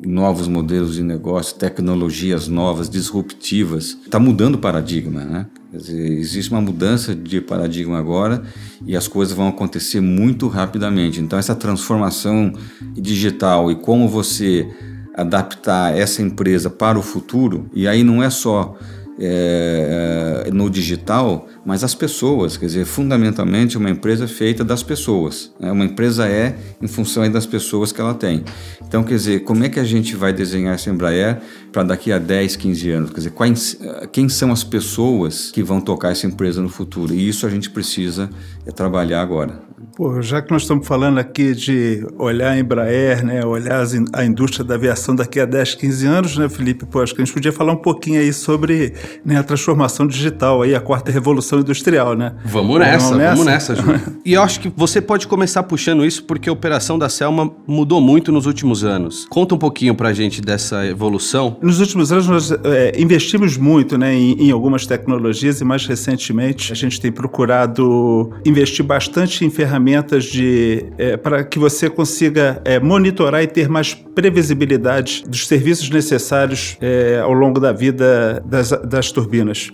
novos 0.03 0.47
modelos 0.47 0.95
de 0.95 1.03
negócio, 1.03 1.55
tecnologias 1.55 2.47
novas, 2.47 2.89
disruptivas. 2.89 3.95
Está 4.03 4.19
mudando 4.19 4.55
o 4.55 4.57
paradigma, 4.57 5.23
né? 5.23 5.45
Dizer, 5.71 6.11
existe 6.13 6.51
uma 6.51 6.59
mudança 6.59 7.13
de 7.13 7.39
paradigma 7.39 7.99
agora 7.99 8.41
e 8.85 8.95
as 8.95 9.07
coisas 9.07 9.35
vão 9.35 9.47
acontecer 9.47 10.01
muito 10.01 10.47
rapidamente. 10.47 11.21
Então, 11.21 11.37
essa 11.37 11.53
transformação 11.53 12.51
digital 12.93 13.71
e 13.71 13.75
como 13.75 14.09
você 14.09 14.67
adaptar 15.13 15.95
essa 15.95 16.23
empresa 16.23 16.69
para 16.69 16.97
o 16.97 17.03
futuro, 17.03 17.69
e 17.73 17.87
aí 17.87 18.03
não 18.03 18.23
é 18.23 18.29
só 18.31 18.75
é, 19.23 20.49
no 20.51 20.69
digital, 20.69 21.47
mas 21.63 21.83
as 21.83 21.93
pessoas, 21.93 22.57
quer 22.57 22.65
dizer, 22.65 22.85
fundamentalmente 22.85 23.77
uma 23.77 23.89
empresa 23.89 24.25
é 24.25 24.27
feita 24.27 24.63
das 24.63 24.81
pessoas. 24.81 25.51
Né? 25.59 25.71
Uma 25.71 25.85
empresa 25.85 26.27
é 26.27 26.55
em 26.81 26.87
função 26.87 27.29
das 27.29 27.45
pessoas 27.45 27.91
que 27.91 28.01
ela 28.01 28.15
tem. 28.15 28.43
Então, 28.85 29.03
quer 29.03 29.13
dizer, 29.13 29.39
como 29.41 29.63
é 29.63 29.69
que 29.69 29.79
a 29.79 29.83
gente 29.83 30.15
vai 30.15 30.33
desenhar 30.33 30.73
essa 30.73 30.89
Embraer 30.89 31.39
para 31.71 31.83
daqui 31.83 32.11
a 32.11 32.17
10, 32.17 32.55
15 32.55 32.91
anos? 32.91 33.09
Quer 33.09 33.17
dizer, 33.17 33.31
quais, 33.31 33.77
quem 34.11 34.27
são 34.29 34.51
as 34.51 34.63
pessoas 34.63 35.51
que 35.51 35.63
vão 35.63 35.79
tocar 35.79 36.11
essa 36.11 36.27
empresa 36.27 36.61
no 36.61 36.69
futuro? 36.69 37.13
E 37.13 37.27
isso 37.27 37.45
a 37.45 37.49
gente 37.49 37.69
precisa 37.69 38.29
é, 38.65 38.71
trabalhar 38.71 39.21
agora. 39.21 39.71
Pô, 39.95 40.21
já 40.21 40.41
que 40.41 40.51
nós 40.51 40.61
estamos 40.61 40.87
falando 40.87 41.17
aqui 41.17 41.53
de 41.53 42.05
olhar 42.17 42.51
a 42.51 42.59
Embraer, 42.59 43.25
né, 43.25 43.45
olhar 43.45 43.83
a 44.13 44.25
indústria 44.25 44.63
da 44.63 44.75
aviação 44.75 45.15
daqui 45.15 45.39
a 45.39 45.45
10, 45.45 45.75
15 45.75 46.07
anos, 46.07 46.37
né, 46.37 46.47
Felipe? 46.47 46.85
Pô, 46.85 47.01
acho 47.01 47.13
que 47.13 47.21
a 47.21 47.25
gente 47.25 47.33
podia 47.33 47.51
falar 47.51 47.73
um 47.73 47.77
pouquinho 47.77 48.19
aí 48.19 48.31
sobre 48.31 48.93
né, 49.25 49.37
a 49.37 49.43
transformação 49.43 50.07
digital, 50.07 50.61
aí, 50.61 50.73
a 50.73 50.79
quarta 50.79 51.11
revolução 51.11 51.59
industrial, 51.59 52.15
né? 52.15 52.33
Vamos 52.45 52.79
nessa, 52.79 53.05
vamos 53.05 53.17
nessa, 53.17 53.31
vamos 53.31 53.45
nessa 53.45 53.75
Júlio. 53.75 54.01
e 54.25 54.33
eu 54.33 54.41
acho 54.41 54.61
que 54.61 54.71
você 54.75 55.01
pode 55.01 55.27
começar 55.27 55.63
puxando 55.63 56.05
isso 56.05 56.23
porque 56.23 56.49
a 56.49 56.53
operação 56.53 56.97
da 56.97 57.09
Selma 57.09 57.51
mudou 57.67 57.99
muito 57.99 58.31
nos 58.31 58.45
últimos 58.45 58.83
anos. 58.83 59.25
Conta 59.29 59.55
um 59.55 59.57
pouquinho 59.57 59.93
pra 59.93 60.13
gente 60.13 60.41
dessa 60.41 60.85
evolução. 60.85 61.57
Nos 61.61 61.79
últimos 61.79 62.11
anos 62.11 62.27
nós 62.27 62.51
é, 62.51 62.99
investimos 62.99 63.55
muito 63.55 63.95
né, 63.95 64.15
em, 64.15 64.47
em 64.47 64.51
algumas 64.51 64.87
tecnologias 64.87 65.61
e 65.61 65.63
mais 65.63 65.85
recentemente 65.85 66.71
a 66.71 66.75
gente 66.75 66.99
tem 66.99 67.11
procurado 67.11 68.31
investir 68.43 68.83
bastante 68.83 69.45
em 69.45 69.49
ferramentas 69.51 70.25
de 70.25 70.87
é, 70.97 71.15
para 71.15 71.43
que 71.43 71.59
você 71.59 71.87
consiga 71.87 72.59
é, 72.65 72.79
monitorar 72.79 73.43
e 73.43 73.47
ter 73.47 73.69
mais 73.69 73.93
previsibilidade 73.93 75.23
dos 75.27 75.47
serviços 75.47 75.89
necessários 75.89 76.77
ao 77.23 77.31
longo 77.31 77.59
da 77.61 77.71
vida 77.71 78.43
das, 78.45 78.71
das 78.71 79.09
turbinas. 79.09 79.69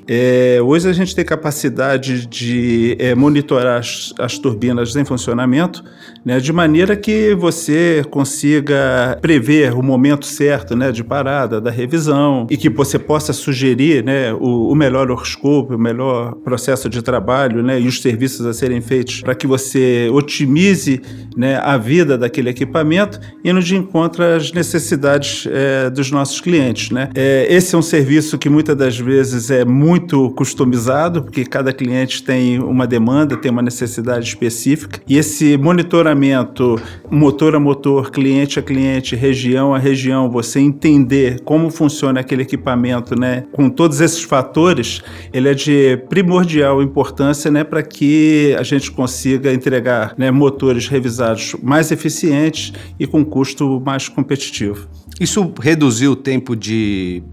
Hoje 0.63 0.87
a 0.87 0.93
gente 0.93 1.15
tem 1.15 1.25
capacidade 1.25 2.27
de 2.27 2.95
monitorar 3.17 3.79
as, 3.79 4.13
as, 4.19 4.37
turbinas 4.37 4.95
em 4.95 5.03
funcionamento 5.03 5.83
né, 6.23 6.39
de 6.39 6.53
maneira 6.53 6.95
que 6.95 7.33
você 7.33 8.03
consiga 8.11 9.17
prever 9.21 9.73
o 9.73 9.81
momento 9.81 10.25
certo 10.27 10.75
né, 10.75 10.91
de 10.91 11.03
parada, 11.03 11.59
da 11.59 11.71
revisão 11.77 12.47
e 12.49 12.57
que 12.57 12.69
você 12.69 12.97
possa 12.97 13.31
sugerir 13.31 14.03
né, 14.03 14.33
o, 14.33 14.71
o 14.71 14.75
melhor 14.75 15.09
horoscópio, 15.09 15.77
o 15.77 15.79
melhor 15.79 16.35
processo 16.43 16.89
de 16.89 17.01
trabalho 17.01 17.61
né, 17.61 17.79
e 17.79 17.87
os 17.87 18.01
serviços 18.01 18.45
a 18.45 18.53
serem 18.53 18.81
feitos 18.81 19.21
para 19.21 19.35
que 19.35 19.45
você 19.45 20.09
otimize 20.11 21.01
né, 21.35 21.57
a 21.57 21.77
vida 21.77 22.17
daquele 22.17 22.49
equipamento 22.49 23.19
indo 23.43 23.61
de 23.61 23.75
encontro 23.75 24.23
às 24.23 24.51
necessidades 24.51 25.47
é, 25.49 25.89
dos 25.89 26.11
nossos 26.11 26.41
clientes. 26.41 26.89
Né? 26.89 27.09
É, 27.15 27.47
esse 27.49 27.75
é 27.75 27.77
um 27.77 27.81
serviço 27.81 28.37
que 28.37 28.49
muitas 28.49 28.75
das 28.75 28.97
vezes 28.97 29.51
é 29.51 29.63
muito 29.63 30.31
customizado, 30.31 31.23
porque 31.23 31.45
cada 31.45 31.71
cliente 31.71 32.23
tem 32.23 32.59
uma 32.59 32.87
demanda, 32.87 33.37
tem 33.37 33.51
uma 33.51 33.61
necessidade 33.61 34.27
específica, 34.27 34.99
e 35.07 35.17
esse 35.17 35.57
monitoramento 35.57 36.81
motor 37.09 37.55
a 37.55 37.59
motor, 37.59 38.11
cliente 38.11 38.59
a 38.59 38.61
cliente, 38.61 39.15
região 39.15 39.73
a 39.73 39.77
região, 39.77 40.29
você 40.29 40.59
entender 40.59 41.41
como 41.43 41.66
funciona 41.69 42.19
aquele 42.19 42.43
equipamento, 42.43 43.19
né, 43.19 43.45
com 43.51 43.69
todos 43.69 44.01
esses 44.01 44.23
fatores, 44.23 45.01
ele 45.33 45.49
é 45.49 45.53
de 45.53 45.97
primordial 46.09 46.81
importância, 46.81 47.49
né, 47.51 47.63
para 47.63 47.83
que 47.83 48.55
a 48.57 48.63
gente 48.63 48.91
consiga 48.91 49.53
entregar 49.53 50.13
né, 50.17 50.31
motores 50.31 50.87
revisados 50.87 51.55
mais 51.61 51.91
eficientes 51.91 52.73
e 52.99 53.05
com 53.05 53.23
custo 53.23 53.81
mais 53.85 54.07
competitivo. 54.09 54.87
Isso 55.19 55.51
reduziu 55.59 56.11
o 56.11 56.15
tempo 56.15 56.55
de 56.55 57.23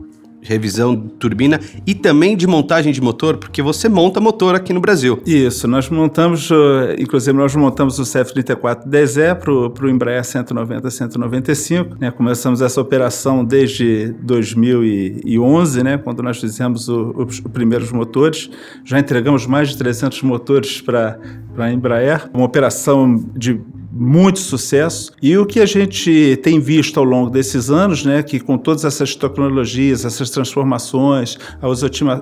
revisão 0.45 0.95
de 0.95 1.09
turbina 1.15 1.59
e 1.87 1.95
também 1.95 2.37
de 2.37 2.47
montagem 2.47 2.93
de 2.93 3.01
motor, 3.01 3.39
porque 3.39 3.63
você 3.63 3.89
monta 3.89 4.21
motor 4.21 4.55
aqui 4.55 4.73
no 4.73 4.81
Brasil. 4.81 5.21
Isso, 5.27 5.67
nós 5.67 5.89
montamos, 5.89 6.51
inclusive 6.99 7.37
nós 7.37 7.55
montamos 7.57 7.99
o 7.99 8.03
CF3410E 8.03 9.35
para 9.35 9.87
o 9.87 9.91
Embraer 9.91 10.23
190-195, 10.23 11.97
né? 11.99 12.11
começamos 12.11 12.61
essa 12.61 12.81
operação 12.81 13.45
desde 13.45 14.15
2011, 14.23 15.83
né? 15.83 15.99
quando 15.99 16.23
nós 16.23 16.39
fizemos 16.39 16.89
o, 16.89 17.15
os 17.17 17.41
primeiros 17.41 17.91
motores, 17.91 18.51
já 18.85 18.99
entregamos 18.99 19.47
mais 19.47 19.71
de 19.71 19.79
300 19.79 20.23
motores 20.23 20.81
para 20.81 21.19
a 21.57 21.73
Embraer, 21.73 22.29
uma 22.35 22.45
operação 22.45 23.17
de 23.35 23.61
muito 23.97 24.41
sucesso. 24.41 25.13
E 25.23 25.39
o 25.39 25.47
que 25.47 25.61
a 25.61 25.67
gente 25.67 26.37
tem 26.43 26.59
visto 26.59 26.99
ao 26.99 27.05
longo 27.05 27.31
desses 27.31 27.71
anos, 27.71 28.05
né, 28.05 28.23
que 28.23 28.41
com 28.41 28.59
todas 28.59 28.85
essas 28.85 29.15
tecnologias, 29.15 30.05
essas 30.05 30.31
transformações, 30.31 31.39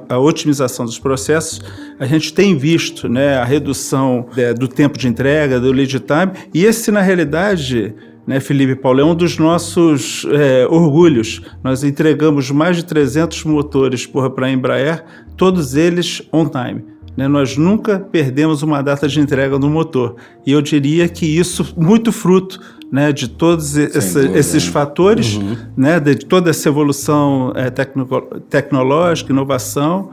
a, 0.09 0.19
otimização 0.19 0.85
dos 0.85 0.99
processos, 0.99 1.63
a 1.99 2.05
gente 2.05 2.35
tem 2.35 2.57
visto 2.57 3.09
né, 3.09 3.39
a 3.39 3.45
redução 3.45 4.27
é, 4.37 4.53
do 4.53 4.69
tempo 4.69 4.99
de 4.99 5.09
entrega, 5.09 5.59
do 5.59 5.73
lead 5.73 5.99
time, 6.01 6.33
e 6.53 6.65
esse, 6.67 6.91
na 6.91 7.01
realidade, 7.01 7.95
né, 8.27 8.39
Felipe 8.39 8.77
Paulo, 8.77 9.01
é 9.01 9.05
um 9.05 9.15
dos 9.15 9.39
nossos 9.39 10.27
é, 10.31 10.67
orgulhos. 10.69 11.41
Nós 11.65 11.83
entregamos 11.83 12.51
mais 12.51 12.77
de 12.77 12.85
300 12.85 13.45
motores 13.45 14.07
para 14.07 14.47
a 14.47 14.51
Embraer, 14.51 15.05
todos 15.37 15.75
eles 15.75 16.23
on 16.31 16.47
time. 16.47 16.92
Né? 17.17 17.29
Nós 17.29 17.57
nunca 17.57 17.99
perdemos 17.99 18.63
uma 18.63 18.83
data 18.83 19.07
de 19.07 19.21
entrega 19.21 19.59
do 19.59 19.69
motor. 19.69 20.17
E 20.47 20.53
eu 20.53 20.63
diria 20.63 21.09
que 21.09 21.27
isso 21.27 21.75
muito 21.77 22.13
fruto 22.13 22.61
né, 22.91 23.13
de 23.13 23.29
todos 23.29 23.77
esse, 23.77 24.19
esses 24.37 24.67
fatores, 24.67 25.37
uhum. 25.37 25.57
né, 25.77 25.99
de 25.99 26.17
toda 26.17 26.51
essa 26.51 26.69
evolução 26.69 27.53
é, 27.55 27.71
tecnológica, 27.71 29.33
inovação, 29.33 30.11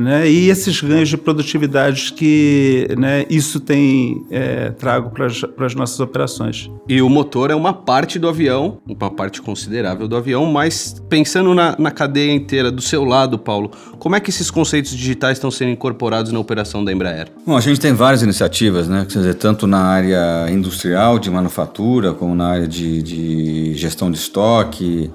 né? 0.00 0.28
E 0.28 0.50
esses 0.50 0.80
ganhos 0.80 1.08
de 1.08 1.16
produtividade 1.16 2.12
que 2.12 2.86
né, 2.98 3.24
isso 3.30 3.58
tem 3.60 4.24
é, 4.30 4.70
trago 4.70 5.10
para 5.10 5.26
as 5.66 5.74
nossas 5.74 5.98
operações. 6.00 6.70
E 6.88 7.00
o 7.00 7.08
motor 7.08 7.50
é 7.50 7.54
uma 7.54 7.72
parte 7.72 8.18
do 8.18 8.28
avião, 8.28 8.78
uma 8.86 9.10
parte 9.10 9.40
considerável 9.40 10.06
do 10.06 10.16
avião, 10.16 10.46
mas 10.46 11.02
pensando 11.08 11.54
na, 11.54 11.74
na 11.78 11.90
cadeia 11.90 12.32
inteira 12.32 12.70
do 12.70 12.82
seu 12.82 13.04
lado, 13.04 13.38
Paulo, 13.38 13.70
como 13.98 14.14
é 14.14 14.20
que 14.20 14.30
esses 14.30 14.50
conceitos 14.50 14.92
digitais 14.92 15.38
estão 15.38 15.50
sendo 15.50 15.70
incorporados 15.70 16.30
na 16.30 16.38
operação 16.38 16.84
da 16.84 16.92
Embraer? 16.92 17.28
Bom, 17.46 17.56
a 17.56 17.60
gente 17.60 17.80
tem 17.80 17.92
várias 17.92 18.22
iniciativas, 18.22 18.88
né? 18.88 19.06
Quer 19.10 19.18
dizer, 19.18 19.34
tanto 19.34 19.66
na 19.66 19.80
área 19.80 20.50
industrial, 20.50 21.18
de 21.18 21.30
manufatura, 21.30 22.12
como 22.12 22.34
na 22.34 22.48
área 22.48 22.68
de, 22.68 23.02
de 23.02 23.74
gestão 23.74 24.10
de 24.10 24.18
estoque, 24.18 25.10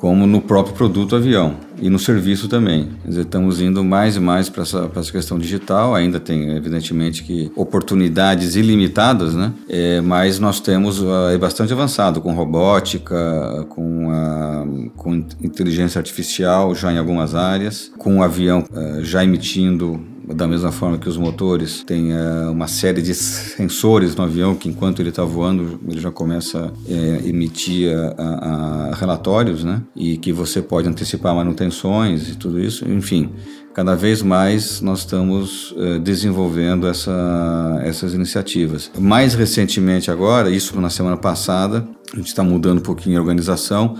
como 0.00 0.26
no 0.26 0.40
próprio 0.40 0.74
produto 0.74 1.14
avião 1.14 1.56
e 1.78 1.90
no 1.90 1.98
serviço 1.98 2.48
também. 2.48 2.88
Dizer, 3.04 3.20
estamos 3.20 3.60
indo 3.60 3.84
mais 3.84 4.16
e 4.16 4.20
mais 4.20 4.48
para 4.48 4.62
essa, 4.62 4.90
essa, 4.96 5.12
questão 5.12 5.38
digital. 5.38 5.94
Ainda 5.94 6.18
tem, 6.18 6.56
evidentemente, 6.56 7.22
que 7.22 7.52
oportunidades 7.54 8.56
ilimitadas, 8.56 9.34
né? 9.34 9.52
É, 9.68 10.00
mas 10.00 10.38
nós 10.38 10.58
temos 10.58 11.02
uh, 11.02 11.38
bastante 11.38 11.72
avançado 11.72 12.20
com 12.22 12.32
robótica, 12.32 13.66
com, 13.68 14.08
uh, 14.08 14.90
com 14.96 15.14
inteligência 15.42 15.98
artificial 15.98 16.74
já 16.74 16.90
em 16.90 16.96
algumas 16.96 17.34
áreas, 17.34 17.92
com 17.98 18.18
o 18.18 18.22
avião 18.22 18.64
uh, 18.72 19.04
já 19.04 19.22
emitindo 19.22 20.00
da 20.34 20.46
mesma 20.46 20.72
forma 20.72 20.98
que 20.98 21.08
os 21.08 21.16
motores 21.16 21.82
têm 21.84 22.12
uh, 22.12 22.50
uma 22.50 22.68
série 22.68 23.02
de 23.02 23.14
sensores 23.14 24.14
no 24.14 24.24
avião 24.24 24.54
que 24.54 24.68
enquanto 24.68 25.00
ele 25.00 25.10
está 25.10 25.24
voando 25.24 25.80
ele 25.88 26.00
já 26.00 26.10
começa 26.10 26.72
a 26.88 26.92
é, 26.92 27.28
emitir 27.28 27.90
a 28.18 28.94
relatórios, 28.94 29.64
né? 29.64 29.82
E 29.94 30.16
que 30.16 30.32
você 30.32 30.60
pode 30.60 30.88
antecipar 30.88 31.34
manutenções 31.34 32.28
e 32.28 32.36
tudo 32.36 32.60
isso. 32.60 32.88
Enfim, 32.90 33.30
cada 33.74 33.94
vez 33.94 34.22
mais 34.22 34.80
nós 34.80 35.00
estamos 35.00 35.72
uh, 35.72 35.98
desenvolvendo 36.00 36.86
essa, 36.86 37.80
essas 37.82 38.14
iniciativas. 38.14 38.90
Mais 38.98 39.34
recentemente 39.34 40.10
agora, 40.10 40.50
isso 40.50 40.78
na 40.80 40.90
semana 40.90 41.16
passada, 41.16 41.86
a 42.12 42.16
gente 42.16 42.28
está 42.28 42.42
mudando 42.42 42.78
um 42.78 42.82
pouquinho 42.82 43.18
a 43.18 43.20
organização 43.20 43.96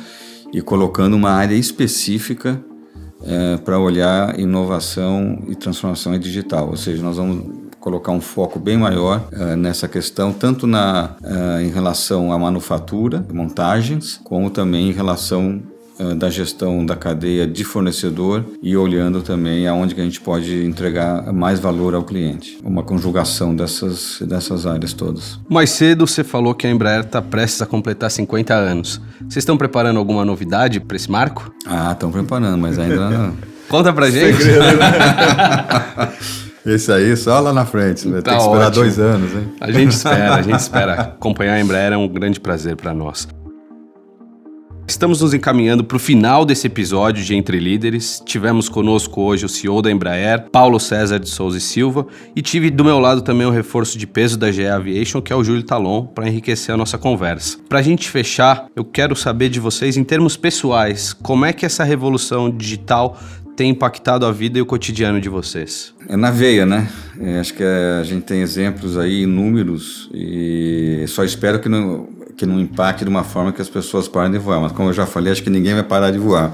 e 0.52 0.60
colocando 0.60 1.14
uma 1.14 1.30
área 1.30 1.54
específica 1.54 2.62
é, 3.24 3.56
para 3.58 3.78
olhar 3.78 4.38
inovação 4.38 5.42
e 5.48 5.54
transformação 5.54 6.18
digital. 6.18 6.68
Ou 6.68 6.76
seja, 6.76 7.02
nós 7.02 7.16
vamos 7.16 7.70
colocar 7.80 8.12
um 8.12 8.20
foco 8.20 8.58
bem 8.58 8.76
maior 8.76 9.26
uh, 9.32 9.56
nessa 9.56 9.88
questão, 9.88 10.32
tanto 10.32 10.66
na, 10.66 11.16
uh, 11.22 11.60
em 11.62 11.70
relação 11.70 12.30
à 12.30 12.38
manufatura, 12.38 13.24
montagens, 13.32 14.20
como 14.22 14.50
também 14.50 14.90
em 14.90 14.92
relação 14.92 15.62
da 16.16 16.30
gestão 16.30 16.84
da 16.84 16.96
cadeia 16.96 17.46
de 17.46 17.64
fornecedor 17.64 18.44
e 18.62 18.76
olhando 18.76 19.22
também 19.22 19.66
aonde 19.66 19.94
que 19.94 20.00
a 20.00 20.04
gente 20.04 20.20
pode 20.20 20.64
entregar 20.64 21.32
mais 21.32 21.60
valor 21.60 21.94
ao 21.94 22.02
cliente. 22.02 22.58
Uma 22.64 22.82
conjugação 22.82 23.54
dessas, 23.54 24.18
dessas 24.20 24.66
áreas 24.66 24.92
todas. 24.92 25.38
Mais 25.48 25.70
cedo 25.70 26.06
você 26.06 26.24
falou 26.24 26.54
que 26.54 26.66
a 26.66 26.70
Embraer 26.70 27.00
está 27.00 27.20
prestes 27.20 27.62
a 27.62 27.66
completar 27.66 28.10
50 28.10 28.54
anos. 28.54 29.00
Vocês 29.20 29.38
estão 29.38 29.56
preparando 29.56 29.98
alguma 29.98 30.24
novidade 30.24 30.80
para 30.80 30.96
esse 30.96 31.10
marco? 31.10 31.52
Ah, 31.66 31.92
estão 31.92 32.10
preparando, 32.10 32.58
mas 32.58 32.78
ainda 32.78 33.10
não. 33.10 33.34
Conta 33.68 33.92
pra 33.92 34.10
gente. 34.10 34.36
Segredo, 34.36 34.76
né? 34.78 36.10
Esse 36.66 36.92
aí 36.92 37.16
só 37.16 37.40
lá 37.40 37.52
na 37.52 37.64
frente. 37.64 38.06
Vai 38.08 38.20
tá 38.20 38.32
ter 38.32 38.36
que 38.36 38.42
esperar 38.42 38.66
ótimo. 38.66 38.84
dois 38.84 38.98
anos, 38.98 39.32
hein? 39.32 39.52
A 39.60 39.70
gente 39.72 39.92
espera, 39.92 40.34
a 40.34 40.42
gente 40.42 40.58
espera. 40.60 40.92
Acompanhar 40.94 41.54
a 41.54 41.60
Embraer 41.60 41.92
é 41.92 41.96
um 41.96 42.06
grande 42.06 42.38
prazer 42.38 42.76
para 42.76 42.92
nós. 42.92 43.26
Estamos 44.90 45.20
nos 45.20 45.32
encaminhando 45.32 45.84
para 45.84 45.96
o 45.96 46.00
final 46.00 46.44
desse 46.44 46.66
episódio 46.66 47.22
de 47.22 47.32
Entre 47.32 47.60
Líderes. 47.60 48.20
Tivemos 48.26 48.68
conosco 48.68 49.22
hoje 49.22 49.46
o 49.46 49.48
CEO 49.48 49.80
da 49.80 49.88
Embraer, 49.88 50.50
Paulo 50.50 50.80
César 50.80 51.20
de 51.20 51.28
Souza 51.28 51.58
e 51.58 51.60
Silva, 51.60 52.08
e 52.34 52.42
tive 52.42 52.70
do 52.70 52.84
meu 52.84 52.98
lado 52.98 53.22
também 53.22 53.46
o 53.46 53.52
reforço 53.52 53.96
de 53.96 54.04
peso 54.04 54.36
da 54.36 54.50
GE 54.50 54.66
Aviation, 54.66 55.22
que 55.22 55.32
é 55.32 55.36
o 55.36 55.44
Júlio 55.44 55.62
Talon, 55.62 56.06
para 56.06 56.28
enriquecer 56.28 56.74
a 56.74 56.76
nossa 56.76 56.98
conversa. 56.98 57.58
Para 57.68 57.78
a 57.78 57.82
gente 57.82 58.10
fechar, 58.10 58.66
eu 58.74 58.84
quero 58.84 59.14
saber 59.14 59.48
de 59.48 59.60
vocês, 59.60 59.96
em 59.96 60.02
termos 60.02 60.36
pessoais, 60.36 61.12
como 61.12 61.46
é 61.46 61.52
que 61.52 61.64
essa 61.64 61.84
revolução 61.84 62.50
digital 62.50 63.16
tem 63.56 63.70
impactado 63.70 64.26
a 64.26 64.32
vida 64.32 64.58
e 64.58 64.62
o 64.62 64.66
cotidiano 64.66 65.20
de 65.20 65.28
vocês? 65.28 65.94
É 66.08 66.16
na 66.16 66.32
veia, 66.32 66.66
né? 66.66 66.90
É, 67.20 67.38
acho 67.38 67.54
que 67.54 67.62
a 67.62 68.02
gente 68.02 68.24
tem 68.24 68.40
exemplos 68.40 68.98
aí, 68.98 69.22
inúmeros, 69.22 70.10
e 70.12 71.04
só 71.06 71.22
espero 71.22 71.60
que 71.60 71.68
não, 71.68 72.08
que 72.40 72.46
não 72.46 72.58
impacte 72.58 73.04
de 73.04 73.10
uma 73.10 73.22
forma 73.22 73.52
que 73.52 73.60
as 73.60 73.68
pessoas 73.68 74.08
parem 74.08 74.32
de 74.32 74.38
voar. 74.38 74.58
Mas 74.62 74.72
como 74.72 74.88
eu 74.88 74.94
já 74.94 75.04
falei, 75.04 75.30
acho 75.30 75.42
que 75.42 75.50
ninguém 75.50 75.74
vai 75.74 75.82
parar 75.82 76.10
de 76.10 76.18
voar. 76.18 76.50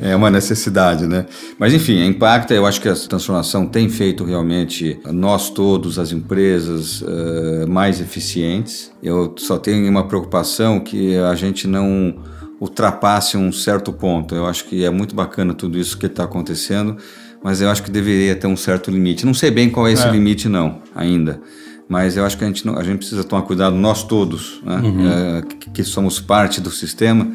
É 0.00 0.16
uma 0.16 0.30
necessidade, 0.30 1.06
né? 1.06 1.26
Mas 1.58 1.74
enfim, 1.74 2.02
impacta. 2.06 2.54
Eu 2.54 2.64
acho 2.64 2.80
que 2.80 2.88
essa 2.88 3.06
transformação 3.06 3.66
tem 3.66 3.86
feito 3.90 4.24
realmente 4.24 4.98
nós 5.04 5.50
todos, 5.50 5.98
as 5.98 6.10
empresas, 6.10 7.02
uh, 7.02 7.68
mais 7.68 8.00
eficientes. 8.00 8.90
Eu 9.02 9.34
só 9.36 9.58
tenho 9.58 9.86
uma 9.90 10.08
preocupação 10.08 10.80
que 10.80 11.14
a 11.18 11.34
gente 11.34 11.68
não 11.68 12.16
ultrapasse 12.58 13.36
um 13.36 13.52
certo 13.52 13.92
ponto. 13.92 14.34
Eu 14.34 14.46
acho 14.46 14.64
que 14.64 14.86
é 14.86 14.90
muito 14.90 15.14
bacana 15.14 15.52
tudo 15.52 15.78
isso 15.78 15.98
que 15.98 16.06
está 16.06 16.24
acontecendo, 16.24 16.96
mas 17.44 17.60
eu 17.60 17.68
acho 17.68 17.82
que 17.82 17.90
deveria 17.90 18.34
ter 18.34 18.46
um 18.46 18.56
certo 18.56 18.90
limite. 18.90 19.26
Não 19.26 19.34
sei 19.34 19.50
bem 19.50 19.68
qual 19.68 19.86
é 19.86 19.92
esse 19.92 20.06
é. 20.06 20.10
limite, 20.10 20.48
não, 20.48 20.80
ainda. 20.94 21.42
Mas 21.88 22.16
eu 22.16 22.24
acho 22.24 22.36
que 22.36 22.44
a 22.44 22.46
gente, 22.48 22.68
a 22.68 22.82
gente 22.82 22.98
precisa 22.98 23.22
tomar 23.22 23.42
cuidado, 23.42 23.76
nós 23.76 24.02
todos, 24.02 24.60
né? 24.64 24.76
uhum. 24.76 25.08
é, 25.08 25.42
que, 25.42 25.70
que 25.70 25.84
somos 25.84 26.18
parte 26.18 26.60
do 26.60 26.70
sistema, 26.70 27.30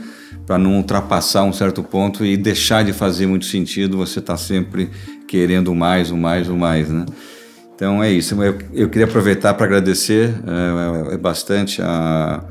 para 0.45 0.57
não 0.57 0.77
ultrapassar 0.77 1.43
um 1.43 1.53
certo 1.53 1.81
ponto 1.81 2.25
e 2.25 2.35
deixar 2.35 2.83
de 2.83 2.91
fazer 2.91 3.27
muito 3.27 3.45
sentido 3.45 3.97
você 3.97 4.19
estar 4.19 4.33
tá 4.33 4.37
sempre 4.37 4.89
querendo 5.27 5.73
mais, 5.73 6.11
o 6.11 6.17
mais, 6.17 6.49
o 6.49 6.57
mais, 6.57 6.89
né? 6.89 7.05
Então 7.73 8.03
é 8.03 8.11
isso. 8.11 8.35
Eu, 8.43 8.59
eu 8.73 8.89
queria 8.89 9.07
aproveitar 9.07 9.53
para 9.53 9.65
agradecer 9.65 10.35
é, 11.09 11.13
é, 11.13 11.17
bastante 11.17 11.81
a 11.81 12.43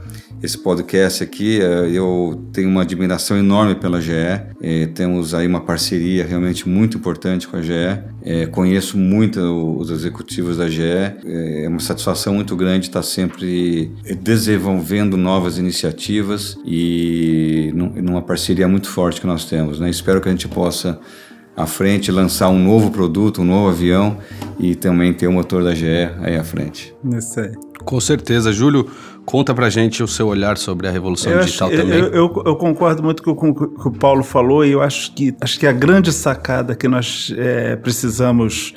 esse 0.42 0.58
podcast 0.58 1.22
aqui. 1.22 1.60
Eh, 1.60 1.90
eu 1.92 2.42
tenho 2.52 2.68
uma 2.68 2.82
admiração 2.82 3.36
enorme 3.36 3.74
pela 3.74 4.00
GE. 4.00 4.12
Eh, 4.62 4.86
temos 4.94 5.34
aí 5.34 5.46
uma 5.46 5.60
parceria 5.60 6.24
realmente 6.24 6.68
muito 6.68 6.96
importante 6.96 7.46
com 7.46 7.56
a 7.56 7.62
GE. 7.62 7.72
Eh, 8.22 8.46
conheço 8.46 8.96
muito 8.96 9.40
os 9.78 9.90
executivos 9.90 10.56
da 10.56 10.68
GE. 10.68 10.82
É 10.82 11.66
uma 11.68 11.80
satisfação 11.80 12.34
muito 12.34 12.56
grande 12.56 12.86
estar 12.86 13.02
sempre 13.02 13.92
desenvolvendo 14.20 15.16
novas 15.16 15.58
iniciativas 15.58 16.56
e 16.64 17.70
numa 17.74 18.22
parceria 18.22 18.66
muito 18.66 18.88
forte 18.88 19.20
que 19.20 19.26
nós 19.26 19.44
temos. 19.44 19.78
Né? 19.78 19.90
Espero 19.90 20.20
que 20.20 20.28
a 20.28 20.32
gente 20.32 20.48
possa 20.48 20.98
à 21.56 21.66
frente, 21.66 22.10
lançar 22.10 22.48
um 22.48 22.58
novo 22.58 22.90
produto, 22.90 23.42
um 23.42 23.44
novo 23.44 23.68
avião 23.68 24.18
e 24.58 24.74
também 24.74 25.12
ter 25.12 25.26
o 25.26 25.32
motor 25.32 25.62
da 25.62 25.74
GE 25.74 25.86
aí 26.20 26.36
à 26.36 26.44
frente. 26.44 26.94
Isso 27.12 27.40
aí. 27.40 27.52
Com 27.84 28.00
certeza. 28.00 28.52
Júlio, 28.52 28.88
conta 29.30 29.54
pra 29.54 29.70
gente 29.70 30.02
o 30.02 30.08
seu 30.08 30.26
olhar 30.26 30.58
sobre 30.58 30.88
a 30.88 30.90
revolução 30.90 31.30
eu 31.30 31.40
digital 31.40 31.68
acho, 31.68 31.76
também. 31.76 31.98
Eu, 31.98 32.06
eu, 32.06 32.42
eu, 32.46 32.56
concordo 32.56 33.02
muito 33.02 33.22
com 33.22 33.30
o 33.30 33.54
que 33.54 33.88
o 33.88 33.92
Paulo 33.92 34.24
falou 34.24 34.64
e 34.64 34.72
eu 34.72 34.82
acho 34.82 35.12
que, 35.14 35.34
acho 35.40 35.58
que 35.58 35.66
a 35.66 35.72
grande 35.72 36.12
sacada 36.12 36.74
que 36.74 36.88
nós 36.88 37.32
é, 37.38 37.76
precisamos 37.76 38.74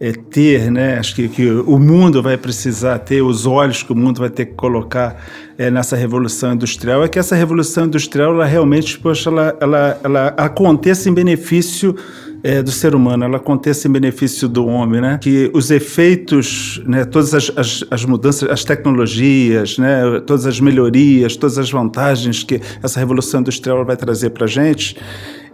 é, 0.00 0.12
ter, 0.12 0.70
né? 0.70 0.98
Acho 0.98 1.14
que, 1.14 1.28
que, 1.28 1.46
o 1.50 1.78
mundo 1.78 2.22
vai 2.22 2.38
precisar 2.38 2.98
ter, 3.00 3.20
os 3.20 3.44
olhos 3.44 3.82
que 3.82 3.92
o 3.92 3.94
mundo 3.94 4.18
vai 4.20 4.30
ter 4.30 4.46
que 4.46 4.54
colocar 4.54 5.22
é, 5.58 5.70
nessa 5.70 5.94
revolução 5.94 6.54
industrial, 6.54 7.04
é 7.04 7.08
que 7.08 7.18
essa 7.18 7.36
revolução 7.36 7.84
industrial, 7.84 8.32
ela 8.32 8.46
realmente, 8.46 8.98
poxa, 8.98 9.28
ela, 9.28 9.54
ela, 9.60 10.00
ela 10.02 10.26
aconteça 10.38 11.10
em 11.10 11.12
benefício 11.12 11.94
é, 12.42 12.62
do 12.62 12.70
ser 12.70 12.94
humano, 12.94 13.24
ela 13.24 13.36
acontece 13.36 13.86
em 13.86 13.90
benefício 13.90 14.48
do 14.48 14.66
homem, 14.66 15.00
né? 15.00 15.18
Que 15.20 15.50
os 15.52 15.70
efeitos, 15.70 16.82
né, 16.86 17.04
todas 17.04 17.34
as, 17.34 17.52
as, 17.56 17.84
as, 17.90 18.04
mudanças, 18.04 18.48
as 18.48 18.64
tecnologias, 18.64 19.78
né, 19.78 20.20
todas 20.26 20.46
as 20.46 20.60
melhorias, 20.60 21.36
todas 21.36 21.58
as 21.58 21.70
vantagens 21.70 22.42
que 22.42 22.60
essa 22.82 22.98
revolução 22.98 23.40
industrial 23.40 23.84
vai 23.84 23.96
trazer 23.96 24.30
para 24.30 24.44
a 24.44 24.48
gente, 24.48 24.96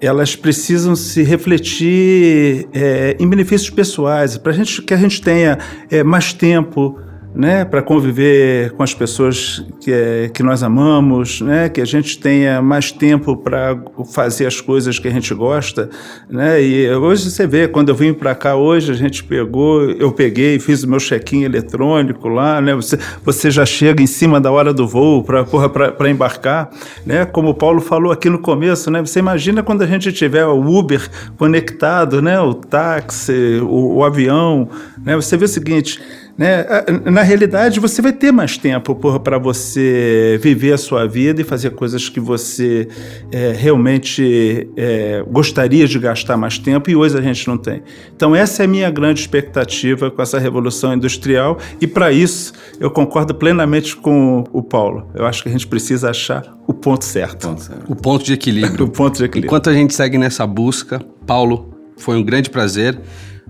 elas 0.01 0.37
precisam 0.37 0.95
se 0.95 1.23
refletir 1.23 2.69
é, 2.73 3.17
em 3.19 3.29
benefícios 3.29 3.71
pessoais, 3.71 4.37
para 4.37 4.53
gente 4.53 4.83
que 4.83 4.95
a 4.95 4.97
gente 4.97 5.21
tenha 5.21 5.59
é, 5.91 6.03
mais 6.03 6.33
tempo 6.33 6.99
né, 7.37 7.67
para 7.67 7.83
conviver 7.83 8.73
com 8.73 8.83
as 8.83 8.95
pessoas 8.95 9.63
que, 9.81 9.93
é, 9.93 10.31
que 10.33 10.43
nós 10.43 10.63
amamos, 10.63 11.43
né, 11.43 11.69
que 11.69 11.83
a 11.83 11.85
gente 11.85 12.19
tenha 12.19 12.63
mais 12.63 12.91
tempo 12.91 13.37
para 13.37 13.79
fazer 14.11 14.47
as 14.47 14.59
coisas 14.59 14.99
que 14.99 15.07
a 15.07 15.11
gente 15.11 15.35
gosta, 15.35 15.91
né, 16.31 16.63
e 16.63 16.91
hoje 16.95 17.31
você 17.31 17.47
vê, 17.47 17.69
quando 17.69 17.91
eu 17.91 17.95
vim 17.95 18.15
para 18.15 18.35
cá 18.35 18.57
hoje, 18.57 18.91
a 18.91 18.95
gente 18.95 19.23
pegou, 19.23 19.83
eu 19.83 20.11
peguei, 20.13 20.59
fiz 20.59 20.83
o 20.83 20.89
meu 20.89 20.99
check-in 20.99 21.43
eletrônico 21.43 22.27
lá, 22.27 22.59
né, 22.63 22.75
você, 22.75 22.99
você 23.23 23.51
já 23.51 23.67
chega 23.67 24.03
em 24.03 24.07
cima 24.07 24.41
da 24.41 24.51
hora 24.51 24.73
do 24.73 24.89
voo 24.89 25.23
para 25.23 26.11
embarcar, 26.11 26.71
né, 27.05 27.27
como 27.27 27.51
o 27.51 27.55
Paulo 27.55 27.83
falou 27.83 28.13
aqui 28.13 28.31
no 28.31 28.39
começo, 28.39 28.91
né, 28.91 29.03
você 29.03 29.19
imagina 29.19 29.63
quando 29.63 29.83
a 29.83 29.87
gente 29.87 30.11
tiver 30.11 30.47
o 30.47 30.59
Uber 30.59 31.07
conectado, 31.37 32.23
né, 32.23 32.41
o 32.41 32.55
táxi, 32.55 33.61
o, 33.63 33.97
o 33.97 34.05
avião, 34.05 34.71
né, 35.05 35.15
você 35.15 35.37
vê 35.37 35.45
o 35.45 35.49
seguinte, 35.49 36.01
né? 36.39 36.67
Na 37.05 37.23
realidade, 37.23 37.81
você 37.81 38.03
vai 38.03 38.13
ter 38.13 38.31
mais 38.31 38.59
tempo 38.59 38.95
para 39.21 39.39
você 39.39 40.39
viver 40.43 40.73
a 40.75 40.79
sua 40.79 41.07
vida 41.07 41.41
e 41.41 41.45
fazer 41.45 41.71
coisas 41.71 42.09
que 42.09 42.21
você 42.21 42.89
é, 43.33 43.53
realmente 43.53 44.69
é, 44.77 45.25
gostaria 45.27 45.87
de 45.87 45.99
gastar 45.99 46.37
mais 46.37 46.59
tempo 46.59 46.91
e 46.91 46.97
hoje 46.97 47.17
a 47.17 47.23
gente 47.23 47.49
não 47.49 47.57
tem. 47.57 47.83
Então, 48.15 48.37
essa 48.37 48.63
é 48.63 48.67
a 48.67 48.69
minha 48.69 48.91
grande 48.91 49.21
expectativa 49.21 50.11
com 50.11 50.21
essa 50.21 50.39
revolução 50.39 50.93
industrial 50.93 51.59
e, 51.81 51.87
para 51.87 52.13
isso, 52.13 52.53
eu 52.79 52.91
concordo 52.91 53.35
plenamente 53.35 53.97
com 53.97 54.45
o 54.53 54.63
Paulo. 54.63 55.11
Eu 55.15 55.25
acho 55.25 55.43
que 55.43 55.49
a 55.49 55.53
gente 55.53 55.67
precisa 55.67 56.11
achar 56.11 56.55
o 56.67 56.75
ponto 56.75 57.05
certo. 57.05 57.49
Ponto 57.49 57.63
certo. 57.63 57.91
O 57.91 57.97
ponto 57.97 58.25
de 58.25 58.35
equilíbrio. 58.35 58.85
o 58.87 58.91
ponto 58.91 59.17
de 59.17 59.25
equilíbrio. 59.25 59.49
Enquanto 59.49 59.71
a 59.71 59.73
gente 59.73 59.95
segue 59.95 60.19
nessa 60.19 60.47
busca, 60.47 61.01
Paulo, 61.27 61.75
foi 61.97 62.17
um 62.17 62.23
grande 62.23 62.51
prazer. 62.51 63.01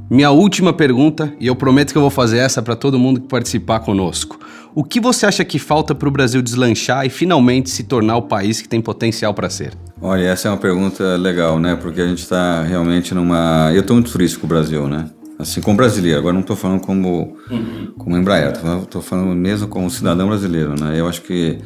Minha 0.08 0.30
última 0.30 0.72
pergunta, 0.72 1.34
e 1.40 1.48
eu 1.48 1.56
prometo 1.56 1.90
que 1.90 1.98
eu 1.98 2.02
vou 2.02 2.10
fazer 2.10 2.38
essa 2.38 2.62
para 2.62 2.76
todo 2.76 2.98
mundo 2.98 3.20
que 3.20 3.26
participar 3.26 3.80
conosco. 3.80 4.38
O 4.72 4.84
que 4.84 5.00
você 5.00 5.26
acha 5.26 5.44
que 5.44 5.58
falta 5.58 5.94
para 5.94 6.08
o 6.08 6.12
Brasil 6.12 6.40
deslanchar 6.40 7.04
e 7.04 7.10
finalmente 7.10 7.70
se 7.70 7.82
tornar 7.82 8.16
o 8.16 8.22
país 8.22 8.60
que 8.60 8.68
tem 8.68 8.80
potencial 8.80 9.34
para 9.34 9.50
ser? 9.50 9.72
Olha, 10.00 10.24
essa 10.24 10.48
é 10.48 10.50
uma 10.50 10.58
pergunta 10.58 11.16
legal, 11.16 11.58
né? 11.58 11.74
Porque 11.74 12.00
a 12.00 12.06
gente 12.06 12.18
está 12.18 12.62
realmente 12.62 13.14
numa. 13.14 13.72
Eu 13.74 13.80
estou 13.80 13.96
muito 13.96 14.12
triste 14.12 14.38
com 14.38 14.46
o 14.46 14.48
Brasil, 14.48 14.86
né? 14.86 15.10
Assim, 15.38 15.60
como 15.60 15.76
brasileiro. 15.76 16.18
Agora 16.18 16.34
não 16.34 16.40
estou 16.42 16.54
falando 16.54 16.80
como, 16.80 17.36
uhum. 17.50 17.92
como 17.98 18.16
Embraer, 18.16 18.52
estou 18.82 19.02
falando 19.02 19.34
mesmo 19.34 19.66
como 19.66 19.90
cidadão 19.90 20.28
brasileiro, 20.28 20.78
né? 20.78 21.00
Eu 21.00 21.08
acho 21.08 21.22
que 21.22 21.58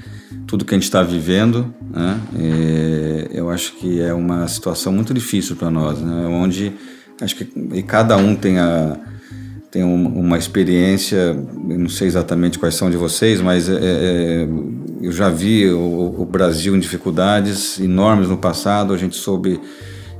tudo 0.46 0.64
que 0.64 0.74
a 0.74 0.78
gente 0.78 0.84
está 0.84 1.02
vivendo, 1.02 1.74
né? 1.92 2.18
É, 2.38 3.28
eu 3.32 3.50
acho 3.50 3.74
que 3.74 4.00
é 4.00 4.14
uma 4.14 4.48
situação 4.48 4.92
muito 4.92 5.12
difícil 5.12 5.56
para 5.56 5.70
nós, 5.70 6.00
né? 6.00 6.26
Onde 6.26 6.72
Acho 7.20 7.36
que 7.36 7.46
e 7.74 7.82
cada 7.82 8.16
um 8.16 8.34
tem, 8.34 8.58
a, 8.58 8.96
tem 9.70 9.84
um, 9.84 10.06
uma 10.18 10.38
experiência, 10.38 11.34
não 11.64 11.88
sei 11.88 12.08
exatamente 12.08 12.58
quais 12.58 12.74
são 12.74 12.90
de 12.90 12.96
vocês, 12.96 13.40
mas 13.40 13.68
é, 13.68 13.74
é, 13.74 14.48
eu 15.02 15.12
já 15.12 15.28
vi 15.28 15.68
o, 15.68 16.14
o, 16.18 16.24
Brasil 16.24 16.74
em 16.74 16.80
dificuldades 16.80 17.78
enormes 17.78 18.28
no 18.28 18.38
passado, 18.38 18.94
a 18.94 18.96
gente 18.96 19.16
soube 19.16 19.60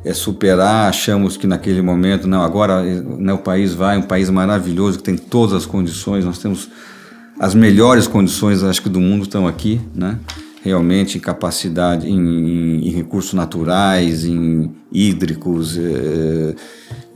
é, 0.05 0.13
superar, 0.13 0.89
achamos 0.89 1.37
que 1.37 1.47
naquele 1.47 1.81
momento, 1.81 2.29
não, 2.29 2.43
agora 2.43 2.83
né, 2.83 3.33
o 3.33 3.39
país 3.39 3.73
vai, 3.73 3.97
um 3.97 4.03
país 4.03 4.29
maravilhoso, 4.29 4.99
que 4.99 5.05
tem 5.05 5.17
todas 5.17 5.55
as 5.55 5.65
condições, 5.67 6.25
nós 6.25 6.39
temos 6.39 6.69
as 7.39 7.55
melhores 7.55 8.07
condições, 8.07 8.63
acho 8.63 8.83
que 8.83 8.91
do 8.91 9.01
mundo 9.01 9.23
estão 9.23 9.49
aqui, 9.49 9.81
né? 9.95 10.19
Realmente 10.63 11.17
em 11.17 11.21
capacidade, 11.21 12.09
em, 12.09 12.87
em 12.87 12.91
recursos 12.91 13.33
naturais, 13.33 14.25
em 14.25 14.71
hídricos, 14.93 15.79
é, 15.79 16.55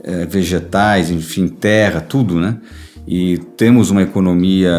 é, 0.03 0.25
vegetais, 0.25 1.11
enfim, 1.11 1.47
terra, 1.47 2.01
tudo, 2.01 2.39
né? 2.39 2.57
E 3.07 3.37
temos 3.55 3.91
uma 3.91 4.01
economia, 4.01 4.71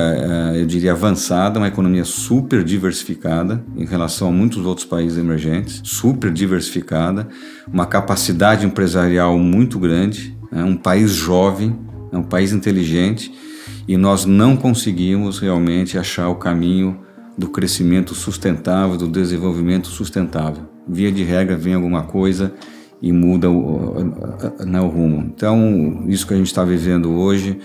eu 0.56 0.66
diria, 0.66 0.90
avançada, 0.90 1.60
uma 1.60 1.68
economia 1.68 2.04
super 2.04 2.64
diversificada 2.64 3.64
em 3.76 3.84
relação 3.84 4.28
a 4.28 4.32
muitos 4.32 4.66
outros 4.66 4.84
países 4.84 5.16
emergentes, 5.16 5.80
super 5.84 6.32
diversificada, 6.32 7.28
uma 7.72 7.86
capacidade 7.86 8.66
empresarial 8.66 9.38
muito 9.38 9.78
grande, 9.78 10.36
é 10.50 10.64
um 10.64 10.76
país 10.76 11.12
jovem, 11.12 11.78
é 12.10 12.18
um 12.18 12.22
país 12.24 12.52
inteligente, 12.52 13.32
e 13.86 13.96
nós 13.96 14.24
não 14.24 14.56
conseguimos 14.56 15.38
realmente 15.38 15.96
achar 15.96 16.28
o 16.28 16.34
caminho 16.34 16.98
do 17.36 17.48
crescimento 17.48 18.14
sustentável, 18.14 18.96
do 18.96 19.08
desenvolvimento 19.08 19.88
sustentável. 19.88 20.64
Via 20.88 21.12
de 21.12 21.22
regra, 21.22 21.56
vem 21.56 21.74
alguma 21.74 22.02
coisa 22.02 22.54
e 23.02 23.12
muda 23.12 23.50
o, 23.50 23.94
né, 24.64 24.80
o 24.80 24.88
rumo. 24.88 25.30
Então, 25.34 26.04
isso 26.08 26.26
que 26.26 26.32
a 26.32 26.36
gente 26.36 26.46
está 26.46 26.64
vivendo 26.64 27.10
hoje, 27.12 27.58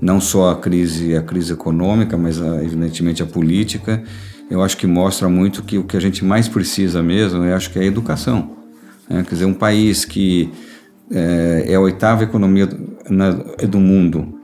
não 0.00 0.20
só 0.20 0.50
a 0.50 0.56
crise, 0.56 1.16
a 1.16 1.22
crise 1.22 1.52
econômica, 1.52 2.16
mas 2.16 2.40
a, 2.40 2.62
evidentemente 2.62 3.22
a 3.22 3.26
política, 3.26 4.02
eu 4.48 4.62
acho 4.62 4.76
que 4.76 4.86
mostra 4.86 5.28
muito 5.28 5.62
que 5.62 5.76
o 5.76 5.84
que 5.84 5.96
a 5.96 6.00
gente 6.00 6.24
mais 6.24 6.48
precisa 6.48 7.02
mesmo, 7.02 7.44
eu 7.44 7.56
acho 7.56 7.70
que 7.70 7.78
é 7.78 7.82
a 7.82 7.86
educação. 7.86 8.56
Né? 9.08 9.24
Quer 9.24 9.34
dizer, 9.34 9.44
um 9.44 9.54
país 9.54 10.04
que 10.04 10.52
é, 11.10 11.64
é 11.68 11.74
a 11.74 11.80
oitava 11.80 12.22
economia 12.22 12.66
do 12.66 13.80
mundo, 13.80 14.38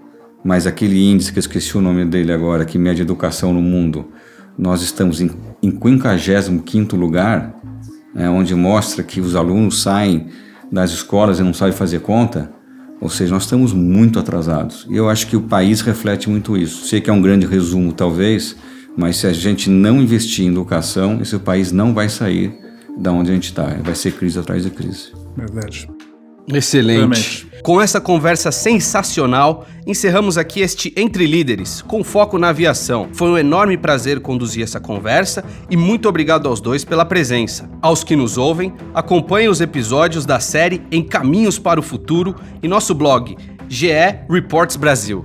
mas 0.45 0.67
aquele 0.67 1.01
índice 1.01 1.33
que 1.33 1.39
eu 1.39 1.41
esqueci 1.41 1.77
o 1.79 1.81
nome 1.81 2.05
dele 2.05 2.33
agora, 2.33 2.65
que 2.65 2.79
mede 2.79 3.03
educação 3.03 3.53
no 3.53 3.63
mundo, 3.63 4.07
nós 4.59 4.83
estamos 4.83 5.21
em, 5.21 5.31
em 5.63 5.71
55 5.71 6.97
lugar, 6.97 7.55
né, 8.15 8.29
onde 8.29 8.55
mostra 8.55 9.03
que 9.03 9.21
os 9.21 9.35
alunos 9.35 9.83
saem 9.83 10.29
das 10.71 10.91
escolas 10.91 11.39
e 11.39 11.43
não 11.43 11.53
sabe 11.53 11.73
fazer 11.73 12.01
conta, 12.01 12.51
ou 13.01 13.09
seja, 13.09 13.33
nós 13.33 13.43
estamos 13.43 13.73
muito 13.73 14.19
atrasados. 14.19 14.87
E 14.89 14.97
eu 14.97 15.09
acho 15.09 15.27
que 15.27 15.37
o 15.37 15.43
país 15.43 15.81
reflete 15.81 16.31
muito 16.31 16.57
isso. 16.57 16.87
Sei 16.87 17.01
que 17.01 17.11
é 17.11 17.13
um 17.13 17.21
grande 17.21 17.47
resumo, 17.47 17.93
talvez, 17.93 18.57
mas 18.97 19.17
se 19.17 19.27
a 19.27 19.33
gente 19.33 19.69
não 19.69 20.01
investir 20.01 20.47
em 20.47 20.49
educação, 20.49 21.21
esse 21.21 21.37
país 21.39 21.73
não 21.73 21.93
vai 21.93 22.09
sair 22.09 22.55
da 22.97 23.11
onde 23.11 23.31
a 23.31 23.35
gente 23.35 23.49
está. 23.49 23.65
Vai 23.83 23.95
ser 23.95 24.13
crise 24.13 24.39
atrás 24.39 24.63
de 24.63 24.71
crise. 24.71 25.13
Verdade. 25.37 25.89
Excelente. 26.49 27.47
Com 27.63 27.81
essa 27.81 28.01
conversa 28.01 28.51
sensacional, 28.51 29.65
encerramos 29.87 30.37
aqui 30.37 30.61
este 30.61 30.93
Entre 30.97 31.27
Líderes, 31.27 31.81
com 31.81 32.03
foco 32.03 32.37
na 32.37 32.49
aviação. 32.49 33.09
Foi 33.13 33.29
um 33.29 33.39
enorme 33.39 33.77
prazer 33.77 34.19
conduzir 34.19 34.65
essa 34.65 34.81
conversa 34.81 35.45
e 35.71 35.77
muito 35.77 36.09
obrigado 36.09 36.49
aos 36.49 36.61
dois 36.61 36.85
pela 36.85 37.05
presença. 37.05 37.71
Aos 37.81 38.03
que 38.03 38.17
nos 38.17 38.37
ouvem, 38.37 38.75
acompanhem 38.93 39.49
os 39.49 39.61
episódios 39.61 40.27
da 40.27 40.41
série 40.41 40.83
Em 40.91 41.05
Caminhos 41.05 41.57
para 41.57 41.79
o 41.79 41.83
Futuro 41.83 42.35
em 42.61 42.69
nosso 42.69 42.95
blog 42.95 43.37
GE 43.69 43.89
Reports 44.29 44.77
Brasil. 44.77 45.25